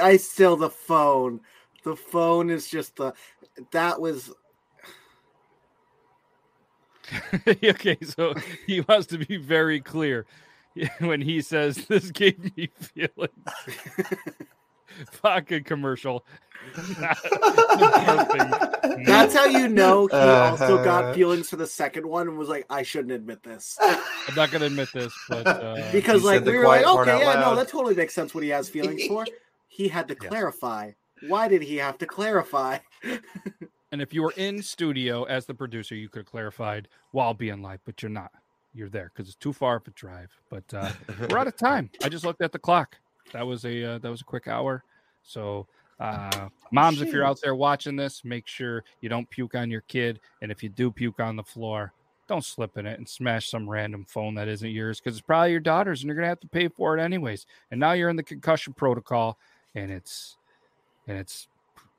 I 0.00 0.16
still, 0.16 0.56
the 0.56 0.70
phone. 0.70 1.40
The 1.84 1.96
phone 1.96 2.48
is 2.50 2.68
just 2.68 2.96
the. 2.96 3.12
That 3.72 4.00
was. 4.00 4.32
okay, 7.64 7.98
so 8.02 8.34
he 8.66 8.80
wants 8.82 9.06
to 9.08 9.18
be 9.18 9.36
very 9.36 9.80
clear 9.80 10.26
when 11.00 11.20
he 11.20 11.40
says 11.42 11.76
this 11.86 12.10
gave 12.10 12.56
me 12.56 12.68
feelings. 12.78 13.46
Vodka 15.22 15.60
commercial. 15.60 16.24
That's 19.06 19.34
how 19.34 19.46
you 19.46 19.68
know 19.68 20.06
he 20.06 20.14
also 20.16 20.74
Uh-huh. 20.76 20.84
got 20.84 21.14
feelings 21.14 21.48
for 21.50 21.56
the 21.56 21.66
second 21.66 22.06
one 22.06 22.28
and 22.28 22.36
was 22.38 22.48
like, 22.48 22.66
I 22.68 22.82
shouldn't 22.82 23.12
admit 23.12 23.42
this. 23.42 23.76
I'm 23.80 24.34
not 24.34 24.50
gonna 24.50 24.66
admit 24.66 24.92
this, 24.92 25.12
but 25.28 25.46
uh, 25.46 25.92
because 25.92 26.22
He 26.22 26.26
like 26.26 26.44
we 26.44 26.56
were 26.58 26.66
like, 26.66 26.86
okay, 26.86 27.12
out 27.12 27.20
yeah, 27.20 27.40
no, 27.40 27.54
that 27.56 27.68
totally 27.68 27.94
makes 27.94 28.14
sense 28.14 28.34
what 28.34 28.44
he 28.44 28.50
has 28.50 28.68
feelings 28.68 29.04
for. 29.06 29.26
He 29.68 29.88
had 29.88 30.08
to 30.08 30.14
clarify. 30.14 30.92
Why 31.20 31.48
did 31.48 31.62
he 31.62 31.76
have 31.76 31.98
to 31.98 32.06
clarify? 32.06 32.78
And 33.92 34.00
if 34.00 34.14
you 34.14 34.22
were 34.22 34.32
in 34.38 34.62
studio 34.62 35.24
as 35.24 35.44
the 35.44 35.52
producer, 35.52 35.94
you 35.94 36.08
could 36.08 36.20
have 36.20 36.26
clarified 36.26 36.88
while 37.10 37.34
being 37.34 37.60
live, 37.60 37.80
but 37.84 38.02
you're 38.02 38.10
not. 38.10 38.32
You're 38.74 38.88
there 38.88 39.12
because 39.14 39.28
it's 39.28 39.36
too 39.36 39.52
far 39.52 39.76
of 39.76 39.86
a 39.86 39.90
drive. 39.90 40.30
But 40.48 40.64
uh, 40.72 40.92
we're 41.28 41.36
out 41.36 41.46
of 41.46 41.56
time. 41.58 41.90
I 42.02 42.08
just 42.08 42.24
looked 42.24 42.40
at 42.40 42.52
the 42.52 42.58
clock. 42.58 42.96
That 43.32 43.46
was 43.46 43.66
a 43.66 43.84
uh, 43.84 43.98
that 43.98 44.10
was 44.10 44.22
a 44.22 44.24
quick 44.24 44.48
hour. 44.48 44.82
So, 45.22 45.66
uh, 46.00 46.48
moms, 46.72 47.02
if 47.02 47.12
you're 47.12 47.24
out 47.24 47.38
there 47.42 47.54
watching 47.54 47.94
this, 47.94 48.24
make 48.24 48.48
sure 48.48 48.82
you 49.02 49.10
don't 49.10 49.28
puke 49.28 49.54
on 49.54 49.70
your 49.70 49.82
kid, 49.82 50.20
and 50.40 50.50
if 50.50 50.62
you 50.62 50.70
do 50.70 50.90
puke 50.90 51.20
on 51.20 51.36
the 51.36 51.42
floor, 51.42 51.92
don't 52.28 52.44
slip 52.44 52.78
in 52.78 52.86
it 52.86 52.98
and 52.98 53.06
smash 53.06 53.50
some 53.50 53.68
random 53.68 54.06
phone 54.08 54.34
that 54.36 54.48
isn't 54.48 54.70
yours 54.70 55.00
because 55.00 55.18
it's 55.18 55.26
probably 55.26 55.50
your 55.50 55.60
daughter's, 55.60 56.00
and 56.00 56.08
you're 56.08 56.16
gonna 56.16 56.28
have 56.28 56.40
to 56.40 56.48
pay 56.48 56.68
for 56.68 56.96
it 56.96 57.02
anyways. 57.02 57.46
And 57.70 57.78
now 57.78 57.92
you're 57.92 58.08
in 58.08 58.16
the 58.16 58.22
concussion 58.22 58.72
protocol, 58.72 59.38
and 59.74 59.90
it's 59.90 60.38
and 61.06 61.18
it's 61.18 61.46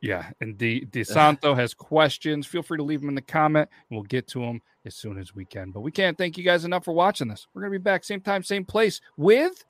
yeah. 0.04 0.30
And 0.42 0.58
De 0.58 0.82
DeSanto 0.86 1.56
has 1.62 1.74
questions. 1.74 2.46
Feel 2.46 2.62
free 2.62 2.78
to 2.78 2.84
leave 2.84 3.00
them 3.00 3.10
in 3.10 3.16
the 3.16 3.22
comment, 3.22 3.70
and 3.90 3.98
we'll 3.98 4.04
get 4.04 4.28
to 4.30 4.40
them 4.42 4.62
as 4.86 4.94
soon 4.96 5.18
as 5.18 5.34
we 5.34 5.46
can. 5.46 5.72
But 5.72 5.80
we 5.82 5.92
can't 5.92 6.18
thank 6.18 6.38
you 6.38 6.44
guys 6.44 6.66
enough 6.66 6.84
for 6.86 6.92
watching 6.94 7.28
this. 7.30 7.48
We're 7.54 7.62
gonna 7.62 7.72
be 7.72 7.78
back 7.80 8.04
same 8.04 8.22
time, 8.22 8.44
same 8.44 8.66
place 8.66 9.00
with 9.18 9.64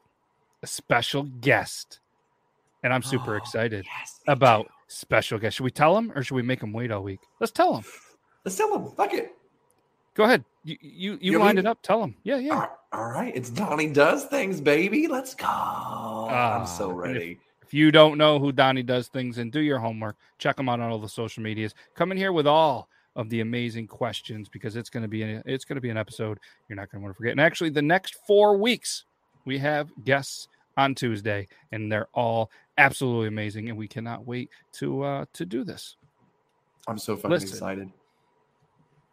a 0.64 0.68
special 0.68 1.24
guest, 1.24 2.00
and 2.84 2.92
I'm 2.94 3.04
super 3.04 3.38
excited 3.38 3.86
about 4.28 4.68
special 4.88 5.38
guest. 5.40 5.58
Should 5.58 5.64
we 5.66 5.72
tell 5.72 5.98
him, 5.98 6.12
or 6.16 6.24
should 6.24 6.36
we 6.36 6.42
make 6.42 6.62
him 6.64 6.74
wait 6.74 6.92
all 6.92 7.04
week? 7.04 7.20
Let's 7.40 7.52
tell 7.52 7.76
him. 7.78 7.84
Let's 8.44 8.58
tell 8.58 8.74
him. 8.76 8.92
Fuck 8.96 9.14
it. 9.14 9.32
Go 10.16 10.24
ahead. 10.26 10.44
You 10.64 10.78
you, 10.82 11.12
you 11.22 11.32
You 11.34 11.40
lined 11.40 11.58
mean- 11.58 11.66
it 11.66 11.70
up. 11.70 11.82
Tell 11.82 12.02
him. 12.04 12.16
Yeah, 12.24 12.38
yeah. 12.38 12.68
All 12.92 13.10
right, 13.10 13.36
it's 13.36 13.50
Donnie 13.50 13.92
does 13.92 14.26
things, 14.26 14.62
baby. 14.62 15.08
Let's 15.08 15.34
go. 15.34 15.46
I'm 15.48 16.66
so 16.68 16.90
Ah, 16.92 16.94
if- 16.94 16.98
ready. 16.98 17.40
If 17.74 17.78
you 17.78 17.92
don't 17.92 18.20
know 18.20 18.38
who 18.38 18.52
Donnie 18.52 18.84
does 18.84 19.08
things 19.08 19.40
and 19.40 19.52
do 19.52 19.60
your 19.60 19.80
homework, 19.80 20.16
check 20.38 20.60
him 20.60 20.70
out 20.70 20.80
on 20.80 20.92
all 20.92 21.00
the 21.00 21.10
social 21.10 21.42
medias. 21.42 21.74
Come 21.96 22.12
in 22.12 22.20
here 22.20 22.32
with 22.32 22.46
all 22.46 22.88
of 23.16 23.30
the 23.32 23.40
amazing 23.40 23.88
questions 23.88 24.48
because 24.48 24.76
it's 24.76 24.92
going 24.92 25.02
to 25.02 25.08
be 25.08 25.24
an, 25.24 25.42
it's 25.48 25.66
going 25.66 25.78
to 25.78 25.82
be 25.82 25.90
an 25.90 25.98
episode 25.98 26.38
you're 26.70 26.76
not 26.76 26.92
going 26.92 27.02
to 27.02 27.04
want 27.04 27.16
to 27.16 27.18
forget. 27.18 27.32
And 27.32 27.42
actually, 27.42 27.72
the 27.72 27.82
next 27.82 28.18
four 28.28 28.58
weeks 28.58 29.06
we 29.46 29.58
have 29.58 29.90
guests 30.04 30.50
on 30.78 30.94
Tuesday, 30.94 31.48
and 31.72 31.92
they're 31.92 32.10
all 32.14 32.52
absolutely 32.78 33.28
amazing, 33.30 33.70
and 33.70 33.78
we 33.80 33.88
cannot 33.88 34.24
wait 34.24 34.52
to 34.74 35.02
uh, 35.02 35.26
to 35.34 35.44
do 35.44 35.64
this. 35.64 35.98
I'm 36.88 37.00
so 37.00 37.16
fucking 37.16 37.32
Listen. 37.32 37.50
excited. 37.50 37.90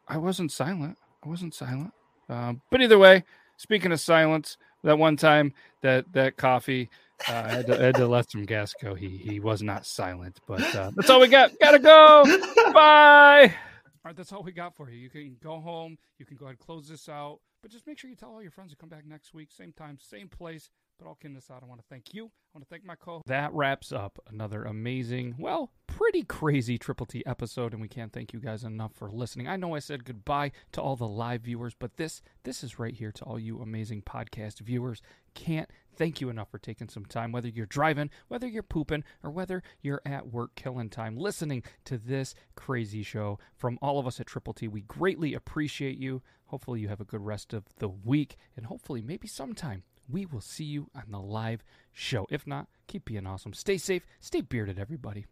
I 0.07 0.19
wasn't 0.19 0.53
silent. 0.53 0.99
I 1.25 1.31
wasn't 1.31 1.55
silent. 1.55 1.95
Um, 2.29 2.61
but 2.71 2.83
either 2.83 2.99
way, 2.99 3.25
speaking 3.57 3.91
of 3.91 4.01
silence, 4.01 4.59
that 4.83 4.99
one 4.99 5.17
time 5.17 5.55
that 5.81 6.13
that 6.13 6.37
coffee 6.37 6.91
uh, 7.29 7.33
I 7.33 7.49
had, 7.49 7.67
to, 7.67 7.81
I 7.81 7.85
had 7.87 7.95
to 7.97 8.07
let 8.07 8.31
some 8.31 8.45
gas 8.45 8.75
go. 8.81 8.95
He 8.95 9.09
he 9.09 9.41
was 9.41 9.63
not 9.63 9.87
silent, 9.87 10.41
but 10.47 10.75
uh, 10.75 10.91
that's 10.97 11.11
all 11.11 11.21
we 11.21 11.29
got. 11.29 11.53
Gotta 11.61 11.79
go. 11.79 12.25
Bye. 12.73 13.55
All 14.03 14.09
right, 14.09 14.17
that's 14.17 14.33
all 14.33 14.43
we 14.43 14.53
got 14.53 14.75
for 14.75 14.91
you. 14.91 14.99
You 14.99 15.11
can 15.11 15.37
go 15.43 15.61
home. 15.61 15.99
You 16.19 16.25
can 16.25 16.37
go 16.37 16.47
ahead 16.47 16.57
and 16.59 16.59
close 16.59 16.89
this 16.89 17.09
out. 17.09 17.41
But 17.63 17.71
just 17.71 17.87
make 17.87 17.99
sure 17.99 18.09
you 18.09 18.17
tell 18.17 18.31
all 18.31 18.43
your 18.43 18.51
friends 18.51 18.71
to 18.71 18.77
come 18.77 18.89
back 18.89 19.07
next 19.07 19.35
week, 19.35 19.51
same 19.53 19.73
time, 19.73 19.99
same 20.01 20.29
place. 20.29 20.71
But 21.01 21.09
all 21.09 21.15
kidding 21.15 21.39
aside, 21.39 21.61
I 21.63 21.67
want 21.67 21.81
to 21.81 21.87
thank 21.89 22.13
you. 22.13 22.27
I 22.27 22.51
want 22.53 22.63
to 22.63 22.69
thank 22.69 22.85
my 22.85 22.95
co. 22.95 23.23
That 23.25 23.55
wraps 23.55 23.91
up 23.91 24.19
another 24.31 24.65
amazing, 24.65 25.35
well, 25.39 25.73
pretty 25.87 26.25
crazy 26.25 26.77
Triple 26.77 27.07
T 27.07 27.25
episode, 27.25 27.73
and 27.73 27.81
we 27.81 27.89
can't 27.89 28.13
thank 28.13 28.35
you 28.35 28.39
guys 28.39 28.65
enough 28.65 28.93
for 28.93 29.11
listening. 29.11 29.49
I 29.49 29.57
know 29.57 29.75
I 29.75 29.79
said 29.79 30.05
goodbye 30.05 30.53
to 30.73 30.83
all 30.83 30.97
the 30.97 31.09
live 31.09 31.41
viewers, 31.41 31.75
but 31.75 31.97
this 31.97 32.21
this 32.43 32.63
is 32.63 32.79
right 32.79 32.93
here 32.93 33.13
to 33.13 33.25
all 33.25 33.39
you 33.39 33.61
amazing 33.63 34.03
podcast 34.03 34.61
viewers. 34.61 35.01
Can't 35.33 35.71
thank 35.97 36.21
you 36.21 36.29
enough 36.29 36.51
for 36.51 36.59
taking 36.59 36.91
some 36.91 37.07
time, 37.07 37.33
whether 37.33 37.49
you're 37.49 37.65
driving, 37.65 38.11
whether 38.29 38.47
you're 38.47 38.63
pooping, 38.63 39.05
or 39.23 39.31
whether 39.31 39.63
you're 39.81 40.03
at 40.05 40.31
work 40.31 40.55
killing 40.55 40.91
time, 40.91 41.17
listening 41.17 41.63
to 41.87 41.97
this 41.97 42.35
crazy 42.57 43.03
show. 43.03 43.39
From 43.57 43.79
all 43.81 43.99
of 43.99 44.07
us 44.07 44.21
at 44.21 44.27
Triple 44.27 44.53
T, 44.53 44.69
we 44.69 44.83
greatly 44.83 45.33
appreciate 45.33 45.97
you. 45.97 46.21
Hopefully, 46.47 46.81
you 46.81 46.89
have 46.89 47.01
a 47.01 47.07
good 47.07 47.25
rest 47.25 47.55
of 47.55 47.65
the 47.79 47.89
week, 47.89 48.37
and 48.55 48.67
hopefully, 48.67 49.01
maybe 49.01 49.27
sometime 49.27 49.85
we 50.11 50.27
will 50.27 50.41
see 50.41 50.65
you 50.65 50.89
on 50.95 51.05
the 51.11 51.21
live 51.21 51.65
show. 51.93 52.27
If 52.31 52.47
not, 52.47 52.69
keep 52.87 53.05
being 53.05 53.27
awesome. 53.27 53.53
Stay 53.53 53.79
safe, 53.79 54.07
stay 54.21 54.41
bearded, 54.41 54.79
everybody. 54.79 55.27